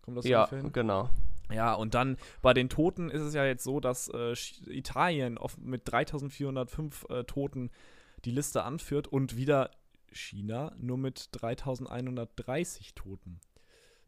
Kommt 0.06 0.18
das 0.18 0.24
ja, 0.24 0.48
so 0.48 0.70
genau. 0.70 1.10
Ja, 1.52 1.74
und 1.74 1.94
dann 1.94 2.16
bei 2.42 2.54
den 2.54 2.68
Toten 2.68 3.10
ist 3.10 3.22
es 3.22 3.34
ja 3.34 3.44
jetzt 3.44 3.64
so, 3.64 3.80
dass 3.80 4.08
äh, 4.08 4.34
Italien 4.66 5.36
auf, 5.36 5.58
mit 5.58 5.82
3405 5.84 7.06
äh, 7.10 7.24
Toten 7.24 7.70
die 8.24 8.30
Liste 8.30 8.62
anführt 8.62 9.08
und 9.08 9.36
wieder 9.36 9.70
China 10.12 10.72
nur 10.78 10.96
mit 10.96 11.28
3130 11.32 12.94
Toten 12.94 13.40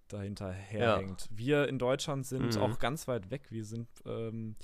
dahinter 0.08 0.50
herhängt. 0.52 1.22
Ja. 1.22 1.26
Wir 1.30 1.68
in 1.68 1.78
Deutschland 1.78 2.26
sind 2.26 2.56
mhm. 2.56 2.62
auch 2.62 2.78
ganz 2.78 3.06
weit 3.08 3.30
weg. 3.30 3.42
Wir 3.50 3.64
sind, 3.64 3.88
ähm, 4.06 4.56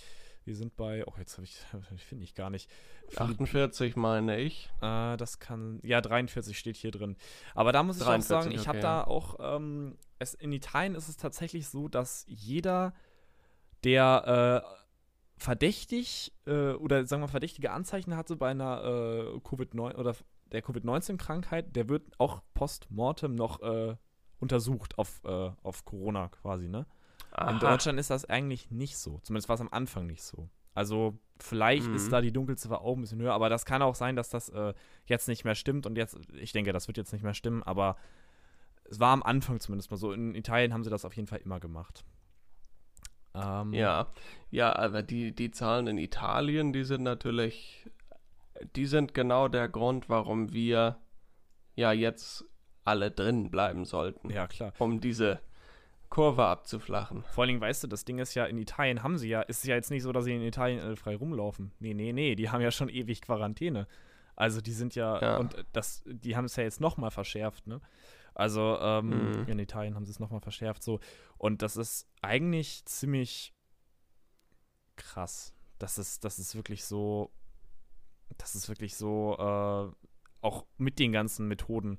wir 0.44 0.57
sind 0.57 0.76
bei, 0.76 1.04
oh, 1.07 1.12
jetzt 1.18 1.37
habe 1.37 1.44
ich, 1.96 2.04
finde 2.04 2.24
ich 2.24 2.35
gar 2.35 2.50
nicht. 2.50 2.70
48 3.16 3.96
meine 3.96 4.38
ich. 4.38 4.70
Äh, 4.80 5.16
das 5.16 5.38
kann, 5.38 5.80
ja, 5.83 6.00
43 6.00 6.59
steht 6.59 6.76
hier 6.76 6.90
drin. 6.90 7.16
Aber 7.54 7.72
da 7.72 7.83
muss 7.83 7.98
ich 7.98 8.04
43, 8.04 8.37
auch 8.37 8.42
sagen, 8.42 8.54
ich 8.54 8.61
okay, 8.61 8.68
habe 8.68 8.80
da 8.80 9.04
auch, 9.04 9.37
ähm, 9.40 9.96
es, 10.18 10.35
in 10.35 10.52
Italien 10.52 10.94
ist 10.94 11.09
es 11.09 11.16
tatsächlich 11.16 11.68
so, 11.68 11.88
dass 11.88 12.24
jeder, 12.28 12.94
der 13.85 14.64
äh, 14.64 14.85
verdächtig 15.37 16.33
äh, 16.46 16.72
oder 16.72 17.07
sagen 17.07 17.22
wir 17.22 17.28
verdächtige 17.28 17.72
Anzeichen 17.72 18.16
hatte 18.16 18.37
bei 18.37 18.50
einer 18.50 18.83
äh, 18.85 19.38
Covid-19 19.38 19.96
oder 19.96 20.14
der 20.52 20.62
Covid-19-Krankheit, 20.62 21.74
der 21.74 21.88
wird 21.88 22.02
auch 22.18 22.42
post-mortem 22.54 23.35
noch 23.35 23.61
äh, 23.62 23.96
untersucht 24.38 24.98
auf, 24.98 25.20
äh, 25.24 25.50
auf 25.62 25.85
Corona 25.85 26.28
quasi, 26.28 26.68
ne? 26.68 26.87
Aha. 27.35 27.51
In 27.51 27.59
Deutschland 27.59 27.99
ist 27.99 28.11
das 28.11 28.25
eigentlich 28.25 28.70
nicht 28.70 28.97
so. 28.97 29.18
Zumindest 29.23 29.49
war 29.49 29.55
es 29.55 29.61
am 29.61 29.68
Anfang 29.70 30.07
nicht 30.07 30.23
so. 30.23 30.49
Also 30.75 31.18
vielleicht 31.38 31.88
mhm. 31.88 31.94
ist 31.94 32.12
da 32.12 32.20
die 32.20 32.33
Dunkelziffer 32.33 32.81
auch 32.81 32.97
ein 32.97 33.01
bisschen 33.01 33.20
höher, 33.20 33.33
aber 33.33 33.49
das 33.49 33.64
kann 33.64 33.83
auch 33.83 33.94
sein, 33.94 34.16
dass 34.16 34.29
das 34.29 34.49
äh, 34.49 34.75
jetzt 35.07 35.29
nicht 35.29 35.44
mehr 35.44 35.55
stimmt 35.55 35.87
und 35.87 35.97
jetzt, 35.97 36.18
ich 36.33 36.53
denke, 36.53 36.73
das 36.73 36.88
wird 36.88 36.97
jetzt 36.97 37.12
nicht 37.12 37.23
mehr 37.23 37.35
stimmen, 37.35 37.62
aber 37.62 37.97
es 38.85 38.99
war 38.99 39.12
am 39.12 39.23
Anfang 39.23 39.61
zumindest 39.61 39.90
mal 39.90 39.97
so. 39.97 40.12
In 40.12 40.35
Italien 40.35 40.73
haben 40.73 40.85
sie 40.85 40.90
das 40.90 41.05
auf 41.05 41.14
jeden 41.14 41.29
Fall 41.29 41.40
immer 41.44 41.61
gemacht. 41.61 42.05
Ähm, 43.35 43.73
ja, 43.73 44.09
ja, 44.51 44.75
aber 44.75 45.03
die, 45.03 45.35
die 45.35 45.51
Zahlen 45.51 45.87
in 45.87 45.99
Italien, 45.99 46.73
die 46.73 46.85
sind 46.85 47.03
natürlich 47.03 47.88
die 48.77 48.87
sind 48.87 49.14
genau 49.14 49.49
der 49.49 49.68
Grund, 49.68 50.09
warum 50.09 50.53
wir 50.53 50.99
ja 51.75 51.92
jetzt 51.92 52.44
alle 52.85 53.11
drin 53.11 53.51
bleiben 53.51 53.85
sollten. 53.85 54.31
Ja, 54.31 54.47
klar. 54.47 54.73
Um 54.79 55.01
diese 55.01 55.40
Kurve 56.11 56.45
abzuflachen. 56.45 57.25
Vor 57.31 57.45
allem, 57.45 57.61
weißt 57.61 57.85
du, 57.85 57.87
das 57.88 58.05
Ding 58.05 58.19
ist 58.19 58.35
ja, 58.35 58.45
in 58.45 58.59
Italien 58.59 59.03
haben 59.03 59.19
sie 59.19 59.29
ja, 59.29 59.43
ist 59.43 59.59
es 59.59 59.64
ja 59.64 59.75
jetzt 59.75 59.90
nicht 59.90 60.03
so, 60.03 60.12
dass 60.12 60.25
sie 60.25 60.35
in 60.35 60.43
Italien 60.43 60.81
alle 60.81 60.97
frei 60.97 61.17
rumlaufen. 61.17 61.73
Nee, 61.81 61.95
nee, 61.95 62.12
nee, 62.12 62.35
die 62.35 62.51
haben 62.51 62.61
ja 62.61 62.71
schon 62.71 62.88
ewig 62.88 63.21
Quarantäne. 63.23 63.87
Also 64.37 64.61
die 64.61 64.73
sind 64.73 64.95
ja, 64.95 65.21
ja. 65.21 65.37
und 65.38 65.64
das, 65.73 66.03
die 66.07 66.37
haben 66.37 66.45
es 66.45 66.57
ja 66.57 66.64
jetzt 66.64 66.81
nochmal 66.81 67.11
verschärft, 67.11 67.67
ne? 67.67 67.81
Also 68.35 68.79
ähm, 68.81 69.43
mhm. 69.43 69.49
in 69.49 69.59
Italien 69.61 69.95
haben 69.95 70.05
sie 70.05 70.11
es 70.11 70.19
nochmal 70.19 70.40
verschärft 70.40 70.83
so. 70.83 70.99
Und 71.38 71.62
das 71.62 71.77
ist 71.77 72.09
eigentlich 72.21 72.85
ziemlich 72.85 73.55
krass. 74.97 75.53
Das 75.79 75.99
ist, 75.99 76.25
das 76.25 76.38
ist 76.38 76.57
wirklich 76.57 76.85
so, 76.85 77.31
das 78.37 78.57
ist 78.57 78.69
wirklich 78.69 78.97
so, 78.97 79.37
äh, 79.38 80.07
auch 80.45 80.67
mit 80.77 80.99
den 80.99 81.12
ganzen 81.12 81.49
Methoden, 81.49 81.99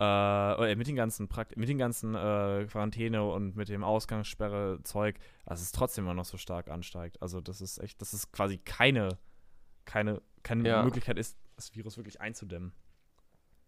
äh, 0.00 0.74
mit 0.76 0.86
den 0.86 0.96
ganzen 0.96 1.28
Prakt 1.28 1.56
mit 1.56 1.68
den 1.68 1.78
ganzen 1.78 2.14
äh, 2.14 2.66
Quarantäne 2.70 3.22
und 3.22 3.54
mit 3.54 3.68
dem 3.68 3.84
Ausgangssperre-Zeug, 3.84 5.16
dass 5.44 5.60
es 5.60 5.72
trotzdem 5.72 6.04
immer 6.04 6.14
noch 6.14 6.24
so 6.24 6.38
stark 6.38 6.70
ansteigt. 6.70 7.20
Also 7.20 7.40
das 7.40 7.60
ist 7.60 7.78
echt, 7.78 8.00
das 8.00 8.14
ist 8.14 8.32
quasi 8.32 8.56
keine, 8.56 9.18
keine, 9.84 10.22
keine 10.42 10.68
ja. 10.68 10.82
Möglichkeit 10.82 11.18
ist, 11.18 11.38
das 11.56 11.74
Virus 11.74 11.98
wirklich 11.98 12.20
einzudämmen. 12.20 12.72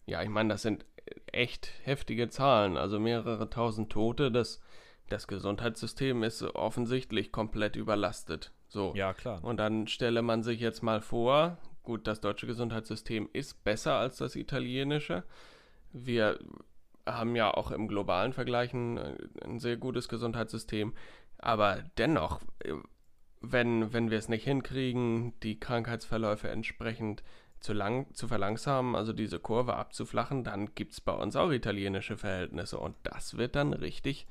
Ja, 0.07 0.23
ich 0.23 0.31
meine, 0.31 0.49
das 0.49 0.63
sind 0.63 0.87
echt 1.31 1.71
heftige 1.85 2.29
Zahlen, 2.29 2.77
also 2.77 2.99
mehrere 2.99 3.51
tausend 3.51 3.93
Tote. 3.93 4.33
Das, 4.33 4.61
das 5.11 5.27
Gesundheitssystem 5.27 6.23
ist 6.23 6.43
offensichtlich 6.43 7.31
komplett 7.31 7.77
überlastet. 7.77 8.53
So. 8.69 8.95
Ja, 8.97 9.13
klar. 9.13 9.45
Und 9.45 9.59
dann 9.59 9.87
stelle 9.87 10.23
man 10.23 10.43
sich 10.43 10.61
jetzt 10.61 10.83
mal 10.83 11.03
vor, 11.03 11.59
gut, 11.83 12.07
das 12.07 12.21
deutsche 12.21 12.47
Gesundheitssystem 12.47 13.29
ist 13.35 13.63
besser 13.65 13.97
als 13.97 14.17
das 14.17 14.35
italienische. 14.35 15.25
Wir 15.93 16.39
haben 17.07 17.37
ja 17.37 17.53
auch 17.53 17.71
im 17.71 17.89
globalen 17.89 18.33
Vergleich 18.33 18.73
ein, 18.73 18.99
ein 19.43 19.59
sehr 19.59 19.77
gutes 19.77 20.09
Gesundheitssystem. 20.09 20.95
Aber 21.39 21.83
dennoch, 21.99 22.41
wenn, 23.41 23.93
wenn 23.93 24.11
wir 24.11 24.19
es 24.19 24.29
nicht 24.29 24.45
hinkriegen, 24.45 25.39
die 25.41 25.59
Krankheitsverläufe 25.59 26.49
entsprechend 26.49 27.23
zu, 27.61 27.73
lang, 27.73 28.13
zu 28.15 28.29
verlangsamen, 28.29 28.95
also 28.95 29.13
diese 29.13 29.39
Kurve 29.39 29.75
abzuflachen, 29.75 30.45
dann 30.45 30.75
gibt 30.75 30.93
es 30.93 31.01
bei 31.01 31.13
uns 31.13 31.37
auch 31.37 31.51
italienische 31.51 32.17
Verhältnisse 32.17 32.79
und 32.79 32.97
das 33.03 33.37
wird 33.37 33.57
dann 33.57 33.73
richtig, 33.73 34.27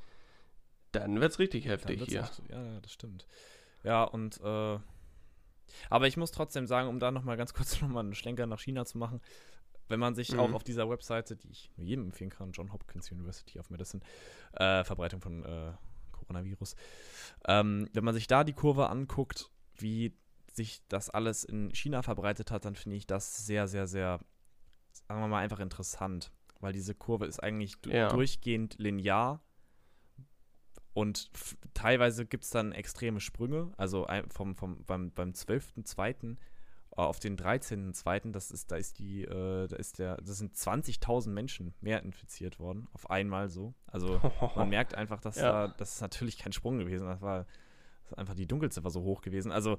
dann 0.92 1.20
wird 1.20 1.32
es 1.32 1.40
richtig 1.40 1.66
heftig 1.66 2.04
hier. 2.06 2.22
Echt, 2.22 2.42
ja, 2.50 2.80
das 2.82 2.92
stimmt. 2.92 3.28
Ja, 3.84 4.04
und 4.04 4.40
äh, 4.42 4.80
aber 5.90 6.08
ich 6.08 6.18
muss 6.18 6.32
trotzdem 6.32 6.68
sagen, 6.68 6.90
um 6.90 7.00
da 7.00 7.12
nochmal 7.12 7.38
ganz 7.38 7.54
kurz 7.56 7.82
nochmal 7.82 8.04
einen 8.04 8.16
Schlenker 8.16 8.46
nach 8.48 8.60
China 8.60 8.86
zu 8.86 8.98
machen, 8.98 9.22
wenn 9.92 10.00
man 10.00 10.16
sich 10.16 10.32
mhm. 10.32 10.40
auch 10.40 10.54
auf 10.54 10.64
dieser 10.64 10.90
Webseite, 10.90 11.36
die 11.36 11.50
ich 11.50 11.70
nur 11.78 11.86
jedem 11.86 12.06
empfehlen 12.06 12.30
kann, 12.30 12.52
John 12.52 12.74
Hopkins 12.74 13.12
University 13.12 13.60
of 13.60 13.70
Medicine, 13.70 14.02
äh, 14.54 14.84
Verbreitung 14.84 15.22
von 15.22 15.44
äh, 15.46 15.74
Coronavirus, 16.12 16.76
ähm, 17.48 17.88
wenn 17.94 18.04
man 18.04 18.16
sich 18.16 18.28
da 18.28 18.44
die 18.44 18.54
Kurve 18.54 18.90
anguckt, 18.90 19.52
wie 19.76 20.18
sich 20.52 20.82
das 20.88 21.10
alles 21.10 21.44
in 21.44 21.74
China 21.74 22.02
verbreitet 22.02 22.52
hat, 22.52 22.66
dann 22.66 22.76
finde 22.76 22.98
ich 22.98 23.08
das 23.08 23.46
sehr, 23.46 23.68
sehr, 23.68 23.88
sehr, 23.88 24.20
sagen 25.08 25.22
wir 25.22 25.28
mal, 25.28 25.40
einfach 25.40 25.60
interessant. 25.60 26.32
Weil 26.60 26.74
diese 26.74 26.94
Kurve 26.94 27.26
ist 27.26 27.42
eigentlich 27.42 27.78
ja. 27.88 28.10
durchgehend 28.10 28.76
linear 28.78 29.42
und 30.94 31.32
teilweise 31.74 32.26
gibt 32.26 32.44
es 32.44 32.50
dann 32.50 32.72
extreme 32.72 33.20
Sprünge. 33.20 33.72
Also 33.78 34.08
vom, 34.30 34.56
vom, 34.56 34.84
beim, 34.86 35.12
beim 35.12 35.32
12.2. 35.32 36.38
Äh, 36.98 37.02
auf 37.02 37.20
den 37.20 37.38
13.2. 37.38 38.32
Das 38.32 38.52
ist, 38.52 38.72
da 38.72 38.76
ist 38.76 39.00
die, 39.00 39.24
äh, 39.24 39.68
da 39.68 39.76
ist 39.76 40.00
der, 40.00 40.18
das 40.18 40.38
sind 40.38 40.56
20.000 40.56 41.30
Menschen 41.30 41.74
mehr 41.82 42.04
infiziert 42.04 42.60
worden. 42.60 42.88
Auf 42.94 43.10
einmal 43.10 43.50
so. 43.50 43.74
Also 43.88 44.20
man 44.56 44.70
merkt 44.70 44.96
einfach, 44.96 45.22
dass 45.22 45.38
ja. 45.38 45.68
da, 45.68 45.74
das 45.78 45.96
ist 45.96 46.02
natürlich 46.02 46.38
kein 46.38 46.52
Sprung 46.52 46.80
gewesen. 46.80 47.08
Das 47.08 47.22
war, 47.22 47.46
das 48.04 48.14
einfach 48.16 48.36
die 48.36 48.48
Dunkelziffer 48.48 48.90
so 48.90 49.04
hoch 49.04 49.22
gewesen. 49.22 49.52
Also 49.52 49.78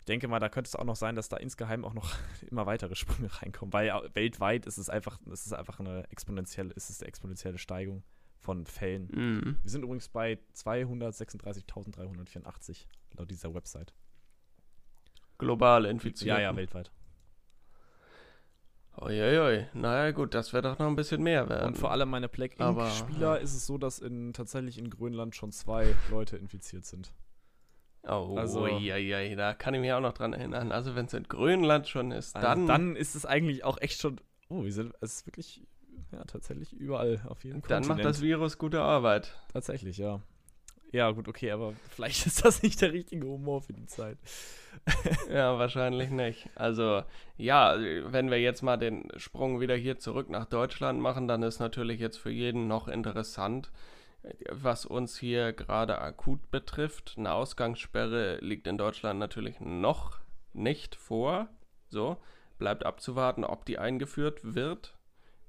ich 0.00 0.06
denke 0.06 0.28
mal, 0.28 0.38
da 0.38 0.48
könnte 0.48 0.68
es 0.68 0.76
auch 0.76 0.84
noch 0.84 0.96
sein, 0.96 1.14
dass 1.14 1.28
da 1.28 1.36
insgeheim 1.36 1.84
auch 1.84 1.92
noch 1.94 2.14
immer 2.50 2.66
weitere 2.66 2.94
Sprünge 2.94 3.30
reinkommen, 3.42 3.72
weil 3.72 3.90
weltweit 4.14 4.66
ist 4.66 4.78
es 4.78 4.90
einfach, 4.90 5.18
es 5.30 5.46
ist 5.46 5.52
einfach 5.52 5.80
eine 5.80 6.04
exponentielle, 6.10 6.72
ist 6.74 6.90
es 6.90 7.00
eine 7.00 7.08
exponentielle 7.08 7.58
Steigung 7.58 8.02
von 8.38 8.66
Fällen. 8.66 9.08
Mhm. 9.12 9.58
Wir 9.62 9.70
sind 9.70 9.82
übrigens 9.82 10.08
bei 10.08 10.38
236.384 10.54 12.86
laut 13.16 13.30
dieser 13.30 13.54
Website. 13.54 13.94
Global 15.40 15.84
infiziert. 15.84 16.38
Ja, 16.38 16.40
ja, 16.40 16.56
weltweit. 16.56 16.92
Uiuiui, 19.00 19.66
naja 19.72 20.10
gut, 20.10 20.34
das 20.34 20.52
wird 20.52 20.66
doch 20.66 20.78
noch 20.78 20.86
ein 20.86 20.96
bisschen 20.96 21.22
mehr 21.22 21.48
werden. 21.48 21.68
Und 21.68 21.78
vor 21.78 21.90
allem 21.90 22.10
meine 22.10 22.28
Black 22.28 22.60
Ink-Spieler 22.60 23.36
ja. 23.36 23.36
ist 23.36 23.54
es 23.54 23.66
so, 23.66 23.78
dass 23.78 23.98
in, 23.98 24.32
tatsächlich 24.34 24.78
in 24.78 24.90
Grönland 24.90 25.34
schon 25.34 25.52
zwei 25.52 25.94
Leute 26.10 26.36
infiziert 26.36 26.84
sind. 26.84 27.12
Oh, 28.06 28.34
also, 28.36 28.66
ja, 28.66 28.96
ja, 28.96 29.34
da 29.36 29.54
kann 29.54 29.74
ich 29.74 29.80
mich 29.80 29.92
auch 29.92 30.00
noch 30.00 30.12
dran 30.12 30.32
erinnern. 30.32 30.72
Also, 30.72 30.94
wenn 30.96 31.06
es 31.06 31.14
in 31.14 31.24
Grönland 31.24 31.86
schon 31.86 32.12
ist, 32.12 32.34
also 32.34 32.46
dann. 32.46 32.66
Dann 32.66 32.96
ist 32.96 33.14
es 33.14 33.26
eigentlich 33.26 33.64
auch 33.64 33.78
echt 33.80 34.00
schon. 34.00 34.20
Oh, 34.48 34.64
wir 34.64 34.72
sind, 34.72 34.94
es 35.00 35.16
ist 35.16 35.26
wirklich, 35.26 35.62
ja, 36.10 36.24
tatsächlich 36.24 36.72
überall 36.72 37.20
auf 37.28 37.44
jeden 37.44 37.60
Fall. 37.60 37.68
Dann 37.68 37.86
macht 37.86 38.04
das 38.04 38.22
Virus 38.22 38.58
gute 38.58 38.80
Arbeit. 38.80 39.38
Tatsächlich, 39.52 39.98
ja. 39.98 40.20
Ja, 40.92 41.10
gut, 41.12 41.28
okay, 41.28 41.50
aber 41.52 41.74
vielleicht 41.90 42.26
ist 42.26 42.44
das 42.44 42.62
nicht 42.62 42.80
der 42.80 42.92
richtige 42.92 43.26
Humor 43.26 43.62
für 43.62 43.72
die 43.72 43.86
Zeit. 43.86 44.18
ja, 45.30 45.58
wahrscheinlich 45.58 46.10
nicht. 46.10 46.48
Also, 46.54 47.02
ja, 47.36 47.76
wenn 47.78 48.30
wir 48.30 48.40
jetzt 48.40 48.62
mal 48.62 48.76
den 48.76 49.08
Sprung 49.16 49.60
wieder 49.60 49.76
hier 49.76 49.98
zurück 49.98 50.30
nach 50.30 50.46
Deutschland 50.46 51.00
machen, 51.00 51.28
dann 51.28 51.42
ist 51.42 51.60
natürlich 51.60 52.00
jetzt 52.00 52.18
für 52.18 52.30
jeden 52.30 52.66
noch 52.66 52.88
interessant, 52.88 53.70
was 54.50 54.84
uns 54.84 55.16
hier 55.16 55.52
gerade 55.52 55.98
akut 55.98 56.50
betrifft. 56.50 57.14
Eine 57.16 57.32
Ausgangssperre 57.32 58.38
liegt 58.38 58.66
in 58.66 58.78
Deutschland 58.78 59.18
natürlich 59.18 59.60
noch 59.60 60.18
nicht 60.52 60.94
vor. 60.94 61.48
So, 61.88 62.16
bleibt 62.58 62.84
abzuwarten, 62.84 63.44
ob 63.44 63.64
die 63.64 63.78
eingeführt 63.78 64.40
wird. 64.42 64.96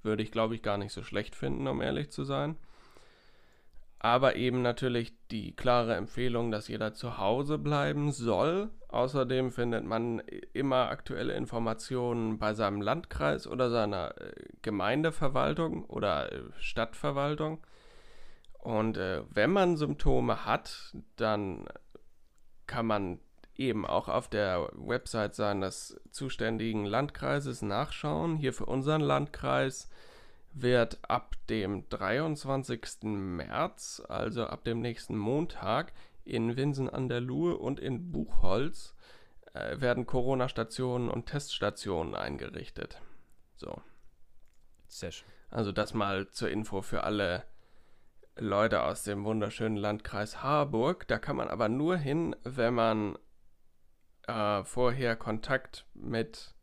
Würde 0.04 0.23
ich, 0.23 0.32
glaube 0.32 0.56
ich, 0.56 0.62
gar 0.62 0.77
nicht 0.77 0.93
so 0.93 1.04
schlecht 1.04 1.36
finden, 1.36 1.67
um 1.67 1.82
ehrlich 1.82 2.12
zu 2.12 2.23
sein. 2.23 2.58
Aber 4.03 4.35
eben 4.35 4.63
natürlich 4.63 5.13
die 5.29 5.55
klare 5.55 5.93
Empfehlung, 5.93 6.49
dass 6.49 6.67
jeder 6.67 6.91
zu 6.95 7.19
Hause 7.19 7.59
bleiben 7.59 8.11
soll. 8.11 8.71
Außerdem 8.87 9.51
findet 9.51 9.85
man 9.85 10.23
immer 10.53 10.89
aktuelle 10.89 11.33
Informationen 11.33 12.39
bei 12.39 12.55
seinem 12.55 12.81
Landkreis 12.81 13.45
oder 13.45 13.69
seiner 13.69 14.19
äh, 14.19 14.33
Gemeindeverwaltung 14.63 15.85
oder 15.85 16.31
äh, 16.31 16.41
Stadtverwaltung. 16.57 17.61
Und 18.57 18.97
äh, 18.97 19.21
wenn 19.29 19.51
man 19.51 19.77
Symptome 19.77 20.47
hat, 20.47 20.95
dann 21.15 21.65
kann 22.65 22.87
man 22.87 23.19
eben 23.55 23.85
auch 23.85 24.09
auf 24.09 24.29
der 24.29 24.67
Website 24.73 25.35
seines 25.35 26.01
zuständigen 26.09 26.85
Landkreises 26.85 27.61
nachschauen. 27.61 28.35
Hier 28.35 28.53
für 28.53 28.65
unseren 28.65 29.01
Landkreis 29.01 29.91
wird 30.53 30.99
ab 31.07 31.35
dem 31.49 31.87
23. 31.89 33.03
März, 33.03 34.01
also 34.07 34.45
ab 34.45 34.63
dem 34.63 34.81
nächsten 34.81 35.17
Montag, 35.17 35.93
in 36.23 36.55
Winsen 36.55 36.89
an 36.89 37.09
der 37.09 37.21
Luhe 37.21 37.57
und 37.57 37.79
in 37.79 38.11
Buchholz 38.11 38.95
äh, 39.53 39.79
werden 39.79 40.05
Corona-Stationen 40.05 41.09
und 41.09 41.25
Teststationen 41.25 42.15
eingerichtet. 42.15 43.01
So. 43.55 43.81
Sehr 44.87 45.11
schön. 45.11 45.27
Also 45.49 45.71
das 45.71 45.93
mal 45.93 46.29
zur 46.29 46.49
Info 46.49 46.81
für 46.81 47.03
alle 47.03 47.43
Leute 48.37 48.83
aus 48.83 49.03
dem 49.03 49.25
wunderschönen 49.25 49.77
Landkreis 49.77 50.41
Harburg. 50.41 51.07
Da 51.07 51.17
kann 51.17 51.35
man 51.35 51.49
aber 51.49 51.69
nur 51.69 51.97
hin, 51.97 52.35
wenn 52.43 52.73
man 52.73 53.17
äh, 54.27 54.63
vorher 54.63 55.15
Kontakt 55.15 55.85
mit 55.93 56.53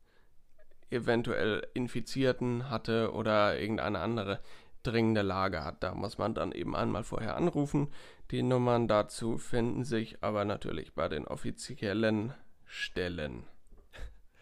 eventuell 0.90 1.66
Infizierten 1.74 2.70
hatte 2.70 3.12
oder 3.12 3.58
irgendeine 3.58 3.98
andere 4.00 4.40
dringende 4.82 5.22
Lage 5.22 5.64
hat. 5.64 5.82
Da 5.82 5.94
muss 5.94 6.18
man 6.18 6.34
dann 6.34 6.52
eben 6.52 6.74
einmal 6.74 7.04
vorher 7.04 7.36
anrufen. 7.36 7.92
Die 8.30 8.42
Nummern 8.42 8.88
dazu 8.88 9.38
finden 9.38 9.84
sich 9.84 10.22
aber 10.22 10.44
natürlich 10.44 10.94
bei 10.94 11.08
den 11.08 11.26
offiziellen 11.26 12.34
Stellen. 12.64 13.44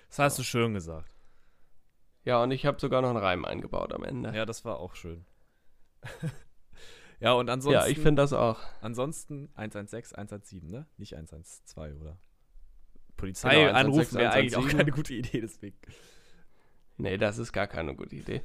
Das 0.09 0.19
hast 0.19 0.39
du 0.39 0.43
schön 0.43 0.75
gesagt. 0.75 1.15
Ja, 2.25 2.43
und 2.43 2.51
ich 2.51 2.67
habe 2.67 2.81
sogar 2.81 3.03
noch 3.03 3.11
einen 3.11 3.19
Reim 3.19 3.45
eingebaut 3.45 3.93
am 3.93 4.03
Ende. 4.03 4.35
Ja, 4.35 4.47
das 4.47 4.65
war 4.65 4.79
auch 4.79 4.95
schön. 4.95 5.25
ja, 7.21 7.33
und 7.33 7.49
ansonsten. 7.49 7.81
Ja, 7.81 7.87
ich 7.87 7.99
finde 7.99 8.23
das 8.23 8.33
auch. 8.33 8.61
Ansonsten 8.81 9.49
116, 9.55 10.17
117, 10.17 10.71
ne? 10.71 10.87
Nicht 10.97 11.15
112, 11.15 12.01
oder? 12.01 12.19
Polizei 13.17 13.67
genau, 13.67 13.73
anrufen 13.73 14.19
wäre 14.19 14.33
eigentlich 14.33 14.57
auch 14.57 14.69
keine 14.69 14.91
gute 14.91 15.15
Idee, 15.15 15.41
deswegen. 15.41 15.77
Nee, 16.97 17.19
das 17.19 17.39
ist 17.39 17.53
gar 17.53 17.67
keine 17.67 17.95
gute 17.95 18.17
Idee. 18.17 18.41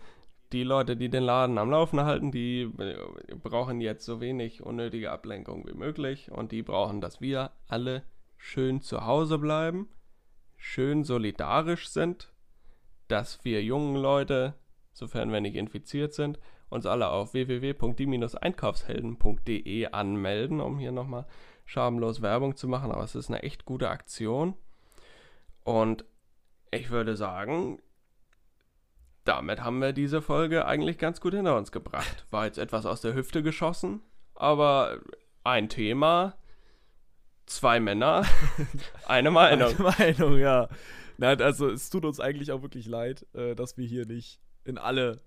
Die 0.51 0.63
Leute, 0.63 0.97
die 0.97 1.09
den 1.09 1.23
Laden 1.23 1.57
am 1.57 1.71
Laufen 1.71 2.01
halten, 2.01 2.29
die 2.31 2.69
brauchen 3.41 3.79
jetzt 3.79 4.03
so 4.05 4.19
wenig 4.19 4.61
unnötige 4.61 5.11
Ablenkung 5.11 5.65
wie 5.65 5.73
möglich 5.73 6.29
und 6.31 6.51
die 6.51 6.61
brauchen, 6.61 6.99
dass 6.99 7.21
wir 7.21 7.51
alle 7.67 8.03
schön 8.35 8.81
zu 8.81 9.05
Hause 9.05 9.37
bleiben, 9.37 9.87
schön 10.57 11.05
solidarisch 11.05 11.87
sind, 11.87 12.33
dass 13.07 13.45
wir 13.45 13.63
jungen 13.63 13.95
Leute, 13.95 14.55
sofern 14.91 15.31
wir 15.31 15.39
nicht 15.39 15.55
infiziert 15.55 16.13
sind, 16.13 16.37
uns 16.69 16.85
alle 16.85 17.07
auf 17.09 17.33
www.die-einkaufshelden.de 17.33 19.85
anmelden, 19.87 20.59
um 20.59 20.77
hier 20.79 20.91
nochmal 20.91 21.25
schamlos 21.65 22.21
Werbung 22.21 22.57
zu 22.57 22.67
machen. 22.67 22.91
Aber 22.91 23.03
es 23.03 23.15
ist 23.15 23.29
eine 23.29 23.43
echt 23.43 23.63
gute 23.65 23.89
Aktion. 23.89 24.55
Und 25.63 26.03
ich 26.71 26.89
würde 26.89 27.15
sagen, 27.15 27.79
damit 29.23 29.61
haben 29.61 29.79
wir 29.79 29.93
diese 29.93 30.21
Folge 30.21 30.65
eigentlich 30.65 30.97
ganz 30.97 31.21
gut 31.21 31.33
hinter 31.33 31.57
uns 31.57 31.71
gebracht. 31.71 32.25
War 32.31 32.45
jetzt 32.45 32.57
etwas 32.57 32.85
aus 32.85 33.01
der 33.01 33.13
Hüfte 33.13 33.43
geschossen, 33.43 34.01
aber 34.35 34.99
ein 35.43 35.69
Thema, 35.69 36.35
zwei 37.45 37.79
Männer, 37.79 38.25
eine 39.07 39.31
Meinung. 39.31 39.69
Eine 39.69 39.93
Meinung, 39.97 40.37
ja. 40.37 40.69
Nein, 41.17 41.41
also 41.41 41.69
es 41.69 41.89
tut 41.89 42.05
uns 42.05 42.19
eigentlich 42.19 42.51
auch 42.51 42.61
wirklich 42.61 42.87
leid, 42.87 43.27
äh, 43.33 43.53
dass 43.53 43.77
wir 43.77 43.85
hier 43.85 44.05
nicht 44.05 44.39
in 44.63 44.77
alle 44.77 45.21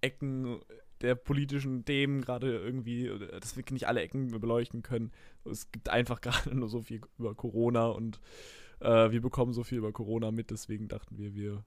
Ecken 0.00 0.60
der 1.00 1.16
politischen 1.16 1.84
Themen 1.84 2.20
gerade 2.20 2.56
irgendwie, 2.56 3.10
dass 3.40 3.56
wir 3.56 3.64
nicht 3.70 3.88
alle 3.88 4.02
Ecken 4.02 4.28
beleuchten 4.40 4.82
können. 4.82 5.10
Es 5.44 5.70
gibt 5.72 5.88
einfach 5.88 6.20
gerade 6.20 6.54
nur 6.54 6.68
so 6.68 6.80
viel 6.80 7.00
über 7.18 7.34
Corona 7.34 7.86
und 7.86 8.20
äh, 8.80 9.10
wir 9.10 9.20
bekommen 9.20 9.52
so 9.52 9.64
viel 9.64 9.78
über 9.78 9.92
Corona 9.92 10.30
mit, 10.30 10.50
deswegen 10.50 10.88
dachten 10.88 11.18
wir, 11.18 11.34
wir, 11.34 11.64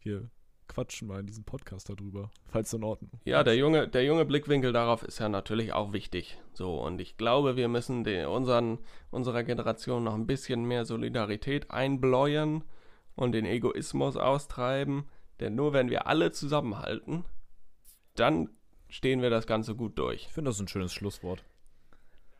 wir 0.00 0.30
quatschen 0.68 1.08
mal 1.08 1.20
in 1.20 1.26
diesem 1.26 1.44
Podcast 1.44 1.88
darüber, 1.88 2.30
falls 2.46 2.72
in 2.72 2.84
Ordnung. 2.84 3.10
Ja, 3.24 3.44
der 3.44 3.56
junge, 3.56 3.88
der 3.88 4.04
junge 4.04 4.24
Blickwinkel 4.24 4.72
darauf 4.72 5.02
ist 5.02 5.18
ja 5.18 5.28
natürlich 5.28 5.72
auch 5.72 5.92
wichtig. 5.92 6.38
So, 6.52 6.80
und 6.80 7.00
ich 7.00 7.16
glaube, 7.16 7.56
wir 7.56 7.68
müssen 7.68 8.04
den, 8.04 8.26
unseren, 8.26 8.78
unserer 9.10 9.44
Generation 9.44 10.04
noch 10.04 10.14
ein 10.14 10.26
bisschen 10.26 10.64
mehr 10.64 10.84
Solidarität 10.84 11.70
einbläuen 11.70 12.64
und 13.14 13.32
den 13.32 13.44
Egoismus 13.44 14.16
austreiben. 14.16 15.04
Denn 15.40 15.54
nur 15.54 15.72
wenn 15.72 15.90
wir 15.90 16.06
alle 16.06 16.32
zusammenhalten, 16.32 17.24
dann 18.14 18.50
stehen 18.88 19.22
wir 19.22 19.30
das 19.30 19.46
Ganze 19.46 19.74
gut 19.74 19.98
durch. 19.98 20.26
Ich 20.26 20.32
finde 20.32 20.50
das 20.50 20.60
ein 20.60 20.68
schönes 20.68 20.92
Schlusswort. 20.92 21.44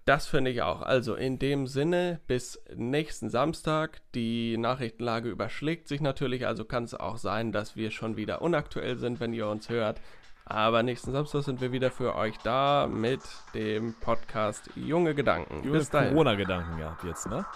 Das 0.04 0.26
finde 0.26 0.50
ich 0.50 0.60
auch. 0.60 0.82
Also 0.82 1.14
in 1.14 1.38
dem 1.38 1.66
Sinne, 1.66 2.20
bis 2.26 2.62
nächsten 2.76 3.30
Samstag. 3.30 4.02
Die 4.14 4.58
Nachrichtenlage 4.58 5.30
überschlägt 5.30 5.88
sich 5.88 6.00
natürlich, 6.00 6.46
also 6.46 6.64
kann 6.64 6.84
es 6.84 6.94
auch 6.94 7.16
sein, 7.16 7.52
dass 7.52 7.74
wir 7.74 7.90
schon 7.90 8.16
wieder 8.16 8.42
unaktuell 8.42 8.98
sind, 8.98 9.18
wenn 9.20 9.32
ihr 9.32 9.48
uns 9.48 9.70
hört. 9.70 10.00
Aber 10.46 10.82
nächsten 10.82 11.12
Samstag 11.12 11.42
sind 11.44 11.62
wir 11.62 11.72
wieder 11.72 11.90
für 11.90 12.14
euch 12.16 12.36
da 12.38 12.86
mit 12.86 13.22
dem 13.54 13.94
Podcast 14.00 14.68
Junge 14.76 15.14
Gedanken. 15.14 15.64
Junge 15.64 15.86
Corona-Gedanken, 15.86 16.78
ja, 16.78 16.98
jetzt, 17.02 17.26
ne? 17.28 17.46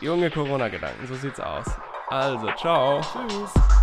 Junge 0.00 0.28
Corona-Gedanken, 0.28 1.06
so 1.06 1.14
sieht's 1.14 1.38
aus. 1.38 1.66
Also, 2.08 2.48
ciao. 2.56 3.00
Tschüss. 3.00 3.81